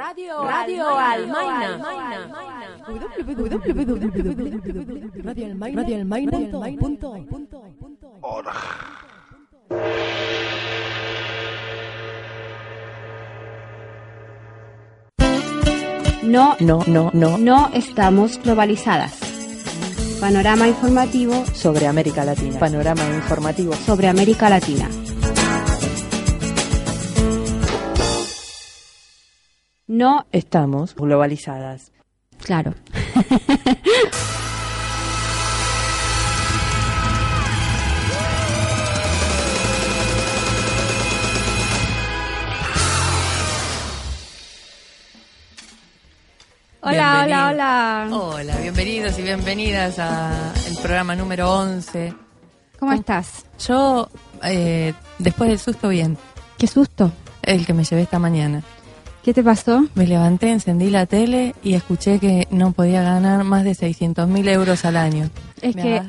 Radio, 0.00 0.42
Radio 0.44 0.88
Almaina. 0.88 1.76
No, 16.22 16.56
no, 16.60 16.82
no, 16.86 17.10
no, 17.12 17.36
no 17.36 17.70
estamos 17.74 18.40
globalizadas. 18.42 19.20
Panorama 20.18 20.66
informativo 20.66 21.44
sobre 21.52 21.86
América 21.86 22.24
Latina. 22.24 22.58
Panorama 22.58 23.04
informativo 23.04 23.74
sobre 23.74 24.08
América 24.08 24.48
Latina. 24.48 24.88
No 29.90 30.24
estamos 30.30 30.94
globalizadas. 30.94 31.90
Claro. 32.44 32.74
Hola, 46.82 47.22
hola, 47.24 47.48
hola. 47.48 48.08
Hola, 48.12 48.56
bienvenidos 48.58 49.18
y 49.18 49.22
bienvenidas 49.22 49.98
al 49.98 50.76
programa 50.80 51.16
número 51.16 51.52
11. 51.52 52.14
¿Cómo 52.78 52.92
estás? 52.92 53.44
Yo, 53.66 54.08
eh, 54.44 54.94
después 55.18 55.50
del 55.50 55.58
susto, 55.58 55.88
bien. 55.88 56.16
¿Qué 56.56 56.68
susto? 56.68 57.10
El 57.42 57.66
que 57.66 57.74
me 57.74 57.82
llevé 57.82 58.02
esta 58.02 58.20
mañana. 58.20 58.62
¿Qué 59.22 59.34
te 59.34 59.42
pasó? 59.42 59.84
Me 59.94 60.06
levanté, 60.06 60.50
encendí 60.50 60.88
la 60.90 61.04
tele 61.06 61.54
y 61.62 61.74
escuché 61.74 62.18
que 62.18 62.48
no 62.50 62.72
podía 62.72 63.02
ganar 63.02 63.44
más 63.44 63.64
de 63.64 63.74
600 63.74 64.26
mil 64.28 64.48
euros 64.48 64.84
al 64.84 64.96
año. 64.96 65.28
Es 65.60 65.76
Me 65.76 65.82
que 65.82 66.02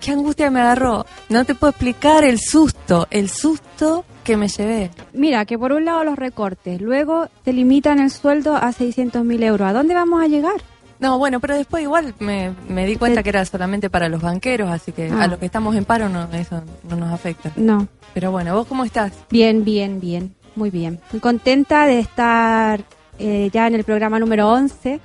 ¿Qué 0.00 0.10
angustia 0.10 0.50
me 0.50 0.60
agarró? 0.60 1.06
No 1.28 1.44
te 1.44 1.54
puedo 1.54 1.70
explicar 1.70 2.24
el 2.24 2.40
susto, 2.40 3.06
el 3.10 3.28
susto 3.28 4.04
que 4.24 4.36
me 4.36 4.48
llevé. 4.48 4.90
Mira, 5.12 5.44
que 5.44 5.56
por 5.58 5.72
un 5.72 5.84
lado 5.84 6.02
los 6.02 6.16
recortes, 6.16 6.80
luego 6.80 7.28
te 7.44 7.52
limitan 7.52 8.00
el 8.00 8.10
sueldo 8.10 8.56
a 8.56 8.72
600 8.72 9.24
mil 9.24 9.42
euros. 9.44 9.68
¿A 9.68 9.72
dónde 9.72 9.94
vamos 9.94 10.20
a 10.22 10.26
llegar? 10.26 10.54
No, 10.98 11.18
bueno, 11.18 11.38
pero 11.38 11.56
después 11.56 11.82
igual 11.84 12.14
me, 12.18 12.52
me 12.68 12.86
di 12.86 12.96
cuenta 12.96 13.20
Te- 13.20 13.24
que 13.24 13.28
era 13.30 13.44
solamente 13.44 13.90
para 13.90 14.08
los 14.08 14.22
banqueros, 14.22 14.70
así 14.70 14.90
que 14.92 15.08
Ah. 15.08 15.24
a 15.24 15.26
los 15.28 15.38
que 15.38 15.46
estamos 15.46 15.76
en 15.76 15.84
paro 15.84 16.08
no, 16.08 16.28
eso 16.32 16.62
no 16.88 16.96
nos 16.96 17.12
afecta. 17.12 17.52
No. 17.56 17.86
Pero 18.14 18.30
bueno, 18.32 18.54
¿vos 18.56 18.66
cómo 18.66 18.84
estás? 18.84 19.12
Bien, 19.30 19.64
bien, 19.64 20.00
bien. 20.00 20.34
Muy 20.56 20.70
bien. 20.70 21.00
Muy 21.12 21.20
contenta 21.20 21.86
de 21.86 21.98
estar 21.98 22.84
eh, 23.18 23.50
ya 23.52 23.66
en 23.66 23.74
el 23.74 23.84
programa 23.84 24.18
número 24.18 24.50
11 24.50 25.00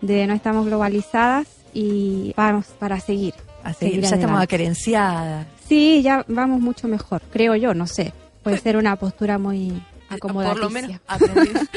de 0.00 0.26
No 0.26 0.34
Estamos 0.34 0.66
Globalizadas 0.66 1.46
y 1.74 2.32
vamos 2.36 2.66
para 2.78 3.00
seguir. 3.00 3.34
Así, 3.64 3.86
Seguir 3.86 4.00
ya 4.02 4.16
estamos 4.16 4.42
acerenciadas. 4.42 5.46
Sí, 5.68 6.02
ya 6.02 6.24
vamos 6.28 6.60
mucho 6.60 6.88
mejor, 6.88 7.22
creo 7.32 7.54
yo, 7.54 7.74
no 7.74 7.86
sé. 7.86 8.12
Puede 8.42 8.58
ser 8.58 8.76
una 8.76 8.96
postura 8.96 9.38
muy 9.38 9.82
acomodaticia. 10.08 11.00
Por 11.08 11.28
lo 11.28 11.34
menos 11.34 11.68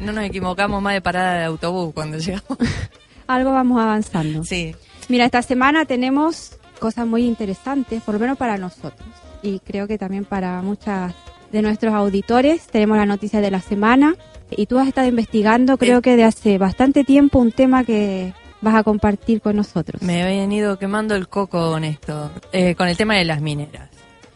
no 0.00 0.12
nos 0.12 0.24
equivocamos 0.24 0.82
más 0.82 0.94
de 0.94 1.00
parada 1.02 1.38
de 1.38 1.44
autobús 1.44 1.92
cuando 1.94 2.18
llegamos. 2.18 2.58
Algo 3.26 3.52
vamos 3.52 3.80
avanzando. 3.80 4.44
Sí. 4.44 4.74
Mira, 5.08 5.26
esta 5.26 5.42
semana 5.42 5.84
tenemos 5.84 6.56
cosas 6.78 7.06
muy 7.06 7.24
interesantes, 7.24 8.02
por 8.02 8.14
lo 8.14 8.20
menos 8.20 8.36
para 8.36 8.58
nosotros. 8.58 9.08
Y 9.42 9.60
creo 9.60 9.86
que 9.86 9.98
también 9.98 10.24
para 10.24 10.60
muchas 10.62 11.14
de 11.54 11.62
nuestros 11.62 11.94
auditores. 11.94 12.66
Tenemos 12.66 12.98
la 12.98 13.06
noticia 13.06 13.40
de 13.40 13.50
la 13.50 13.62
semana. 13.62 14.16
Y 14.50 14.66
tú 14.66 14.78
has 14.78 14.86
estado 14.86 15.08
investigando, 15.08 15.78
creo 15.78 16.02
que 16.02 16.16
de 16.16 16.24
hace 16.24 16.58
bastante 16.58 17.02
tiempo, 17.02 17.38
un 17.38 17.50
tema 17.50 17.82
que 17.82 18.34
vas 18.60 18.74
a 18.74 18.82
compartir 18.82 19.40
con 19.40 19.56
nosotros. 19.56 20.02
Me 20.02 20.20
he 20.20 20.24
venido 20.24 20.78
quemando 20.78 21.14
el 21.14 21.28
coco 21.28 21.70
con 21.72 21.82
esto, 21.82 22.30
eh, 22.52 22.74
con 22.74 22.88
el 22.88 22.96
tema 22.96 23.14
de 23.16 23.24
las 23.24 23.40
mineras. 23.40 23.88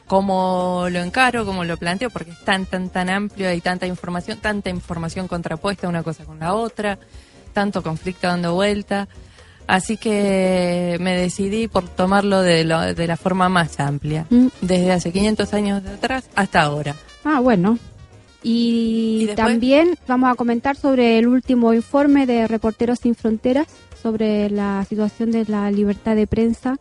Cómo 0.07 0.87
lo 0.91 1.01
encaro, 1.01 1.45
cómo 1.45 1.65
lo 1.65 1.77
planteo, 1.77 2.09
porque 2.09 2.31
es 2.31 2.43
tan, 2.43 2.65
tan, 2.65 2.89
tan 2.89 3.11
amplio, 3.11 3.49
hay 3.49 3.61
tanta 3.61 3.87
información, 3.87 4.39
tanta 4.39 4.71
información 4.71 5.29
contrapuesta 5.29 5.89
una 5.89 6.03
cosa 6.03 6.25
con 6.25 6.39
la 6.39 6.55
otra, 6.55 6.99
tanto 7.53 7.83
conflicto 7.83 8.27
dando 8.27 8.55
vuelta. 8.55 9.09
Así 9.69 9.97
que 9.99 10.97
me 11.01 11.17
decidí 11.17 11.69
por 11.69 11.89
tomarlo 11.89 12.43
de, 12.43 12.65
lo- 12.65 12.95
de 12.95 13.07
la 13.07 13.17
forma 13.17 13.49
más 13.49 13.79
amplia, 13.79 14.27
Mm. 14.31 14.47
desde 14.63 14.91
hace 14.93 15.13
500 15.13 15.55
años 15.55 15.85
de 15.85 15.91
atrás 15.91 16.29
hasta 16.35 16.63
ahora. 16.63 16.97
Ah, 17.25 17.39
bueno. 17.39 17.79
Y, 18.43 19.29
también 19.37 19.97
vamos 20.07 20.31
a 20.31 20.35
comentar 20.35 20.77
sobre 20.77 21.19
el 21.19 21.27
último 21.29 21.75
informe 21.75 22.25
de 22.25 22.47
Reporteros 22.49 23.01
Sin 23.01 23.15
Fronteras 23.15 23.67
sobre 24.03 24.49
la 24.49 24.85
situación 24.89 25.33
de 25.33 25.45
la 25.47 25.71
libertad 25.71 26.15
de 26.17 26.27
prensa 26.27 26.79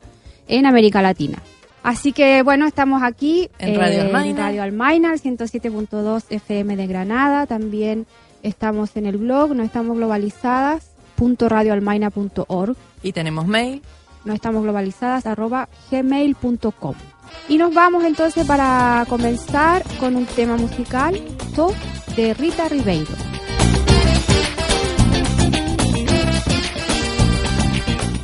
en 0.47 0.65
América 0.65 1.01
Latina. 1.01 1.39
Así 1.83 2.11
que 2.13 2.41
bueno, 2.43 2.67
estamos 2.67 3.01
aquí 3.01 3.49
En 3.59 3.75
Radio 3.75 4.01
en 4.01 4.05
Almaina. 4.07 4.41
Radio 4.43 4.63
Almaina, 4.63 5.13
el 5.13 5.19
107.2 5.19 6.23
FM 6.29 6.75
de 6.77 6.87
Granada. 6.87 7.47
También 7.47 8.05
estamos 8.43 8.95
en 8.95 9.05
el 9.07 9.17
blog, 9.17 9.55
no 9.55 9.63
estamos 9.63 9.97
globalizadas, 9.97 10.91
punto 11.17 11.49
radioalmaina.org, 11.49 12.75
Y 13.01 13.11
tenemos 13.11 13.47
mail, 13.47 13.81
no 14.23 14.33
estamos 14.33 14.63
globalizadas, 14.63 15.25
arroba 15.25 15.67
gmail.com. 15.91 16.95
Y 17.49 17.57
nos 17.57 17.73
vamos 17.73 18.03
entonces 18.05 18.45
para 18.45 19.05
comenzar 19.09 19.83
con 19.99 20.15
un 20.15 20.25
tema 20.25 20.55
musical, 20.55 21.19
To, 21.55 21.73
de 22.15 22.33
Rita 22.33 22.69
Ribeiro. 22.69 23.11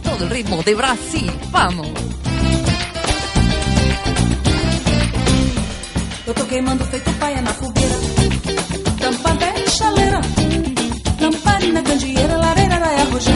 todo 0.04 0.24
el 0.25 0.30
ritmo 0.30 0.62
de 0.64 0.75
Brasil, 0.75 1.31
vamos. 1.52 1.88
Eu 6.25 6.34
tô 6.34 6.46
queimando 6.46 6.84
feito 6.86 7.12
paia 7.20 7.42
na 7.42 7.54
fogueira. 7.54 7.98
Tampa 9.00 9.34
velha 9.34 9.68
chaleira. 9.68 10.22
Lamparina, 11.20 11.81
candeeira, 11.81 12.38
rojão. 13.12 13.34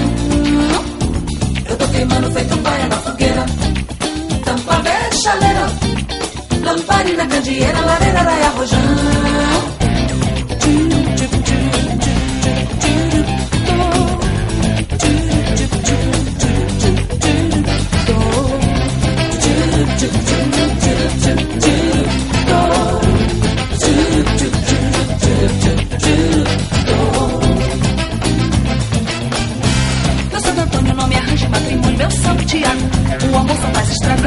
Eu 1.69 1.77
tô 1.77 1.87
queimando 1.87 2.31
feito 2.31 2.57
paia 2.57 2.87
na 2.87 2.97
fogueira. 2.97 3.45
Tampa 4.45 4.75
velha 4.81 5.11
chaleira. 5.11 5.67
Lamparina, 6.63 7.27
candeeira, 7.27 7.79
lareira, 7.81 8.21
raia, 8.21 8.49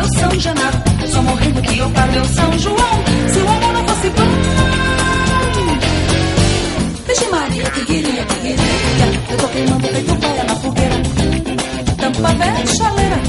meu 0.00 0.08
São 0.18 0.40
Janado. 0.40 0.78
Só 1.06 1.22
morrendo 1.22 1.62
que 1.62 1.78
eu 1.78 1.90
paro, 1.90 2.12
meu 2.12 2.24
São 2.24 2.58
João. 2.58 3.04
Se 3.28 3.38
o 3.38 3.48
amor 3.48 3.72
não 3.72 3.88
fosse 3.88 4.10
bom. 4.10 4.30
Vixe 7.06 7.30
Maria, 7.30 7.64
que 7.70 7.84
queria, 7.84 8.24
que 8.24 8.34
queria. 8.36 9.20
Eu 9.30 9.36
tô 9.36 9.48
queimando 9.48 9.86
feito 9.88 10.16
paia 10.16 10.44
na 10.44 10.56
fogueira. 10.56 10.96
Tampa 11.98 12.34
velha 12.34 12.66
chaleira. 12.66 13.20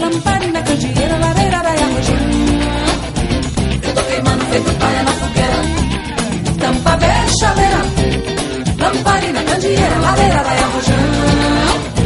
Lamparina, 0.00 0.62
candeeira, 0.62 1.18
lareira, 1.18 1.58
raia, 1.58 1.86
rojão. 1.86 2.16
Eu 3.82 3.94
tô 3.94 4.02
queimando 4.02 4.44
feito 4.46 4.72
paia 4.78 5.02
na 5.02 5.12
fogueira. 5.12 5.58
Tampa 6.58 6.96
velha 6.96 7.28
chaleira. 7.40 7.80
Lamparina, 8.78 9.42
candeeira, 9.44 9.98
lareira, 9.98 10.42
raia, 10.42 10.66
rojão. 10.66 11.97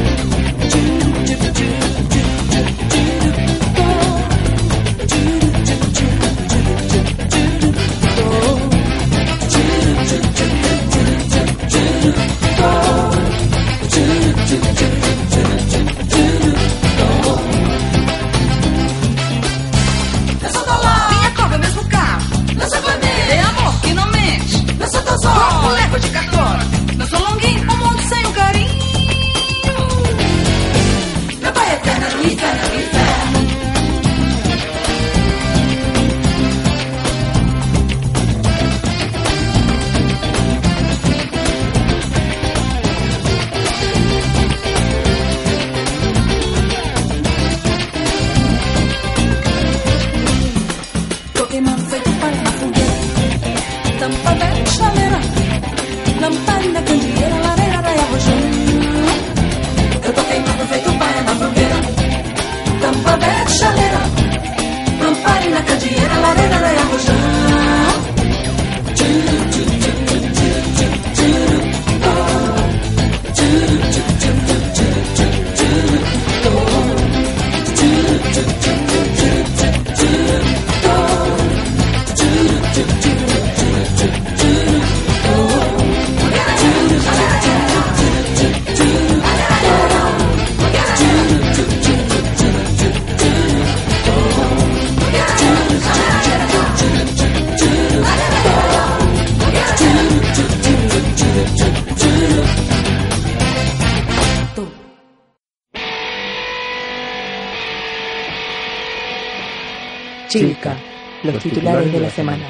Los 111.22 111.42
titulares 111.42 111.92
de 111.92 112.00
la 112.00 112.10
semana. 112.10 112.44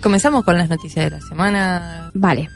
Comenzamos 0.00 0.42
con 0.42 0.56
las 0.56 0.70
noticias 0.70 1.04
de 1.04 1.10
la 1.10 1.20
semana. 1.20 2.10
Vale. 2.14 2.48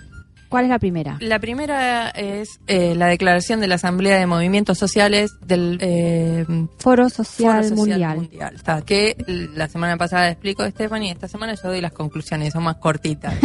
¿Cuál 0.52 0.64
es 0.64 0.68
la 0.68 0.78
primera? 0.78 1.16
La 1.20 1.38
primera 1.38 2.10
es 2.10 2.60
eh, 2.66 2.94
la 2.94 3.06
declaración 3.06 3.60
de 3.60 3.68
la 3.68 3.76
Asamblea 3.76 4.18
de 4.18 4.26
Movimientos 4.26 4.76
Sociales 4.76 5.32
del 5.40 5.78
eh, 5.80 6.44
Foro 6.76 7.08
Social, 7.08 7.64
Foro 7.64 7.76
Social 7.76 8.16
Mundial. 8.18 8.54
Está, 8.54 8.82
que 8.82 9.16
la 9.56 9.66
semana 9.68 9.96
pasada 9.96 10.28
explicó 10.28 10.68
Stephanie 10.68 11.08
y 11.08 11.12
esta 11.12 11.26
semana 11.26 11.54
yo 11.54 11.70
doy 11.70 11.80
las 11.80 11.92
conclusiones, 11.92 12.52
son 12.52 12.64
más 12.64 12.76
cortitas. 12.76 13.32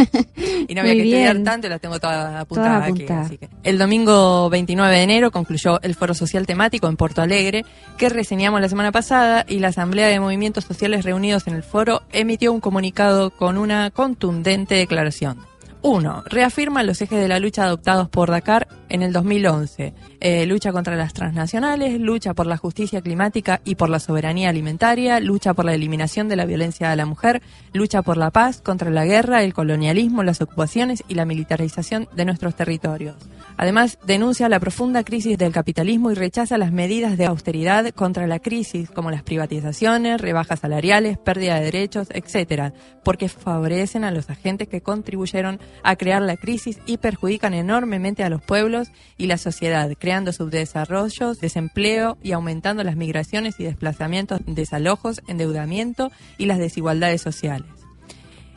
Y 0.68 0.74
no 0.74 0.82
había 0.82 0.92
que 0.92 1.02
estudiar 1.04 1.32
bien. 1.36 1.44
tanto, 1.44 1.68
las 1.70 1.80
tengo 1.80 1.98
todas 1.98 2.34
apuntadas 2.42 2.90
aquí. 2.90 3.06
así 3.08 3.38
que- 3.38 3.48
El 3.62 3.78
domingo 3.78 4.50
29 4.50 4.94
de 4.96 5.02
enero 5.02 5.30
concluyó 5.30 5.80
el 5.80 5.94
Foro 5.94 6.12
Social 6.12 6.46
Temático 6.46 6.88
en 6.88 6.96
Porto 6.98 7.22
Alegre, 7.22 7.64
que 7.96 8.10
reseñamos 8.10 8.60
la 8.60 8.68
semana 8.68 8.92
pasada, 8.92 9.46
y 9.48 9.60
la 9.60 9.68
Asamblea 9.68 10.08
de 10.08 10.20
Movimientos 10.20 10.64
Sociales 10.64 11.06
reunidos 11.06 11.46
en 11.46 11.54
el 11.54 11.62
foro 11.62 12.02
emitió 12.12 12.52
un 12.52 12.60
comunicado 12.60 13.30
con 13.30 13.56
una 13.56 13.90
contundente 13.90 14.74
declaración. 14.74 15.38
1. 15.82 16.24
Reafirma 16.26 16.82
los 16.82 17.00
ejes 17.00 17.20
de 17.20 17.28
la 17.28 17.38
lucha 17.38 17.64
adoptados 17.64 18.08
por 18.08 18.30
Dakar 18.30 18.68
en 18.88 19.02
el 19.02 19.12
2011. 19.12 19.94
Eh, 20.20 20.46
lucha 20.46 20.72
contra 20.72 20.96
las 20.96 21.12
transnacionales, 21.12 22.00
lucha 22.00 22.34
por 22.34 22.46
la 22.46 22.56
justicia 22.56 23.00
climática 23.00 23.60
y 23.64 23.74
por 23.74 23.88
la 23.88 24.00
soberanía 24.00 24.48
alimentaria, 24.48 25.20
lucha 25.20 25.54
por 25.54 25.64
la 25.64 25.74
eliminación 25.74 26.28
de 26.28 26.36
la 26.36 26.46
violencia 26.46 26.90
a 26.90 26.96
la 26.96 27.06
mujer, 27.06 27.42
lucha 27.72 28.02
por 28.02 28.16
la 28.16 28.30
paz, 28.30 28.60
contra 28.60 28.90
la 28.90 29.04
guerra, 29.04 29.42
el 29.42 29.54
colonialismo, 29.54 30.22
las 30.22 30.40
ocupaciones 30.40 31.04
y 31.08 31.14
la 31.14 31.24
militarización 31.24 32.08
de 32.14 32.24
nuestros 32.24 32.54
territorios. 32.54 33.16
Además, 33.56 33.98
denuncia 34.06 34.48
la 34.48 34.60
profunda 34.60 35.02
crisis 35.02 35.36
del 35.36 35.52
capitalismo 35.52 36.12
y 36.12 36.14
rechaza 36.14 36.58
las 36.58 36.72
medidas 36.72 37.18
de 37.18 37.26
austeridad 37.26 37.90
contra 37.90 38.26
la 38.28 38.38
crisis, 38.38 38.88
como 38.88 39.10
las 39.10 39.24
privatizaciones, 39.24 40.20
rebajas 40.20 40.60
salariales, 40.60 41.18
pérdida 41.18 41.56
de 41.56 41.64
derechos, 41.64 42.08
etcétera, 42.10 42.72
porque 43.02 43.28
favorecen 43.28 44.04
a 44.04 44.12
los 44.12 44.30
agentes 44.30 44.68
que 44.68 44.80
contribuyeron 44.80 45.58
a 45.82 45.96
crear 45.96 46.22
la 46.22 46.36
crisis 46.36 46.78
y 46.86 46.98
perjudican 46.98 47.52
enormemente 47.52 48.22
a 48.22 48.30
los 48.30 48.42
pueblos 48.42 48.77
y 49.16 49.26
la 49.26 49.38
sociedad, 49.38 49.90
creando 49.98 50.32
subdesarrollos, 50.32 51.40
desempleo 51.40 52.18
y 52.22 52.32
aumentando 52.32 52.84
las 52.84 52.96
migraciones 52.96 53.58
y 53.58 53.64
desplazamientos, 53.64 54.40
desalojos, 54.46 55.22
endeudamiento 55.26 56.10
y 56.36 56.46
las 56.46 56.58
desigualdades 56.58 57.22
sociales. 57.22 57.68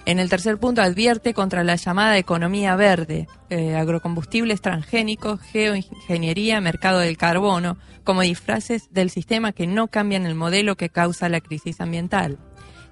En 0.06 0.18
el 0.20 0.30
tercer 0.30 0.58
punto 0.58 0.82
advierte 0.82 1.34
contra 1.34 1.64
la 1.64 1.76
llamada 1.76 2.18
economía 2.18 2.76
verde, 2.76 3.28
eh, 3.50 3.76
agrocombustibles 3.76 4.60
transgénicos, 4.60 5.40
geoingeniería, 5.42 6.60
mercado 6.60 7.00
del 7.00 7.18
carbono, 7.18 7.78
como 8.04 8.22
disfraces 8.22 8.92
del 8.92 9.12
sistema 9.12 9.52
que 9.52 9.68
no 9.68 9.90
cambian 9.90 10.26
el 10.26 10.34
modelo 10.34 10.76
que 10.76 10.90
causa 10.90 11.30
la 11.30 11.40
crisis 11.40 11.82
ambiental. 11.82 12.40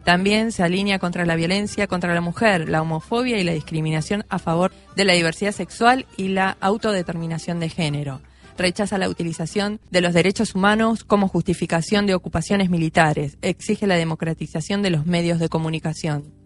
También 0.03 0.51
se 0.51 0.63
alinea 0.63 0.99
contra 0.99 1.25
la 1.25 1.35
violencia 1.35 1.87
contra 1.87 2.13
la 2.13 2.21
mujer, 2.21 2.69
la 2.69 2.81
homofobia 2.81 3.39
y 3.39 3.43
la 3.43 3.53
discriminación 3.53 4.25
a 4.29 4.39
favor 4.39 4.71
de 4.95 5.05
la 5.05 5.13
diversidad 5.13 5.51
sexual 5.51 6.05
y 6.17 6.29
la 6.29 6.57
autodeterminación 6.61 7.59
de 7.59 7.69
género. 7.69 8.21
Rechaza 8.57 8.97
la 8.97 9.09
utilización 9.09 9.79
de 9.89 10.01
los 10.01 10.13
derechos 10.13 10.55
humanos 10.55 11.03
como 11.03 11.27
justificación 11.27 12.05
de 12.05 12.15
ocupaciones 12.15 12.69
militares. 12.69 13.37
Exige 13.41 13.87
la 13.87 13.95
democratización 13.95 14.81
de 14.81 14.89
los 14.89 15.05
medios 15.05 15.39
de 15.39 15.49
comunicación 15.49 16.39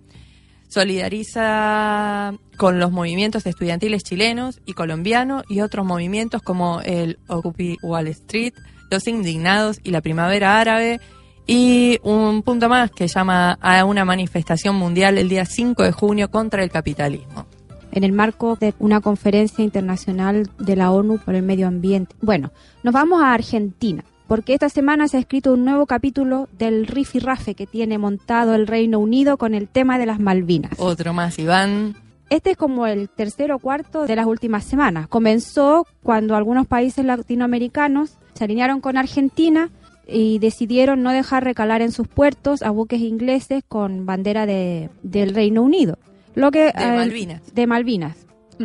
solidariza 0.74 2.34
con 2.58 2.80
los 2.80 2.92
movimientos 2.92 3.46
estudiantiles 3.46 4.04
chilenos 4.04 4.60
y 4.66 4.74
colombianos 4.74 5.44
y 5.48 5.62
otros 5.62 5.86
movimientos 5.86 6.42
como 6.42 6.82
el 6.82 7.20
Occupy 7.28 7.78
Wall 7.84 8.08
Street, 8.08 8.54
los 8.90 9.08
indignados 9.08 9.80
y 9.84 9.92
la 9.92 10.02
primavera 10.02 10.60
árabe. 10.60 11.00
Y 11.46 12.00
un 12.04 12.42
punto 12.42 12.70
más 12.70 12.92
que 12.92 13.08
llama 13.08 13.58
a 13.62 13.84
una 13.86 14.06
manifestación 14.06 14.76
mundial 14.76 15.18
el 15.18 15.28
día 15.28 15.46
5 15.46 15.84
de 15.84 15.92
junio 15.92 16.32
contra 16.32 16.64
el 16.64 16.72
capitalismo. 16.72 17.46
en 17.92 18.04
el 18.04 18.12
marco 18.12 18.56
de 18.56 18.74
una 18.80 19.02
conferencia 19.02 19.64
internacional 19.64 20.50
de 20.58 20.76
la 20.76 20.90
ONU 20.90 21.20
por 21.20 21.36
el 21.36 21.44
medio 21.44 21.68
ambiente. 21.68 22.16
Bueno, 22.22 22.52
nos 22.82 22.92
vamos 22.92 23.22
a 23.22 23.34
Argentina, 23.34 24.04
porque 24.28 24.56
esta 24.56 24.68
semana 24.70 25.08
se 25.08 25.18
ha 25.18 25.20
escrito 25.20 25.54
un 25.54 25.64
nuevo 25.64 25.86
capítulo 25.86 26.50
del 26.58 26.88
rifirrafe 26.88 27.54
que 27.54 27.68
tiene 27.68 28.00
montado 28.00 28.56
el 28.56 28.66
Reino 28.66 28.98
Unido 28.98 29.38
con 29.38 29.54
el 29.54 29.68
tema 29.68 30.00
de 30.00 30.08
las 30.08 30.20
Malvinas. 30.20 30.72
Otro 30.80 31.14
más, 31.14 31.38
Iván. 31.38 31.96
Este 32.32 32.52
es 32.52 32.58
como 32.58 32.88
el 32.88 33.10
tercero 33.10 33.58
o 33.58 33.60
cuarto 33.60 34.08
de 34.08 34.16
las 34.16 34.26
últimas 34.26 34.64
semanas. 34.64 35.08
Comenzó 35.08 35.86
cuando 36.02 36.36
algunos 36.36 36.66
países 36.66 37.06
latinoamericanos 37.06 38.18
se 38.34 38.44
alinearon 38.44 38.82
con 38.82 38.98
Argentina 38.98 39.70
y 40.08 40.40
decidieron 40.40 41.02
no 41.02 41.12
dejar 41.12 41.44
recalar 41.44 41.82
en 41.82 41.92
sus 41.92 42.08
puertos 42.08 42.62
a 42.62 42.72
buques 42.72 43.02
ingleses 43.02 43.64
con 43.68 44.06
bandera 44.06 44.46
de, 44.46 44.90
del 45.02 45.34
Reino 45.34 45.62
Unido. 45.62 45.98
Lo 46.36 46.52
que, 46.52 46.72
De 46.72 46.92
Malvinas. 46.96 47.54
de 47.54 47.68
Malvinas. 47.68 48.18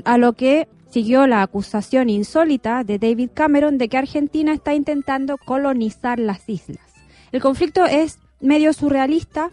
A 0.04 0.18
lo 0.18 0.32
que 0.32 0.68
siguió 0.90 1.26
la 1.26 1.42
acusación 1.42 2.08
insólita 2.08 2.82
de 2.82 2.98
David 2.98 3.30
Cameron 3.34 3.78
de 3.78 3.88
que 3.88 3.98
Argentina 3.98 4.52
está 4.52 4.74
intentando 4.74 5.36
colonizar 5.38 6.18
las 6.18 6.48
islas. 6.48 6.80
El 7.30 7.42
conflicto 7.42 7.84
es 7.84 8.18
medio 8.40 8.72
surrealista 8.72 9.50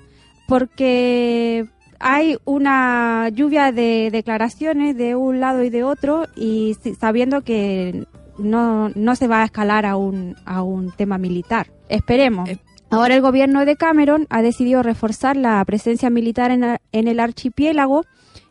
porque 0.47 1.65
hay 1.99 2.37
una 2.45 3.29
lluvia 3.29 3.71
de 3.71 4.09
declaraciones 4.11 4.95
de 4.95 5.15
un 5.15 5.39
lado 5.39 5.63
y 5.63 5.69
de 5.69 5.83
otro 5.83 6.25
y 6.35 6.75
sabiendo 6.99 7.41
que 7.41 8.05
no, 8.37 8.89
no 8.89 9.15
se 9.15 9.27
va 9.27 9.41
a 9.41 9.45
escalar 9.45 9.85
a 9.85 9.95
un, 9.95 10.35
a 10.45 10.61
un 10.61 10.91
tema 10.91 11.17
militar. 11.17 11.67
Esperemos. 11.89 12.49
Eh. 12.49 12.59
Ahora 12.89 13.15
el 13.15 13.21
gobierno 13.21 13.65
de 13.65 13.75
Cameron 13.75 14.27
ha 14.29 14.41
decidido 14.41 14.83
reforzar 14.83 15.35
la 15.35 15.63
presencia 15.65 16.09
militar 16.09 16.51
en, 16.51 16.63
a- 16.63 16.81
en 16.91 17.07
el 17.07 17.19
archipiélago 17.19 18.05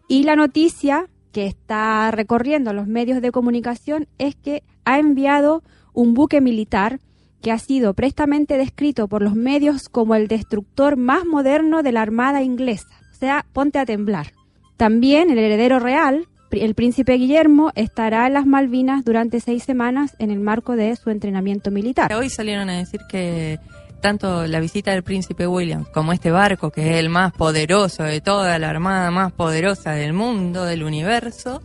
y 0.09 0.25
la 0.25 0.37
noticia 0.37 1.07
que 1.33 1.47
está 1.47 2.11
recorriendo 2.11 2.73
los 2.73 2.87
medios 2.87 3.21
de 3.23 3.31
comunicación 3.33 4.07
es 4.19 4.35
que 4.37 4.62
ha 4.85 4.99
enviado 4.99 5.62
un 5.93 6.14
buque 6.14 6.41
militar 6.41 7.00
que 7.43 7.53
ha 7.53 7.59
sido 7.59 7.95
prestamente 7.95 8.57
descrito 8.57 9.07
por 9.09 9.23
los 9.23 9.35
medios 9.35 9.88
como 9.88 10.14
el 10.14 10.29
destructor 10.29 10.97
más 10.97 11.25
moderno 11.25 11.83
de 11.83 11.93
la 11.93 12.03
Armada 12.03 12.43
inglesa. 12.43 12.88
O 13.12 13.17
sea, 13.17 13.47
ponte 13.53 13.79
a 13.79 13.87
temblar. 13.87 14.33
También 14.76 15.31
el 15.31 15.38
heredero 15.38 15.79
real, 15.79 16.26
el 16.51 16.75
príncipe 16.75 17.15
Guillermo, 17.15 17.73
estará 17.75 18.27
en 18.27 18.35
las 18.35 18.47
Malvinas 18.47 19.05
durante 19.05 19.41
seis 19.41 19.65
semanas 19.65 20.15
en 20.19 20.31
el 20.31 20.41
marco 20.41 20.77
de 20.77 20.95
su 20.97 21.11
entrenamiento 21.11 21.71
militar. 21.71 22.13
Hoy 22.13 22.31
salieron 22.31 22.71
a 22.71 22.79
decir 22.79 23.01
que 23.09 23.59
tanto 24.01 24.47
la 24.47 24.61
visita 24.61 24.91
del 24.91 25.03
príncipe 25.03 25.47
William 25.47 25.85
como 25.93 26.13
este 26.13 26.31
barco, 26.31 26.71
que 26.71 26.91
es 26.91 26.97
el 26.99 27.09
más 27.09 27.33
poderoso 27.33 28.03
de 28.03 28.21
toda 28.21 28.59
la 28.59 28.69
armada 28.69 29.11
más 29.11 29.33
poderosa 29.33 29.93
del 29.93 30.13
mundo, 30.13 30.65
del 30.65 30.83
universo, 30.83 31.63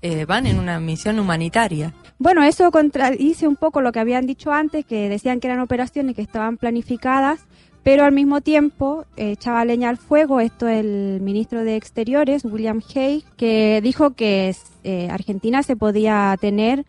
eh, 0.00 0.24
van 0.24 0.46
en 0.46 0.58
una 0.58 0.80
misión 0.80 1.18
humanitaria. 1.18 1.94
Bueno, 2.18 2.42
eso 2.42 2.70
contradice 2.70 3.46
un 3.46 3.56
poco 3.56 3.80
lo 3.82 3.92
que 3.92 4.00
habían 4.00 4.26
dicho 4.26 4.52
antes, 4.52 4.84
que 4.86 5.08
decían 5.08 5.38
que 5.38 5.48
eran 5.48 5.60
operaciones 5.60 6.16
que 6.16 6.22
estaban 6.22 6.56
planificadas 6.56 7.40
pero 7.82 8.04
al 8.04 8.12
mismo 8.12 8.40
tiempo 8.40 9.04
echaba 9.16 9.64
leña 9.64 9.88
al 9.88 9.96
fuego 9.96 10.40
esto 10.40 10.68
el 10.68 11.20
ministro 11.20 11.64
de 11.64 11.76
Exteriores, 11.76 12.44
William 12.44 12.80
Hay, 12.94 13.24
que 13.36 13.80
dijo 13.82 14.10
que 14.12 14.54
eh, 14.84 15.08
Argentina 15.10 15.62
se 15.62 15.76
podía 15.76 16.36
tener 16.40 16.84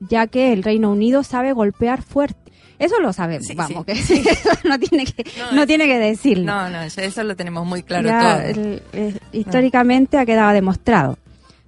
ya 0.00 0.26
que 0.26 0.52
el 0.52 0.62
Reino 0.62 0.90
Unido 0.90 1.22
sabe 1.22 1.52
golpear 1.52 2.00
fuerte. 2.02 2.38
Eso 2.78 2.98
lo 3.00 3.12
sabemos, 3.12 3.46
Sí, 3.46 3.54
vamos, 3.54 3.84
sí. 3.94 4.22
que 4.22 4.30
eso 4.30 4.48
no 4.64 4.78
tiene 4.78 5.04
que, 5.04 5.24
No, 5.38 5.52
no, 5.52 5.60
es- 5.62 5.66
tiene 5.66 5.86
que 5.86 5.98
decirlo. 5.98 6.44
No, 6.46 6.70
no, 6.70 6.80
eso 6.82 7.22
lo 7.24 7.36
tenemos 7.36 7.66
muy 7.66 7.82
claro 7.82 8.08
Ya, 8.08 8.20
todo. 8.38 8.62
el- 8.62 8.82
eh, 8.94 9.18
históricamente 9.32 10.16
ha 10.16 10.24
quedado 10.24 10.52
demostrado. 10.52 11.18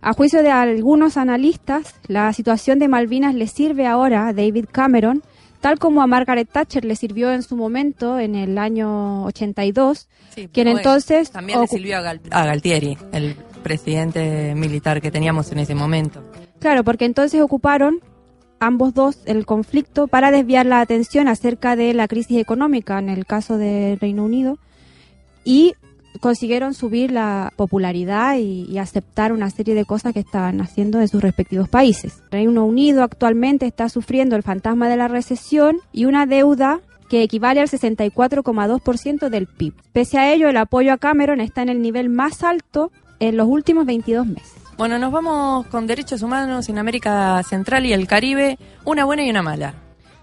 A 0.01 0.15
juicio 0.15 0.43
de 0.43 0.51
algunos 0.51 1.19
analistas, 1.19 1.95
la 2.09 2.33
situación 2.33 2.79
de 2.79 2.89
Malvinas 2.89 3.35
le 3.35 3.47
sirve 3.47 3.87
ahora 3.87 4.29
a 4.29 4.33
David 4.33 4.65
Cameron, 4.73 5.23
tal 5.63 5.79
como 5.79 6.03
a 6.03 6.07
Margaret 6.07 6.49
Thatcher 6.51 6.85
le 6.85 6.95
sirvió 6.97 7.33
en 7.33 7.43
su 7.43 7.57
momento 7.57 8.19
en 8.19 8.35
el 8.35 8.59
año 8.59 9.25
82, 9.25 10.09
Sí, 10.35 10.49
quien 10.53 10.67
bueno, 10.67 10.79
entonces 10.81 11.31
También 11.31 11.61
le 11.63 11.67
sirvió 11.67 11.97
a, 11.97 12.01
Gal- 12.03 12.21
a 12.31 12.45
Galtieri, 12.45 12.99
el 13.13 13.35
presidente 13.63 14.55
militar 14.55 15.01
que 15.01 15.11
teníamos 15.11 15.51
en 15.53 15.59
ese 15.61 15.75
momento. 15.75 16.23
Claro, 16.59 16.85
porque 16.85 17.05
entonces 17.07 17.41
ocuparon 17.41 18.01
ambos 18.61 18.93
dos 18.95 19.19
el 19.27 19.47
conflicto 19.47 20.07
para 20.09 20.31
desviar 20.31 20.67
la 20.67 20.81
atención 20.81 21.27
acerca 21.29 21.75
de 21.77 21.95
la 21.95 22.07
crisis 22.09 22.39
económica 22.39 22.99
en 22.99 23.09
el 23.09 23.25
caso 23.27 23.57
del 23.59 23.99
Reino 23.99 24.25
Unido 24.25 24.59
y 25.45 25.75
consiguieron 26.21 26.75
subir 26.75 27.11
la 27.11 27.53
popularidad 27.57 28.37
y, 28.37 28.67
y 28.69 28.79
aceptar 28.79 29.33
una 29.33 29.51
serie 29.51 29.75
de 29.75 29.85
cosas 29.85 30.13
que 30.13 30.21
estaban 30.21 30.61
haciendo 30.61 31.01
en 31.01 31.09
sus 31.09 31.23
respectivos 31.23 31.69
países. 31.69 32.23
Reino 32.31 32.65
Unido 32.65 33.03
actualmente 33.03 33.67
está 33.67 33.89
sufriendo 33.89 34.37
el 34.37 34.43
fantasma 34.43 34.89
de 34.89 34.97
la 34.97 35.09
recesión 35.09 35.79
y 35.93 36.05
una 36.05 36.27
deuda 36.27 36.81
que 37.13 37.23
equivale 37.23 37.61
al 37.61 37.69
64,2% 37.69 39.29
del 39.29 39.47
PIB. 39.47 39.75
Pese 39.93 40.19
a 40.19 40.33
ello, 40.33 40.49
el 40.49 40.57
apoyo 40.57 40.95
a 40.95 40.97
Cameron 40.97 41.41
está 41.43 41.61
en 41.61 41.69
el 41.69 41.83
nivel 41.83 42.09
más 42.09 42.43
alto 42.43 42.91
en 43.21 43.37
los 43.37 43.49
últimos 43.49 43.85
22 43.85 44.27
meses. 44.27 44.55
Bueno, 44.79 44.99
nos 44.99 45.13
vamos 45.13 45.67
con 45.67 45.87
derechos 45.87 46.23
humanos 46.23 46.69
en 46.71 46.79
América 46.79 47.43
Central 47.43 47.85
y 47.85 47.93
el 47.93 48.07
Caribe, 48.07 48.59
una 48.85 49.05
buena 49.05 49.25
y 49.25 49.31
una 49.31 49.43
mala. 49.43 49.75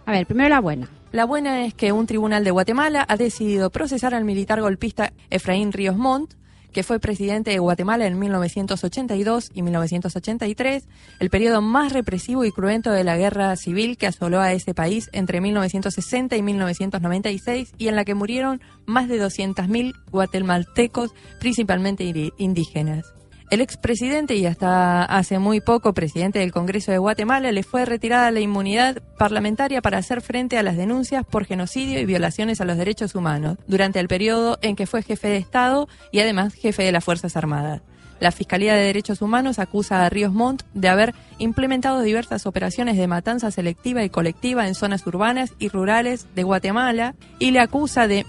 A 0.05 0.12
ver, 0.12 0.25
primero 0.25 0.50
la 0.50 0.60
buena. 0.60 0.89
La 1.11 1.25
buena 1.25 1.65
es 1.65 1.73
que 1.73 1.91
un 1.91 2.05
tribunal 2.05 2.43
de 2.43 2.51
Guatemala 2.51 3.03
ha 3.09 3.17
decidido 3.17 3.71
procesar 3.71 4.13
al 4.13 4.25
militar 4.25 4.61
golpista 4.61 5.11
Efraín 5.31 5.71
Ríos 5.71 5.97
Montt, 5.97 6.35
que 6.71 6.83
fue 6.83 6.99
presidente 6.99 7.49
de 7.49 7.57
Guatemala 7.57 8.05
en 8.05 8.19
1982 8.19 9.49
y 9.55 9.63
1983, 9.63 10.87
el 11.19 11.29
periodo 11.31 11.63
más 11.63 11.93
represivo 11.93 12.45
y 12.45 12.51
cruento 12.51 12.91
de 12.91 13.03
la 13.03 13.17
guerra 13.17 13.55
civil 13.55 13.97
que 13.97 14.05
asoló 14.05 14.39
a 14.39 14.53
ese 14.53 14.75
país 14.75 15.09
entre 15.11 15.41
1960 15.41 16.37
y 16.37 16.43
1996 16.43 17.73
y 17.79 17.87
en 17.87 17.95
la 17.95 18.05
que 18.05 18.13
murieron 18.13 18.61
más 18.85 19.07
de 19.07 19.19
200.000 19.19 19.95
guatemaltecos, 20.11 21.15
principalmente 21.39 22.31
indígenas. 22.37 23.18
El 23.50 23.62
expresidente 23.62 24.36
y 24.36 24.46
hasta 24.46 25.03
hace 25.03 25.39
muy 25.39 25.60
poco 25.60 25.94
presidente 25.94 26.38
del 26.38 26.51
Congreso 26.51 26.91
de 26.91 27.00
Guatemala 27.00 27.51
le 27.51 27.63
fue 27.63 27.84
retirada 27.84 28.29
la 28.29 28.41
inmunidad 28.41 29.01
parlamentaria 29.18 29.82
para 29.82 29.98
hacer 29.98 30.22
frente 30.22 30.60
a 30.60 30.63
las 30.63 30.77
denuncias 30.77 31.25
por 31.25 31.46
genocidio 31.46 32.00
y 32.00 32.06
violaciones 32.06 32.62
a 32.62 32.65
los 32.65 32.77
derechos 32.77 33.15
humanos 33.15 33.58
durante 33.65 34.00
el 34.00 34.08
periodo 34.08 34.60
en 34.62 34.75
que 34.75 34.86
fue 34.86 35.01
jefe 35.01 35.29
de 35.29 35.38
Estado 35.38 35.88
y 36.12 36.20
además 36.20 36.53
jefe 36.53 36.84
de 36.84 36.91
las 36.91 37.03
Fuerzas 37.03 37.36
Armadas. 37.36 37.82
La 38.20 38.32
Fiscalía 38.32 38.75
de 38.75 38.84
Derechos 38.84 39.22
Humanos 39.22 39.60
acusa 39.60 40.06
a 40.06 40.10
Ríos 40.10 40.34
Montt 40.34 40.63
de 40.74 40.89
haber 40.89 41.15
implementado 41.38 42.01
diversas 42.01 42.46
operaciones 42.46 42.98
de 42.98 43.08
matanza 43.08 43.50
selectiva 43.50 44.03
y 44.03 44.10
colectiva 44.10 44.68
en 44.68 44.75
zonas 44.75 45.08
urbanas 45.08 45.53
y 45.58 45.70
rurales 45.70 46.27
de 46.36 46.44
Guatemala 46.44 47.15
y 47.39 47.51
le 47.51 47.62
acusa 47.62 48.08
de 48.08 48.25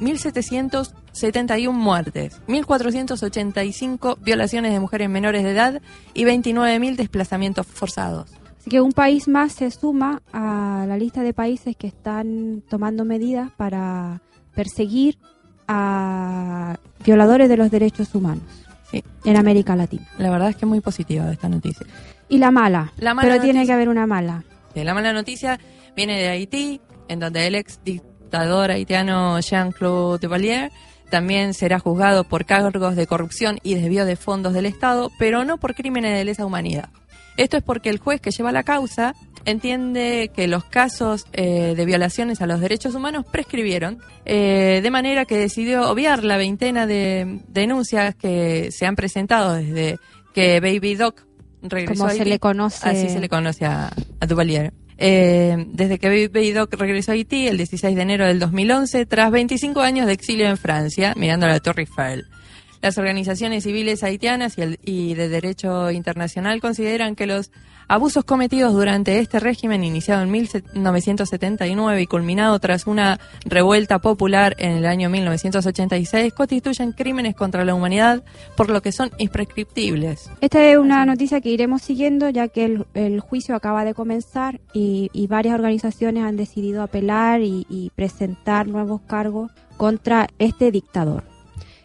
1.771 1.13 1.73
muertes, 1.73 2.41
1.485 2.49 4.19
violaciones 4.21 4.73
de 4.73 4.81
mujeres 4.81 5.09
menores 5.09 5.43
de 5.45 5.51
edad 5.51 5.83
y 6.15 6.25
29.000 6.25 6.97
desplazamientos 6.97 7.67
forzados. 7.67 8.31
Así 8.59 8.71
que 8.71 8.81
un 8.81 8.93
país 8.93 9.27
más 9.29 9.53
se 9.53 9.71
suma 9.71 10.23
a 10.33 10.85
la 10.87 10.97
lista 10.99 11.23
de 11.23 11.33
países 11.33 11.77
que 11.77 11.87
están 11.87 12.63
tomando 12.69 13.05
medidas 13.05 13.51
para 13.57 14.21
perseguir 14.55 15.19
a 15.67 16.77
violadores 17.05 17.49
de 17.49 17.57
los 17.57 17.71
derechos 17.71 18.15
humanos 18.15 18.43
Sí, 18.91 19.05
en 19.25 19.37
América 19.37 19.77
Latina. 19.77 20.07
la 20.19 20.31
verdad 20.31 20.51
es 20.51 20.57
que 20.57 20.65
es 20.65 20.69
muy 20.69 20.81
positiva 20.81 21.31
esta 21.31 21.49
noticia. 21.49 21.87
Y 22.29 22.39
la 22.39 22.51
mala, 22.51 22.93
La 22.99 23.15
mala 23.15 23.29
pero 23.29 23.41
tiene 23.43 23.65
que 23.65 23.73
haber 23.73 23.89
una 23.89 24.05
mala. 24.07 24.43
La 24.75 24.95
mala 24.95 25.13
noticia 25.13 25.61
viene 25.95 26.19
de 26.21 26.29
Haití, 26.29 26.81
en 27.07 27.21
donde 27.21 27.47
el 27.47 27.55
ex 27.55 27.79
dictador 27.85 28.73
haitiano 28.73 29.39
Jean-Claude 29.41 30.19
Duvalier 30.27 30.73
también 31.11 31.55
será 31.55 31.79
juzgado 31.79 32.25
por 32.25 32.47
cargos 32.47 32.97
de 32.97 33.07
corrupción 33.07 33.59
y 33.63 33.75
desvío 33.75 34.05
de 34.05 34.17
fondos 34.17 34.55
del 34.55 34.67
Estado, 34.67 35.11
pero 35.19 35.45
no 35.45 35.59
por 35.59 35.75
crímenes 35.75 36.17
de 36.17 36.25
lesa 36.25 36.47
humanidad. 36.47 36.89
Esto 37.37 37.57
es 37.57 37.63
porque 37.63 37.91
el 37.91 37.99
juez 37.99 38.21
que 38.21 38.31
lleva 38.31 38.53
la 38.53 38.63
causa 38.63 39.15
entiende 39.45 40.31
que 40.35 40.47
los 40.47 40.65
casos 40.65 41.27
eh, 41.33 41.75
de 41.77 41.85
violaciones 41.85 42.43
a 42.43 42.47
los 42.47 42.61
derechos 42.61 42.95
humanos 42.95 43.25
prescribieron, 43.31 43.99
eh, 44.25 44.81
de 44.83 44.91
manera 44.91 45.25
que 45.25 45.39
decidió 45.39 45.91
obviar 45.91 46.25
la 46.25 46.37
veintena 46.37 46.87
de 46.87 47.41
denuncias 47.49 48.15
que 48.15 48.71
se 48.71 48.87
han 48.87 48.97
presentado 48.97 49.55
desde 49.55 49.99
que 50.35 50.61
Baby 50.61 50.95
Doc 50.97 51.25
regresó 51.63 52.05
Como 52.05 52.15
se 52.15 52.25
le 52.25 52.39
conoce. 52.39 52.89
Así 52.89 53.09
se 53.09 53.21
le 53.21 53.29
conoce 53.29 53.65
a, 53.65 53.91
a 54.21 54.27
Duvalier. 54.27 54.73
Eh, 55.03 55.65
desde 55.69 55.99
que 55.99 56.29
Baby 56.29 56.53
Doc 56.53 56.75
regresó 56.75 57.13
a 57.13 57.15
Haití 57.15 57.49
el 57.49 57.57
16 57.57 57.97
de 57.97 58.03
enero 58.03 58.27
del 58.27 58.39
2011, 58.39 59.07
tras 59.07 59.31
25 59.31 59.81
años 59.81 60.07
de 60.07 60.13
exilio 60.13 60.47
en 60.47 60.59
Francia, 60.59 61.15
mirando 61.17 61.47
la 61.47 61.59
Torre 61.61 61.83
Eiffel. 61.85 62.27
Las 62.83 62.99
organizaciones 62.99 63.65
civiles 63.65 64.03
haitianas 64.05 64.59
y, 64.59 64.63
el- 64.63 64.79
y 64.85 65.15
de 65.15 65.29
derecho 65.31 65.91
internacional 65.91 66.61
consideran 66.61 67.17
que 67.17 67.27
los 67.27 67.51
abusos 67.91 68.23
cometidos 68.23 68.73
durante 68.73 69.19
este 69.19 69.41
régimen, 69.41 69.83
iniciado 69.83 70.23
en 70.23 70.31
1979 70.31 72.01
y 72.01 72.07
culminado 72.07 72.57
tras 72.61 72.87
una 72.87 73.19
revuelta 73.45 73.99
popular 73.99 74.55
en 74.59 74.77
el 74.77 74.87
año 74.87 75.11
1986, 75.11 76.33
constituyen 76.33 76.93
crímenes 76.93 77.35
contra 77.35 77.65
la 77.65 77.75
humanidad, 77.75 78.23
por 78.57 78.71
lo 78.71 78.81
que 78.81 78.93
son 78.93 79.11
imprescriptibles. 79.19 80.31
Esta 80.41 80.65
es 80.65 80.79
una 80.79 81.05
noticia 81.05 81.41
que 81.41 81.49
iremos 81.49 81.83
siguiendo 81.83 82.29
ya 82.29 82.47
que 82.47 82.85
el, 82.95 83.21
juicio 83.21 83.57
acaba 83.57 83.85
de 83.85 83.93
comenzar 83.93 84.61
y, 84.73 85.11
varias 85.29 85.57
organizaciones 85.57 86.23
han 86.23 86.37
decidido 86.37 86.83
apelar 86.83 87.41
y 87.41 87.91
presentar 87.97 88.69
nuevos 88.69 89.01
cargos 89.03 89.51
contra 89.77 90.29
este 90.39 90.71
dictador. 90.71 91.25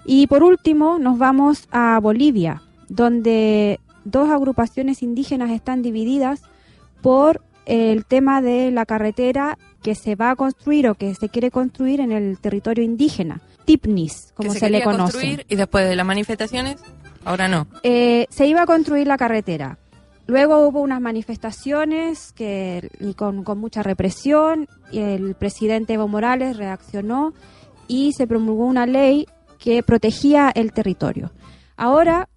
Y 0.06 0.28
por 0.28 0.44
último 0.44 1.00
nos 1.00 1.18
vamos 1.18 1.68
a 1.72 2.00
Bolivia, 2.00 2.62
donde 2.90 3.80
dos 4.06 4.30
agrupaciones 4.30 5.04
indígenas 5.04 5.52
están 5.52 5.82
divididas 5.82 6.42
por 7.02 7.42
el 7.66 8.06
tema 8.06 8.42
de 8.42 8.72
la 8.72 8.86
carretera 8.86 9.58
que 9.82 9.96
se 9.96 10.16
va 10.16 10.32
a 10.32 10.36
construir 10.36 10.88
o 10.88 10.96
que 10.96 11.14
se 11.16 11.30
quiere 11.30 11.52
construir 11.52 12.00
en 12.00 12.12
el 12.12 12.40
territorio 12.40 12.84
indígena, 12.84 13.42
Tipnis, 13.66 14.32
como 14.36 14.54
que 14.54 14.60
se, 14.60 14.70
le 14.70 14.84
conoce. 14.84 15.02
construir 15.02 15.46
y 15.50 15.56
después 15.56 15.88
de 15.88 15.96
las 15.96 16.06
manifestaciones, 16.06 16.78
ahora 17.24 17.48
no. 17.48 17.68
Eh, 17.84 18.28
se 18.30 18.48
iba 18.48 18.62
a 18.62 18.66
construir 18.66 19.08
la 19.08 19.18
carretera. 19.18 19.78
Luego 20.28 20.68
hubo 20.68 20.82
unas 20.82 21.02
manifestaciones 21.02 22.32
que, 22.34 22.90
y 23.00 23.14
con, 23.14 23.44
con 23.44 23.60
mucha 23.60 23.84
represión. 23.84 24.68
y 24.92 25.00
el 25.00 25.36
presidente 25.36 25.94
Evo 25.94 26.08
Morales 26.08 26.58
reaccionó 26.58 27.34
y 27.88 28.14
se 28.14 28.26
promulgó 28.26 28.66
una 28.66 28.88
ley 28.88 29.28
que 29.60 29.84
protegía 29.84 30.52
el 30.54 30.74
territorio. 30.74 31.32
Ahora 31.78 32.28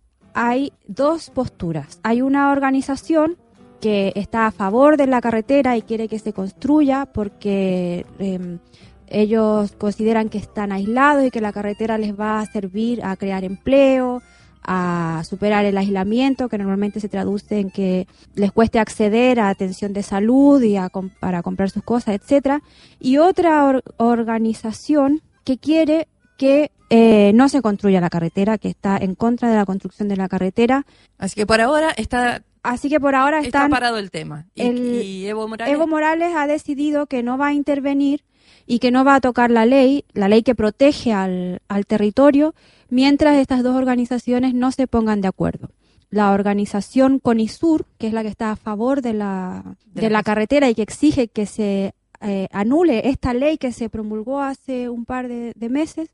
hay 0.40 0.72
dos 0.86 1.30
posturas. 1.30 1.98
Hay 2.04 2.22
una 2.22 2.52
organización 2.52 3.36
que 3.80 4.12
está 4.14 4.46
a 4.46 4.52
favor 4.52 4.96
de 4.96 5.08
la 5.08 5.20
carretera 5.20 5.76
y 5.76 5.82
quiere 5.82 6.06
que 6.06 6.20
se 6.20 6.32
construya 6.32 7.06
porque 7.06 8.06
em, 8.20 8.60
ellos 9.08 9.72
consideran 9.72 10.28
que 10.28 10.38
están 10.38 10.70
aislados 10.70 11.24
y 11.26 11.30
que 11.32 11.40
la 11.40 11.52
carretera 11.52 11.98
les 11.98 12.18
va 12.18 12.38
a 12.38 12.46
servir 12.46 13.04
a 13.04 13.16
crear 13.16 13.42
empleo, 13.42 14.22
a 14.62 15.22
superar 15.24 15.64
el 15.64 15.76
aislamiento, 15.76 16.48
que 16.48 16.58
normalmente 16.58 17.00
se 17.00 17.08
traduce 17.08 17.58
en 17.58 17.70
que 17.70 18.06
les 18.36 18.52
cueste 18.52 18.78
acceder 18.78 19.40
a 19.40 19.48
atención 19.48 19.92
de 19.92 20.04
salud 20.04 20.62
y 20.62 20.76
a 20.76 20.88
para 21.18 21.42
comprar 21.42 21.70
sus 21.70 21.82
cosas, 21.82 22.14
etcétera. 22.14 22.62
Y 23.00 23.16
otra 23.16 23.64
or- 23.64 23.82
organización 23.96 25.20
que 25.44 25.58
quiere 25.58 26.06
que 26.38 26.70
eh, 26.88 27.32
no 27.34 27.50
se 27.50 27.60
construya 27.60 28.00
la 28.00 28.08
carretera, 28.08 28.56
que 28.56 28.68
está 28.68 28.96
en 28.96 29.14
contra 29.14 29.50
de 29.50 29.56
la 29.56 29.66
construcción 29.66 30.08
de 30.08 30.16
la 30.16 30.28
carretera. 30.28 30.86
Así 31.18 31.34
que 31.34 31.44
por 31.46 31.60
ahora 31.60 31.90
está, 31.90 32.42
Así 32.62 32.88
que 32.88 32.98
por 32.98 33.14
ahora 33.14 33.40
está 33.40 33.68
parado 33.68 33.98
el 33.98 34.10
tema. 34.10 34.46
Y, 34.54 34.62
el- 34.62 35.02
y 35.02 35.26
Evo 35.26 35.46
Morales, 35.48 35.74
Evo 35.74 35.86
Morales 35.86 36.32
ha 36.34 36.46
decidido 36.46 37.06
que 37.06 37.22
no 37.22 37.36
va 37.36 37.48
a 37.48 37.52
intervenir 37.52 38.24
y 38.66 38.78
que 38.78 38.90
no 38.90 39.04
va 39.04 39.16
a 39.16 39.20
tocar 39.20 39.50
la 39.50 39.64
ley, 39.66 40.04
la 40.14 40.28
ley 40.28 40.42
que 40.42 40.54
protege 40.54 41.12
al, 41.12 41.60
al 41.68 41.86
territorio, 41.86 42.54
mientras 42.90 43.36
estas 43.36 43.62
dos 43.62 43.76
organizaciones 43.76 44.54
no 44.54 44.72
se 44.72 44.86
pongan 44.86 45.20
de 45.20 45.28
acuerdo. 45.28 45.70
La 46.10 46.32
organización 46.32 47.18
CONISUR, 47.18 47.84
que 47.98 48.06
es 48.08 48.12
la 48.14 48.22
que 48.22 48.28
está 48.28 48.50
a 48.52 48.56
favor 48.56 49.02
de 49.02 49.12
la, 49.12 49.62
De 49.94 50.02
de 50.02 50.10
la 50.10 50.18
la 50.18 50.22
carretera 50.22 50.68
y 50.70 50.74
que 50.74 50.82
exige 50.82 51.28
que 51.28 51.44
se 51.46 51.94
eh, 52.20 52.48
anule 52.52 53.08
esta 53.08 53.34
ley 53.34 53.58
que 53.58 53.72
se 53.72 53.88
promulgó 53.88 54.40
hace 54.40 54.88
un 54.88 55.04
par 55.04 55.28
de, 55.28 55.52
de 55.56 55.68
meses, 55.68 56.08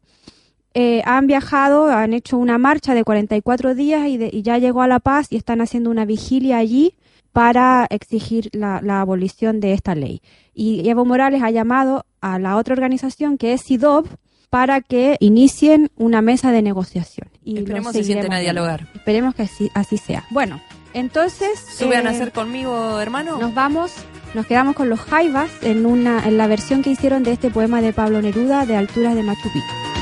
eh, 0.75 1.02
han 1.04 1.26
viajado, 1.26 1.87
han 1.88 2.12
hecho 2.14 2.37
una 2.37 2.58
marcha 2.58 2.94
de 2.94 3.04
44 3.04 3.75
días 3.75 4.08
y, 4.08 4.16
de- 4.16 4.30
y 4.32 4.42
ya 4.42 4.58
llegó 4.58 4.82
a 4.82 4.88
La 4.88 4.99
Paz 5.00 5.28
y 5.30 5.37
están 5.37 5.61
haciendo 5.61 5.90
una 5.90 6.04
vigilia 6.04 6.58
allí 6.58 6.94
para 7.32 7.87
exigir 7.90 8.49
la, 8.52 8.80
la 8.82 9.00
abolición 9.00 9.61
de 9.61 9.73
esta 9.73 9.94
ley. 9.94 10.20
Y 10.52 10.88
Evo 10.88 11.04
Morales 11.04 11.42
ha 11.42 11.50
llamado 11.50 12.06
a 12.20 12.38
la 12.38 12.56
otra 12.56 12.75
organización 12.75 13.38
que 13.38 13.52
es 13.52 13.62
SIDOB 13.62 14.06
para 14.50 14.80
que 14.80 15.16
inicien 15.20 15.90
una 15.96 16.23
mesa 16.23 16.52
de 16.52 16.62
negociación. 16.62 17.28
Y 17.44 17.58
Esperemos 17.58 17.92
se 17.92 18.04
sienten 18.04 18.32
a 18.32 18.38
dialogar. 18.38 18.87
Esperemos 18.94 19.34
que 19.34 19.42
así, 19.42 19.68
así 19.75 19.96
sea. 19.96 20.25
Bueno, 20.30 20.61
entonces... 20.94 21.60
¿Sube 21.60 21.96
a 21.96 22.00
eh, 22.00 22.04
nacer 22.04 22.32
conmigo, 22.32 22.98
hermano? 23.00 23.36
nos 23.38 23.54
vamos, 23.54 23.92
nos 24.32 24.46
quedamos 24.46 24.74
con 24.74 24.88
los 24.88 25.00
Jaivas 25.00 25.50
en 25.62 25.84
una 25.84 26.26
en 26.26 26.38
la 26.38 26.46
versión 26.46 26.82
que 26.82 26.90
hicieron 26.90 27.22
de 27.22 27.32
este 27.32 27.50
poema 27.50 27.82
de 27.82 27.92
Pablo 27.92 28.22
Neruda 28.22 28.64
de 28.64 28.76
Alturas 28.76 29.14
de 29.14 29.22
Machu 29.22 29.52
Picchu. 29.52 29.93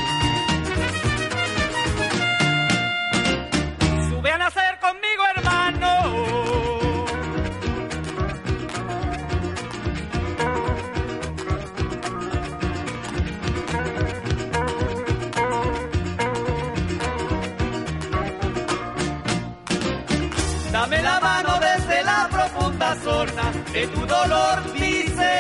De 23.73 23.87
tu 23.87 24.07
dolor 24.07 24.62
diseminado. 24.75 25.33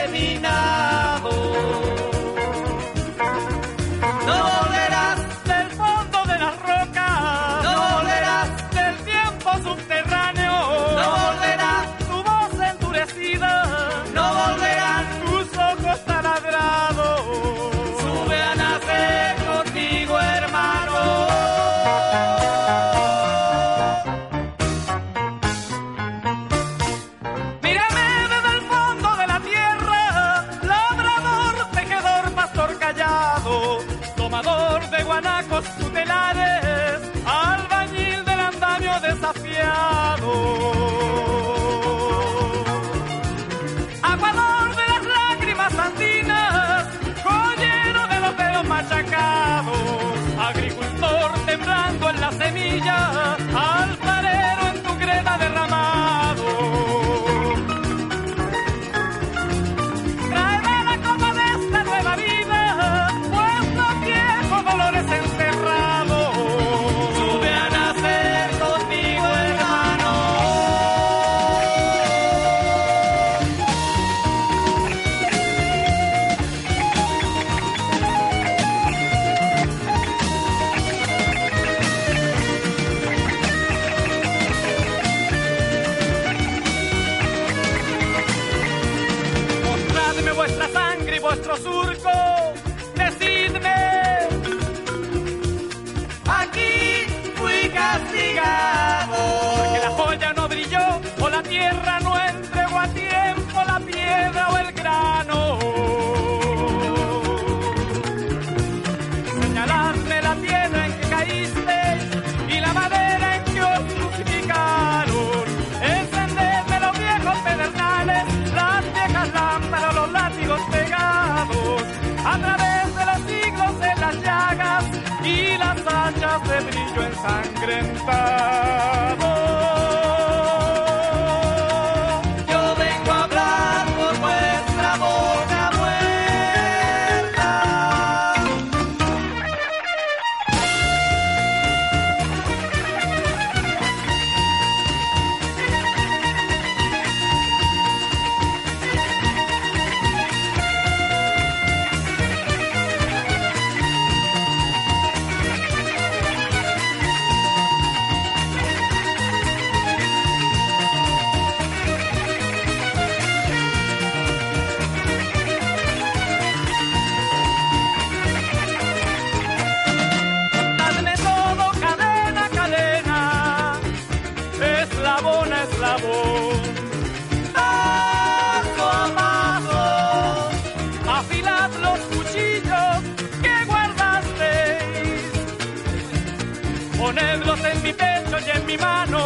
Pecho 187.92 188.36
y 188.46 188.50
en 188.56 188.66
mi 188.66 188.76
mano, 188.76 189.20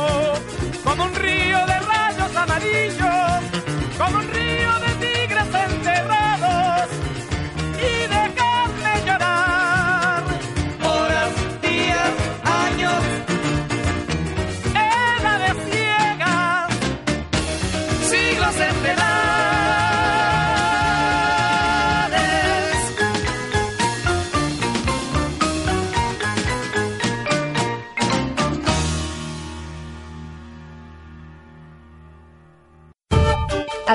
como 0.85 1.05
un 1.05 1.15
río 1.15 1.59
de 1.67 1.81
rayos 1.81 2.37
amarillos, 2.37 3.41
como 3.99 4.19
un 4.19 4.29
río 4.33 4.73
de 4.81 4.86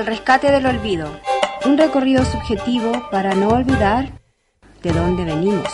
Al 0.02 0.08
rescate 0.08 0.52
del 0.52 0.66
olvido. 0.66 1.12
Un 1.64 1.78
recorrido 1.78 2.26
subjetivo 2.26 2.92
para 3.12 3.36
no 3.36 3.50
olvidar 3.50 4.20
de 4.82 4.94
dónde 4.94 5.26
venimos. 5.26 5.68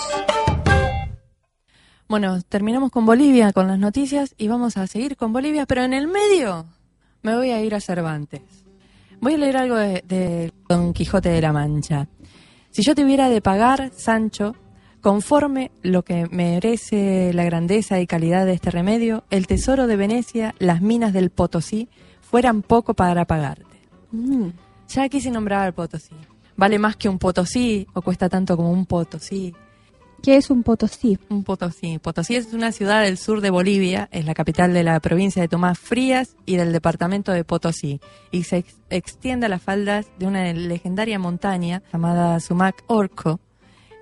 Bueno, 2.09 2.41
terminamos 2.41 2.91
con 2.91 3.05
Bolivia, 3.05 3.53
con 3.53 3.67
las 3.67 3.79
noticias, 3.79 4.35
y 4.37 4.49
vamos 4.49 4.75
a 4.75 4.85
seguir 4.85 5.15
con 5.15 5.31
Bolivia, 5.31 5.65
pero 5.65 5.85
en 5.85 5.93
el 5.93 6.09
medio 6.09 6.65
me 7.21 7.37
voy 7.37 7.51
a 7.51 7.61
ir 7.61 7.73
a 7.73 7.79
Cervantes. 7.79 8.41
Voy 9.21 9.35
a 9.35 9.37
leer 9.37 9.55
algo 9.55 9.77
de, 9.77 10.03
de 10.05 10.51
Don 10.67 10.91
Quijote 10.91 11.29
de 11.29 11.41
la 11.41 11.53
Mancha. 11.53 12.09
Si 12.71 12.81
yo 12.81 12.95
tuviera 12.95 13.29
de 13.29 13.41
pagar, 13.41 13.91
Sancho, 13.95 14.57
conforme 14.99 15.71
lo 15.83 16.03
que 16.03 16.27
merece 16.29 17.31
la 17.33 17.45
grandeza 17.45 18.01
y 18.01 18.07
calidad 18.07 18.45
de 18.45 18.55
este 18.55 18.71
remedio, 18.71 19.23
el 19.29 19.47
tesoro 19.47 19.87
de 19.87 19.95
Venecia, 19.95 20.53
las 20.59 20.81
minas 20.81 21.13
del 21.13 21.29
Potosí, 21.29 21.87
fueran 22.19 22.61
poco 22.61 22.93
para 22.93 23.23
pagarte. 23.23 23.76
Mm. 24.11 24.49
Ya 24.89 25.03
aquí 25.03 25.19
se 25.21 25.31
nombraba 25.31 25.67
el 25.67 25.73
Potosí. 25.73 26.15
Vale 26.55 26.79
más 26.79 26.95
que 26.95 27.09
un 27.09 27.19
Potosí 27.19 27.87
o 27.93 28.01
cuesta 28.01 28.29
tanto 28.29 28.55
como 28.57 28.71
un 28.71 28.85
Potosí. 28.85 29.53
¿Qué 30.23 30.35
es 30.35 30.49
un 30.49 30.63
potosí? 30.63 31.19
Un 31.29 31.43
Potosí. 31.43 31.99
Potosí 31.99 32.35
es 32.35 32.51
una 32.51 32.71
ciudad 32.71 33.03
del 33.03 33.19
sur 33.19 33.39
de 33.39 33.51
Bolivia, 33.51 34.09
es 34.11 34.25
la 34.25 34.33
capital 34.33 34.73
de 34.73 34.83
la 34.83 34.99
provincia 34.99 35.43
de 35.43 35.47
Tomás 35.47 35.77
Frías 35.77 36.35
y 36.43 36.55
del 36.55 36.71
departamento 36.73 37.31
de 37.31 37.43
Potosí, 37.43 38.01
y 38.31 38.41
se 38.43 38.57
ex- 38.57 38.77
extiende 38.89 39.45
a 39.45 39.49
las 39.49 39.61
faldas 39.61 40.07
de 40.17 40.25
una 40.25 40.51
legendaria 40.53 41.19
montaña 41.19 41.83
llamada 41.93 42.39
Sumac 42.39 42.83
Orco, 42.87 43.39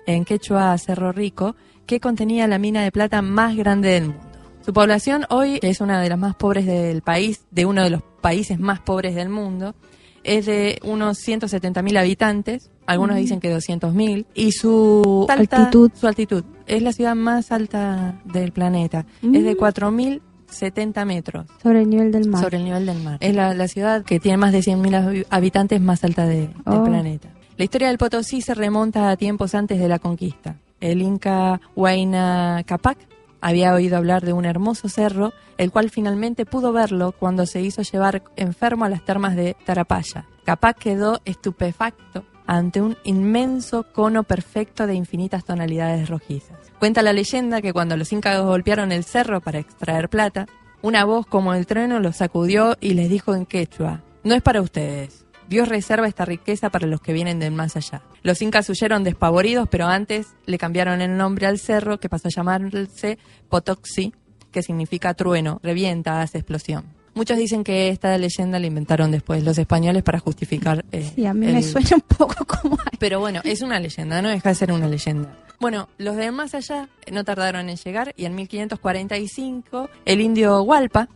en 0.06 0.24
quechua 0.24 0.76
Cerro 0.78 1.12
Rico, 1.12 1.54
que 1.84 2.00
contenía 2.00 2.46
la 2.46 2.58
mina 2.58 2.82
de 2.82 2.92
plata 2.92 3.20
más 3.20 3.54
grande 3.54 3.90
del 3.90 4.04
mundo. 4.06 4.35
Su 4.66 4.72
población 4.72 5.26
hoy 5.30 5.60
es 5.62 5.80
una 5.80 6.00
de 6.00 6.08
las 6.08 6.18
más 6.18 6.34
pobres 6.34 6.66
del 6.66 7.00
país, 7.00 7.44
de 7.52 7.66
uno 7.66 7.84
de 7.84 7.90
los 7.90 8.02
países 8.20 8.58
más 8.58 8.80
pobres 8.80 9.14
del 9.14 9.28
mundo, 9.28 9.76
es 10.24 10.44
de 10.46 10.80
unos 10.82 11.18
170.000 11.18 11.96
habitantes, 11.96 12.68
algunos 12.84 13.14
Mm. 13.16 13.20
dicen 13.20 13.40
que 13.40 13.48
200.000, 13.54 14.26
y 14.34 14.50
su 14.50 15.24
alta- 15.30 15.58
Altitud. 15.58 15.92
su 15.94 16.08
altitud 16.08 16.42
es 16.66 16.82
la 16.82 16.92
ciudad 16.92 17.14
más 17.14 17.52
alta 17.52 18.20
del 18.24 18.50
planeta, 18.50 19.06
Mm. 19.22 19.36
es 19.36 19.44
de 19.44 19.56
4.070 19.56 21.04
metros 21.04 21.46
Sobre 21.62 21.82
el 21.82 21.88
nivel 21.90 22.10
del 22.10 22.28
mar. 22.28 22.42
sobre 22.42 22.56
el 22.56 22.64
nivel 22.64 22.86
del 22.86 23.00
mar. 23.04 23.18
Es 23.20 23.36
la, 23.36 23.54
la 23.54 23.68
ciudad 23.68 24.02
que 24.02 24.18
tiene 24.18 24.36
más 24.36 24.50
de 24.50 24.62
100.000 24.62 24.94
habi- 24.94 25.26
habitantes 25.30 25.80
más 25.80 26.02
alta 26.02 26.26
de- 26.26 26.48
del 26.48 26.50
Oh. 26.64 26.82
planeta. 26.84 27.28
La 27.56 27.62
historia 27.62 27.86
del 27.86 27.98
Potosí 27.98 28.40
se 28.40 28.52
remonta 28.54 29.10
a 29.10 29.16
tiempos 29.16 29.54
antes 29.54 29.78
de 29.78 29.88
la 29.88 30.00
conquista. 30.00 30.56
El 30.80 31.00
inca 31.02 31.60
Huayna 31.76 32.62
Capac 32.66 32.98
había 33.46 33.72
oído 33.74 33.96
hablar 33.96 34.24
de 34.24 34.32
un 34.32 34.44
hermoso 34.44 34.88
cerro, 34.88 35.32
el 35.56 35.70
cual 35.70 35.88
finalmente 35.88 36.44
pudo 36.44 36.72
verlo 36.72 37.12
cuando 37.12 37.46
se 37.46 37.62
hizo 37.62 37.82
llevar 37.82 38.24
enfermo 38.34 38.84
a 38.84 38.88
las 38.88 39.04
termas 39.04 39.36
de 39.36 39.56
Tarapaya. 39.64 40.26
Capac 40.44 40.76
quedó 40.76 41.20
estupefacto 41.24 42.24
ante 42.48 42.82
un 42.82 42.96
inmenso 43.04 43.86
cono 43.92 44.24
perfecto 44.24 44.88
de 44.88 44.94
infinitas 44.94 45.44
tonalidades 45.44 46.08
rojizas. 46.08 46.58
Cuenta 46.80 47.02
la 47.02 47.12
leyenda 47.12 47.62
que 47.62 47.72
cuando 47.72 47.96
los 47.96 48.12
incas 48.12 48.42
golpearon 48.42 48.90
el 48.90 49.04
cerro 49.04 49.40
para 49.40 49.60
extraer 49.60 50.08
plata, 50.08 50.46
una 50.82 51.04
voz 51.04 51.24
como 51.26 51.54
el 51.54 51.68
trueno 51.68 52.00
los 52.00 52.16
sacudió 52.16 52.76
y 52.80 52.94
les 52.94 53.08
dijo 53.08 53.36
en 53.36 53.46
quechua, 53.46 54.02
no 54.24 54.34
es 54.34 54.42
para 54.42 54.60
ustedes. 54.60 55.25
Dios 55.48 55.68
reserva 55.68 56.08
esta 56.08 56.24
riqueza 56.24 56.70
para 56.70 56.86
los 56.86 57.00
que 57.00 57.12
vienen 57.12 57.38
del 57.38 57.52
más 57.52 57.76
allá. 57.76 58.02
Los 58.22 58.42
incas 58.42 58.68
huyeron 58.68 59.04
despavoridos, 59.04 59.68
pero 59.68 59.86
antes 59.86 60.28
le 60.46 60.58
cambiaron 60.58 61.00
el 61.00 61.16
nombre 61.16 61.46
al 61.46 61.58
cerro, 61.58 61.98
que 62.00 62.08
pasó 62.08 62.28
a 62.28 62.30
llamarse 62.30 63.18
Potoxi, 63.48 64.12
que 64.50 64.62
significa 64.62 65.14
trueno, 65.14 65.60
revienta, 65.62 66.22
hace 66.22 66.38
explosión. 66.38 66.84
Muchos 67.14 67.38
dicen 67.38 67.64
que 67.64 67.88
esta 67.88 68.18
leyenda 68.18 68.58
la 68.58 68.66
inventaron 68.66 69.10
después 69.10 69.42
los 69.42 69.56
españoles 69.56 70.02
para 70.02 70.18
justificar. 70.18 70.84
eh, 70.92 71.10
Sí, 71.14 71.24
a 71.24 71.32
mí 71.32 71.46
me 71.46 71.62
suena 71.62 71.90
un 71.94 72.00
poco 72.02 72.44
como... 72.44 72.76
pero 72.98 73.20
bueno, 73.20 73.40
es 73.44 73.62
una 73.62 73.80
leyenda, 73.80 74.20
no 74.20 74.28
deja 74.28 74.50
de 74.50 74.54
ser 74.54 74.70
una 74.72 74.86
leyenda. 74.86 75.34
Bueno, 75.58 75.88
los 75.96 76.16
de 76.16 76.30
más 76.30 76.54
allá 76.54 76.90
no 77.10 77.24
tardaron 77.24 77.70
en 77.70 77.76
llegar 77.76 78.12
y 78.18 78.26
en 78.26 78.34
1545 78.34 79.88
el 80.04 80.20
indio 80.20 80.60
Hualpa, 80.62 81.08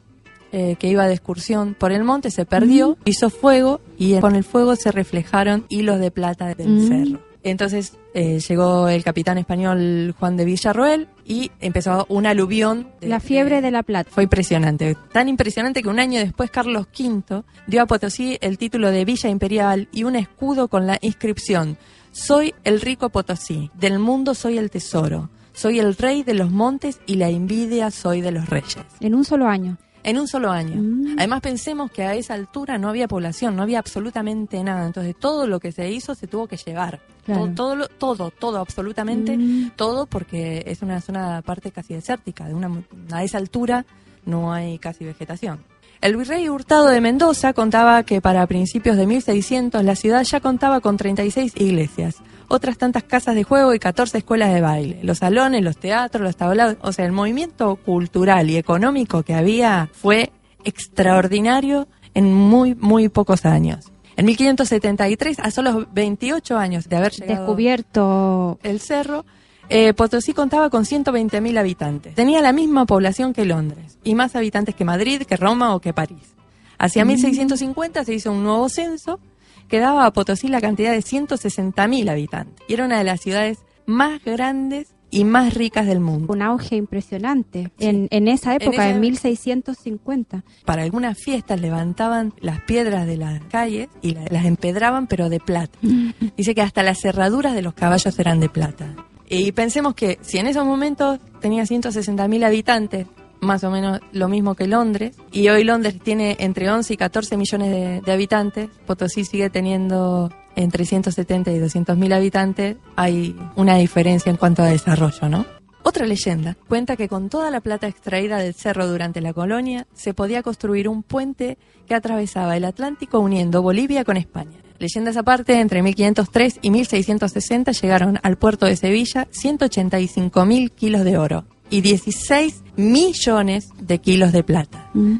eh, 0.52 0.76
que 0.78 0.88
iba 0.88 1.06
de 1.06 1.14
excursión 1.14 1.74
por 1.78 1.92
el 1.92 2.04
monte, 2.04 2.30
se 2.30 2.44
perdió, 2.46 2.96
hizo 3.04 3.30
fuego 3.30 3.80
y 3.98 4.18
con 4.18 4.34
el 4.36 4.44
fuego 4.44 4.76
se 4.76 4.90
reflejaron 4.92 5.64
hilos 5.68 6.00
de 6.00 6.10
plata 6.10 6.54
del 6.54 6.68
Mm. 6.68 6.88
cerro. 6.88 7.20
Entonces 7.42 7.94
eh, 8.12 8.38
llegó 8.40 8.88
el 8.88 9.02
capitán 9.02 9.38
español 9.38 10.14
Juan 10.18 10.36
de 10.36 10.44
Villarroel 10.44 11.08
y 11.24 11.50
empezó 11.60 12.04
un 12.10 12.26
aluvión. 12.26 12.88
de- 13.00 13.08
La 13.08 13.18
fiebre 13.20 13.62
de 13.62 13.70
la 13.70 13.82
plata. 13.82 14.10
fue 14.12 14.24
impresionante. 14.24 14.96
Tan 15.12 15.28
impresionante 15.28 15.82
que 15.82 15.88
un 15.88 15.98
año 16.00 16.18
después 16.20 16.50
Carlos 16.50 16.86
V 16.98 17.42
dio 17.66 17.80
a 17.82 17.86
Potosí 17.86 18.36
el 18.42 18.58
título 18.58 18.90
de 18.90 19.04
Villa 19.06 19.30
Imperial 19.30 19.88
y 19.92 20.04
un 20.04 20.16
escudo 20.16 20.68
con 20.68 20.86
la 20.86 20.98
inscripción 21.00 21.78
Soy 22.12 22.52
el 22.64 22.80
rico 22.80 23.08
Potosí, 23.08 23.70
del 23.74 24.00
mundo 24.00 24.34
soy 24.34 24.58
el 24.58 24.68
tesoro, 24.68 25.30
soy 25.52 25.78
el 25.78 25.96
rey 25.96 26.24
de 26.24 26.34
los 26.34 26.50
montes 26.50 27.00
y 27.06 27.14
la 27.14 27.28
envidia 27.28 27.90
soy 27.92 28.20
de 28.20 28.32
los 28.32 28.50
reyes. 28.50 28.78
En 29.00 29.14
un 29.14 29.24
solo 29.24 29.46
año. 29.46 29.78
En 30.02 30.18
un 30.18 30.26
solo 30.26 30.50
año. 30.50 30.76
Mm. 30.80 31.16
Además 31.18 31.40
pensemos 31.40 31.90
que 31.90 32.04
a 32.04 32.14
esa 32.14 32.34
altura 32.34 32.78
no 32.78 32.88
había 32.88 33.06
población, 33.06 33.56
no 33.56 33.62
había 33.62 33.78
absolutamente 33.78 34.62
nada. 34.64 34.86
Entonces 34.86 35.14
todo 35.18 35.46
lo 35.46 35.60
que 35.60 35.72
se 35.72 35.90
hizo 35.90 36.14
se 36.14 36.26
tuvo 36.26 36.46
que 36.46 36.56
llevar. 36.56 37.00
Claro. 37.24 37.50
Todo, 37.54 37.86
todo, 37.86 37.88
todo, 37.98 38.30
todo, 38.30 38.58
absolutamente 38.58 39.36
Mm. 39.36 39.72
todo 39.76 40.06
porque 40.06 40.64
es 40.66 40.82
una 40.82 41.00
zona 41.00 41.42
parte 41.42 41.70
casi 41.70 41.94
desértica. 41.94 42.46
De 42.46 42.54
una, 42.54 42.70
a 43.12 43.22
esa 43.22 43.38
altura 43.38 43.84
no 44.24 44.52
hay 44.52 44.78
casi 44.78 45.04
vegetación. 45.04 45.60
El 46.00 46.16
virrey 46.16 46.48
Hurtado 46.48 46.86
de 46.86 47.02
Mendoza 47.02 47.52
contaba 47.52 48.02
que 48.04 48.22
para 48.22 48.46
principios 48.46 48.96
de 48.96 49.06
1600 49.06 49.84
la 49.84 49.94
ciudad 49.96 50.22
ya 50.24 50.40
contaba 50.40 50.80
con 50.80 50.96
36 50.96 51.52
iglesias, 51.56 52.16
otras 52.50 52.78
tantas 52.78 53.04
casas 53.04 53.36
de 53.36 53.44
juego 53.44 53.72
y 53.74 53.78
14 53.78 54.18
escuelas 54.18 54.52
de 54.52 54.60
baile, 54.60 54.98
los 55.02 55.18
salones, 55.18 55.62
los 55.62 55.76
teatros, 55.76 56.22
los 56.22 56.36
tablados. 56.36 56.76
O 56.82 56.92
sea, 56.92 57.06
el 57.06 57.12
movimiento 57.12 57.76
cultural 57.76 58.50
y 58.50 58.56
económico 58.56 59.22
que 59.22 59.34
había 59.34 59.88
fue 59.92 60.32
extraordinario 60.64 61.86
en 62.12 62.34
muy, 62.34 62.74
muy 62.74 63.08
pocos 63.08 63.46
años. 63.46 63.92
En 64.16 64.26
1573, 64.26 65.38
a 65.38 65.50
solo 65.52 65.86
28 65.92 66.58
años 66.58 66.88
de 66.88 66.96
haber 66.96 67.12
llegado 67.12 67.38
Descubierto. 67.38 68.58
el 68.64 68.80
cerro, 68.80 69.24
eh, 69.68 69.94
Potosí 69.94 70.32
contaba 70.32 70.70
con 70.70 70.84
120.000 70.84 71.56
habitantes. 71.56 72.16
Tenía 72.16 72.42
la 72.42 72.52
misma 72.52 72.84
población 72.84 73.32
que 73.32 73.44
Londres 73.44 73.96
y 74.02 74.16
más 74.16 74.34
habitantes 74.34 74.74
que 74.74 74.84
Madrid, 74.84 75.22
que 75.22 75.36
Roma 75.36 75.72
o 75.76 75.80
que 75.80 75.92
París. 75.92 76.34
Hacia 76.78 77.04
1650 77.04 78.04
se 78.04 78.14
hizo 78.14 78.32
un 78.32 78.42
nuevo 78.42 78.68
censo 78.68 79.20
que 79.70 79.78
daba 79.78 80.04
a 80.04 80.12
Potosí 80.12 80.48
la 80.48 80.60
cantidad 80.60 80.92
de 80.92 80.98
160.000 81.02 82.10
habitantes. 82.10 82.64
Y 82.68 82.74
era 82.74 82.84
una 82.84 82.98
de 82.98 83.04
las 83.04 83.20
ciudades 83.20 83.58
más 83.86 84.22
grandes 84.24 84.94
y 85.12 85.24
más 85.24 85.54
ricas 85.54 85.86
del 85.86 85.98
mundo. 86.00 86.32
Un 86.32 86.42
auge 86.42 86.76
impresionante. 86.76 87.72
En, 87.80 88.06
en 88.10 88.28
esa 88.28 88.54
época, 88.54 88.76
esa- 88.76 88.90
en 88.90 89.00
1650. 89.00 90.44
Para 90.64 90.82
algunas 90.82 91.18
fiestas 91.18 91.60
levantaban 91.60 92.32
las 92.40 92.60
piedras 92.62 93.06
de 93.06 93.16
las 93.16 93.40
calles 93.46 93.88
y 94.02 94.12
la- 94.14 94.24
las 94.30 94.44
empedraban, 94.44 95.06
pero 95.06 95.28
de 95.28 95.40
plata. 95.40 95.78
Dice 96.36 96.54
que 96.54 96.62
hasta 96.62 96.82
las 96.82 97.00
cerraduras 97.00 97.54
de 97.54 97.62
los 97.62 97.74
caballos 97.74 98.18
eran 98.18 98.38
de 98.40 98.48
plata. 98.48 98.94
Y 99.28 99.52
pensemos 99.52 99.94
que 99.94 100.18
si 100.22 100.38
en 100.38 100.46
esos 100.48 100.64
momentos 100.66 101.18
tenía 101.40 101.62
160.000 101.64 102.44
habitantes, 102.44 103.06
más 103.40 103.64
o 103.64 103.70
menos 103.70 104.00
lo 104.12 104.28
mismo 104.28 104.54
que 104.54 104.66
Londres, 104.66 105.16
y 105.32 105.48
hoy 105.48 105.64
Londres 105.64 105.98
tiene 106.02 106.36
entre 106.40 106.70
11 106.70 106.94
y 106.94 106.96
14 106.96 107.36
millones 107.36 108.04
de, 108.04 108.12
habitantes, 108.12 108.68
Potosí 108.86 109.24
sigue 109.24 109.50
teniendo 109.50 110.30
entre 110.56 110.84
170 110.84 111.52
y 111.52 111.58
200.000 111.58 112.14
habitantes, 112.14 112.76
hay 112.96 113.36
una 113.56 113.76
diferencia 113.76 114.30
en 114.30 114.36
cuanto 114.36 114.62
a 114.62 114.66
desarrollo, 114.66 115.28
¿no? 115.28 115.46
Otra 115.82 116.06
leyenda 116.06 116.56
cuenta 116.68 116.96
que 116.96 117.08
con 117.08 117.30
toda 117.30 117.50
la 117.50 117.62
plata 117.62 117.88
extraída 117.88 118.38
del 118.38 118.54
cerro 118.54 118.86
durante 118.86 119.22
la 119.22 119.32
colonia 119.32 119.86
se 119.94 120.12
podía 120.12 120.42
construir 120.42 120.88
un 120.88 121.02
puente 121.02 121.56
que 121.86 121.94
atravesaba 121.94 122.56
el 122.56 122.66
Atlántico 122.66 123.18
uniendo 123.18 123.62
Bolivia 123.62 124.04
con 124.04 124.18
España. 124.18 124.58
Leyendas 124.78 125.16
aparte, 125.16 125.58
entre 125.58 125.82
1503 125.82 126.58
y 126.62 126.70
1660 126.70 127.72
llegaron 127.72 128.18
al 128.22 128.36
puerto 128.36 128.66
de 128.66 128.76
Sevilla 128.76 129.26
185 129.30 130.44
mil 130.44 130.70
kilos 130.72 131.04
de 131.04 131.16
oro 131.16 131.44
y 131.70 131.80
16 131.80 132.62
millones 132.76 133.70
de 133.80 133.98
kilos 133.98 134.32
de 134.32 134.42
plata. 134.44 134.90
Mm. 134.94 135.16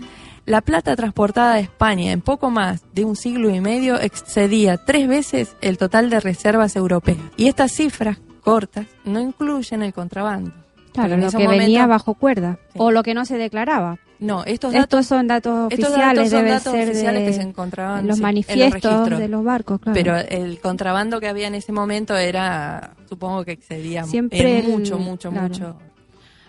La 0.47 0.61
plata 0.63 0.97
transportada 0.97 1.55
a 1.55 1.59
España 1.61 2.11
en 2.13 2.21
poco 2.23 2.51
más 2.51 2.83
de 2.93 3.05
un 3.05 3.15
siglo 3.15 3.51
y 3.55 3.61
medio 3.61 4.01
excedía 4.01 4.79
tres 4.79 5.07
veces 5.07 5.57
el 5.61 5.79
total 5.79 6.11
de 6.11 6.19
reservas 6.21 6.75
europeas. 6.77 7.19
Y 7.37 7.47
estas 7.47 7.73
cifras 7.73 8.19
cortas 8.43 8.87
no 9.05 9.21
incluyen 9.21 9.83
el 9.83 9.93
contrabando. 9.93 10.53
Claro, 10.93 11.17
lo 11.19 11.31
que 11.31 11.47
venía 11.47 11.87
bajo 11.87 12.15
cuerda. 12.15 12.59
Sí. 12.73 12.79
O 12.79 12.91
lo 12.91 13.05
que 13.05 13.15
no 13.15 13.25
se 13.25 13.39
declaraba. 13.39 13.99
No, 14.19 14.45
estos 14.45 14.73
datos, 14.73 15.01
Estos 15.01 15.07
son 15.07 15.29
datos 15.29 15.73
estos 15.73 15.89
oficiales, 15.91 16.17
datos 16.17 16.31
son 16.31 16.39
deben 16.41 16.53
datos 16.59 16.73
ser 16.73 16.89
oficiales 16.91 17.21
de 17.21 17.27
que 17.27 17.33
se 17.33 17.43
encontraban 17.43 18.07
los 18.07 18.17
sí, 18.17 18.21
en 18.21 18.23
manifiestos 18.27 18.83
registros. 18.83 19.19
de 19.19 19.29
los 19.29 19.45
barcos, 19.45 19.81
claro. 19.81 19.95
Pero 19.95 20.17
el 20.17 20.59
contrabando 20.61 21.21
que 21.21 21.29
había 21.29 21.47
en 21.47 21.55
ese 21.55 21.73
momento 21.73 22.17
era, 22.17 22.95
supongo 23.09 23.45
que 23.45 23.53
excedía 23.53 24.05
Siempre 24.05 24.59
en 24.59 24.65
el- 24.67 24.73
mucho, 24.73 24.99
mucho, 24.99 25.31
claro. 25.31 25.49
mucho. 25.49 25.77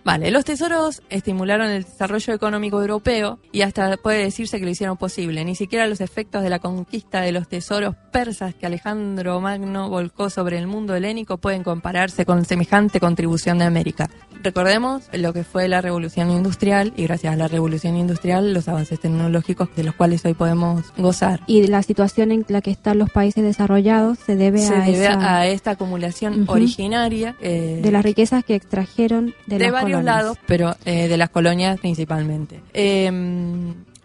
Vale, 0.03 0.31
los 0.31 0.45
tesoros 0.45 1.01
estimularon 1.09 1.67
el 1.69 1.83
desarrollo 1.83 2.33
económico 2.33 2.81
europeo 2.81 3.39
y 3.51 3.61
hasta 3.61 3.97
puede 3.97 4.23
decirse 4.23 4.57
que 4.59 4.65
lo 4.65 4.71
hicieron 4.71 4.97
posible. 4.97 5.45
Ni 5.45 5.55
siquiera 5.55 5.85
los 5.87 6.01
efectos 6.01 6.41
de 6.43 6.49
la 6.49 6.59
conquista 6.59 7.21
de 7.21 7.31
los 7.31 7.47
tesoros 7.47 7.95
persas 8.11 8.55
que 8.55 8.65
Alejandro 8.65 9.39
Magno 9.41 9.89
volcó 9.89 10.29
sobre 10.29 10.57
el 10.57 10.67
mundo 10.67 10.95
helénico 10.95 11.37
pueden 11.37 11.63
compararse 11.63 12.25
con 12.25 12.45
semejante 12.45 12.99
contribución 12.99 13.59
de 13.59 13.65
América. 13.65 14.09
Recordemos 14.43 15.03
lo 15.13 15.33
que 15.33 15.43
fue 15.43 15.67
la 15.67 15.81
revolución 15.81 16.31
industrial 16.31 16.93
y 16.97 17.03
gracias 17.03 17.33
a 17.33 17.37
la 17.37 17.47
revolución 17.47 17.95
industrial 17.95 18.53
los 18.55 18.67
avances 18.67 18.99
tecnológicos 18.99 19.69
de 19.75 19.83
los 19.83 19.93
cuales 19.93 20.25
hoy 20.25 20.33
podemos 20.33 20.91
gozar. 20.97 21.41
Y 21.45 21.67
la 21.67 21.83
situación 21.83 22.31
en 22.31 22.43
la 22.47 22.61
que 22.61 22.71
están 22.71 22.97
los 22.97 23.11
países 23.11 23.43
desarrollados 23.43 24.17
se 24.17 24.35
debe, 24.35 24.57
Se 24.59 24.73
a, 24.75 24.81
debe 24.81 25.05
esa- 25.05 25.37
a 25.37 25.47
esta 25.47 25.71
acumulación 25.71 26.41
Ujú. 26.43 26.53
originaria 26.53 27.35
eh, 27.41 27.79
de 27.83 27.91
las 27.91 28.03
riquezas 28.03 28.43
que 28.43 28.55
extrajeron 28.55 29.35
de, 29.45 29.59
de 29.59 29.65
las 29.71 29.83
varios 29.91 30.01
colonias. 30.01 30.23
lados, 30.23 30.37
pero 30.45 30.75
eh, 30.85 31.07
de 31.07 31.17
las 31.17 31.29
colonias 31.29 31.79
principalmente. 31.79 32.61
Eh, 32.73 33.09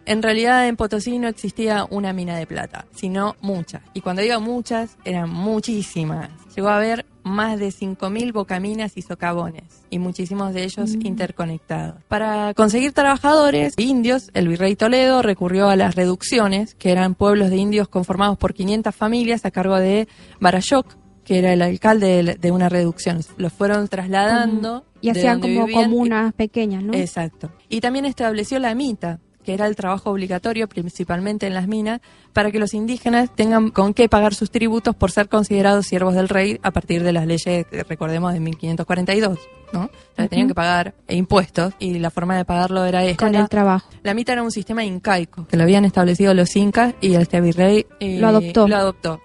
en 0.07 0.23
realidad 0.23 0.69
en 0.69 0.77
Potosí 0.77 1.19
no 1.19 1.27
existía 1.27 1.85
una 1.91 2.13
mina 2.13 2.37
de 2.39 2.47
plata, 2.47 2.87
sino 2.95 3.35
muchas. 3.41 3.83
Y 3.93 4.01
cuando 4.01 4.23
digo 4.23 4.41
muchas, 4.41 4.97
eran 5.05 5.29
muchísimas. 5.29 6.31
Llegó 6.55 6.69
a 6.69 6.77
haber 6.77 7.05
más 7.25 7.59
de 7.59 7.69
5.000 7.69 8.33
bocaminas 8.33 8.97
y 8.97 9.03
socavones, 9.03 9.65
y 9.91 9.99
muchísimos 9.99 10.55
de 10.55 10.63
ellos 10.63 10.95
interconectados. 10.95 11.97
Para 12.07 12.55
conseguir 12.55 12.93
trabajadores 12.93 13.75
indios, 13.79 14.31
el 14.33 14.47
virrey 14.47 14.77
Toledo 14.77 15.23
recurrió 15.23 15.69
a 15.69 15.77
las 15.77 15.97
reducciones, 15.97 16.77
que 16.77 16.93
eran 16.93 17.17
pueblos 17.17 17.51
de 17.51 17.57
indios 17.57 17.89
conformados 17.89 18.39
por 18.39 18.55
500 18.55 18.95
familias 18.95 19.45
a 19.45 19.51
cargo 19.51 19.77
de 19.77 20.07
Barayoc, 20.39 20.87
que 21.27 21.41
era 21.41 21.53
el 21.53 21.61
alcalde 21.61 22.39
de, 22.41 22.51
una 22.53 22.69
reducción. 22.69 23.21
Los 23.37 23.53
fueron 23.53 23.89
trasladando. 23.89 24.85
Y 25.01 25.11
hacían 25.11 25.41
como 25.41 25.67
vivían 25.67 25.91
comunas 25.91 26.33
pequeñas, 26.33 26.85
¿no? 26.85 26.95
Exacto. 26.95 27.51
Y 27.69 27.81
también 27.81 28.05
estableció 28.05 28.61
la 28.61 28.75
mita, 28.77 29.19
que 29.45 29.53
era 29.53 29.67
el 29.67 29.75
trabajo 29.75 30.11
obligatorio 30.11 30.69
principalmente 30.69 31.49
en 31.49 31.55
las 31.55 31.67
minas, 31.67 32.01
para 32.33 32.53
que 32.53 32.61
los 32.61 32.75
indígenas 32.75 33.35
tengan 33.35 33.71
con 33.71 33.93
qué 33.93 34.09
pagar 34.09 34.35
sus 34.35 34.53
tributos 34.53 34.95
por 34.95 35.11
ser 35.11 35.29
considerados 35.29 35.87
siervos 35.87 36.15
del 36.15 36.29
rey 36.29 36.61
a 36.63 36.71
partir 36.71 37.03
de 37.03 37.13
las 37.13 37.27
leyes, 37.27 37.67
que 37.67 37.83
recordemos, 37.83 38.33
de 38.33 38.39
1542. 38.39 39.39
¿no? 39.73 39.81
O 39.81 39.91
sea, 40.15 40.25
Ujú. 40.25 40.29
Tenían 40.29 40.49
que 40.49 40.55
pagar 40.55 40.95
impuestos 41.09 41.75
y 41.81 41.99
la 41.99 42.11
forma 42.11 42.37
de 42.37 42.45
pagarlo 42.45 42.85
era 42.85 43.05
esta. 43.05 43.27
Con 43.27 43.35
el 43.35 43.49
trabajo. 43.49 43.91
la 44.05 44.15
mita 44.15 44.33
era 44.33 44.45
un 44.45 44.53
sistema 44.53 44.85
incaico, 44.85 45.49
que 45.49 45.57
lo 45.57 45.65
habían 45.65 45.85
establecido 45.85 46.35
los 46.35 46.55
incas 46.55 46.95
y 47.01 47.15
este 47.15 47.41
virrey 47.41 47.85
eh, 47.99 48.21
Lo 48.21 48.29
adoptó. 48.29 48.69
Lo 48.69 48.77
adoptó. 48.77 49.21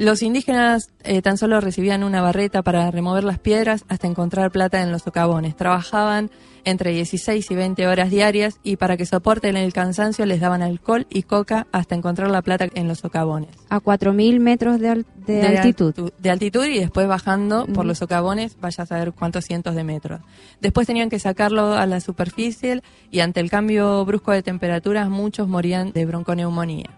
Los 0.00 0.22
indígenas 0.22 0.88
eh, 1.04 1.20
tan 1.20 1.36
solo 1.36 1.60
recibían 1.60 2.04
una 2.04 2.22
barreta 2.22 2.62
para 2.62 2.90
remover 2.90 3.22
las 3.22 3.38
piedras 3.38 3.84
hasta 3.88 4.06
encontrar 4.06 4.50
plata 4.50 4.80
en 4.80 4.90
los 4.92 5.02
socavones. 5.02 5.54
Trabajaban 5.56 6.30
entre 6.64 6.92
16 6.92 7.50
y 7.50 7.54
20 7.54 7.86
horas 7.86 8.08
diarias 8.08 8.60
y 8.62 8.76
para 8.76 8.96
que 8.96 9.04
soporten 9.04 9.58
el 9.58 9.74
cansancio 9.74 10.24
les 10.24 10.40
daban 10.40 10.62
alcohol 10.62 11.06
y 11.10 11.24
coca 11.24 11.66
hasta 11.70 11.94
encontrar 11.96 12.30
la 12.30 12.40
plata 12.40 12.66
en 12.72 12.88
los 12.88 13.00
socavones. 13.00 13.50
A 13.68 13.80
4.000 13.80 14.40
metros 14.40 14.80
de, 14.80 14.88
al- 14.88 15.06
de 15.26 15.42
altitud. 15.58 16.12
De 16.18 16.30
altitud 16.30 16.64
y 16.64 16.78
después 16.78 17.06
bajando 17.06 17.66
por 17.66 17.84
los 17.84 17.98
socavones, 17.98 18.56
vaya 18.58 18.84
a 18.84 18.86
saber 18.86 19.12
cuántos 19.12 19.44
cientos 19.44 19.74
de 19.74 19.84
metros. 19.84 20.22
Después 20.62 20.86
tenían 20.86 21.10
que 21.10 21.18
sacarlo 21.18 21.74
a 21.74 21.84
la 21.84 22.00
superficie 22.00 22.80
y 23.10 23.20
ante 23.20 23.40
el 23.40 23.50
cambio 23.50 24.02
brusco 24.06 24.32
de 24.32 24.42
temperaturas 24.42 25.10
muchos 25.10 25.46
morían 25.46 25.92
de 25.92 26.06
bronconeumonía. 26.06 26.88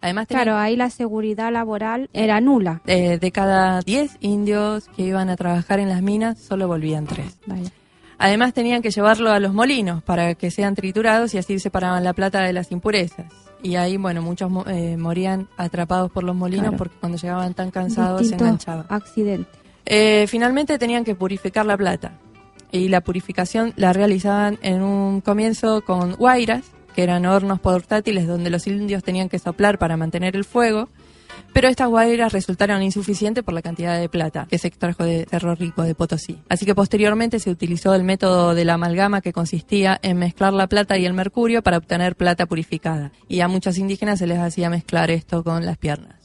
Además, 0.00 0.26
Claro, 0.28 0.56
ahí 0.56 0.76
la 0.76 0.88
seguridad 0.90 1.52
laboral 1.52 2.08
era 2.12 2.40
nula. 2.40 2.80
eh, 2.86 3.18
de 3.18 3.30
cada 3.32 3.80
10 3.82 4.16
indios 4.20 4.88
que 4.96 5.02
iban 5.02 5.28
a 5.28 5.36
trabajar 5.36 5.78
en 5.78 5.88
las 5.90 6.00
minas, 6.02 6.38
solo 6.38 6.66
volvían 6.68 7.06
3. 7.06 7.38
Vaya. 7.46 7.70
Además 8.18 8.52
tenían 8.52 8.82
que 8.82 8.90
llevarlo 8.90 9.30
a 9.30 9.40
los 9.40 9.54
molinos 9.54 10.02
para 10.02 10.34
que 10.34 10.50
sean 10.50 10.74
triturados 10.74 11.32
y 11.34 11.38
así 11.38 11.58
separaban 11.58 12.04
la 12.04 12.12
plata 12.12 12.42
de 12.42 12.52
las 12.52 12.70
impurezas. 12.70 13.26
Y 13.62 13.76
ahí, 13.76 13.96
bueno, 13.98 14.20
muchos 14.22 14.50
eh, 14.68 14.96
morían 14.98 15.48
atrapados 15.56 16.10
por 16.10 16.24
los 16.24 16.34
molinos 16.36 16.64
Claro. 16.68 16.76
porque 16.78 16.96
cuando 17.00 17.18
llegaban 17.18 17.54
tan 17.54 17.70
cansados 17.70 18.26
se 18.28 18.34
enganchaban. 18.34 18.86
accidentes. 18.88 19.54
Eh, 19.86 20.26
finalmente 20.28 20.78
tenían 20.78 21.04
que 21.04 21.14
purificar 21.14 21.64
la 21.66 21.76
plata. 21.76 22.12
Y 22.72 22.88
la 22.88 23.00
purificación 23.00 23.72
la 23.76 23.92
realizaban 23.92 24.58
en 24.62 24.82
un 24.82 25.20
comienzo 25.22 25.82
con 25.84 26.12
guairas, 26.14 26.62
que 26.94 27.02
eran 27.02 27.26
hornos 27.26 27.60
portátiles 27.60 28.26
donde 28.26 28.50
los 28.50 28.66
indios 28.66 29.02
tenían 29.02 29.28
que 29.28 29.38
soplar 29.38 29.78
para 29.78 29.96
mantener 29.96 30.36
el 30.36 30.44
fuego. 30.44 30.88
Pero 31.52 31.68
estas 31.68 31.88
guairas 31.88 32.32
resultaron 32.32 32.82
insuficientes 32.82 33.42
por 33.42 33.54
la 33.54 33.62
cantidad 33.62 33.98
de 33.98 34.08
plata 34.08 34.46
que 34.48 34.58
se 34.58 34.68
extrajo 34.68 35.04
de 35.04 35.26
Cerro 35.28 35.54
Rico 35.54 35.82
de 35.82 35.94
Potosí. 35.94 36.38
Así 36.48 36.66
que 36.66 36.74
posteriormente 36.74 37.40
se 37.40 37.50
utilizó 37.50 37.94
el 37.94 38.04
método 38.04 38.54
de 38.54 38.64
la 38.64 38.74
amalgama 38.74 39.20
que 39.20 39.32
consistía 39.32 39.98
en 40.02 40.18
mezclar 40.18 40.52
la 40.52 40.68
plata 40.68 40.98
y 40.98 41.06
el 41.06 41.14
mercurio 41.14 41.62
para 41.62 41.78
obtener 41.78 42.14
plata 42.14 42.46
purificada. 42.46 43.10
Y 43.28 43.40
a 43.40 43.48
muchos 43.48 43.78
indígenas 43.78 44.18
se 44.18 44.26
les 44.26 44.38
hacía 44.38 44.70
mezclar 44.70 45.10
esto 45.10 45.42
con 45.42 45.64
las 45.66 45.78
piernas. 45.78 46.19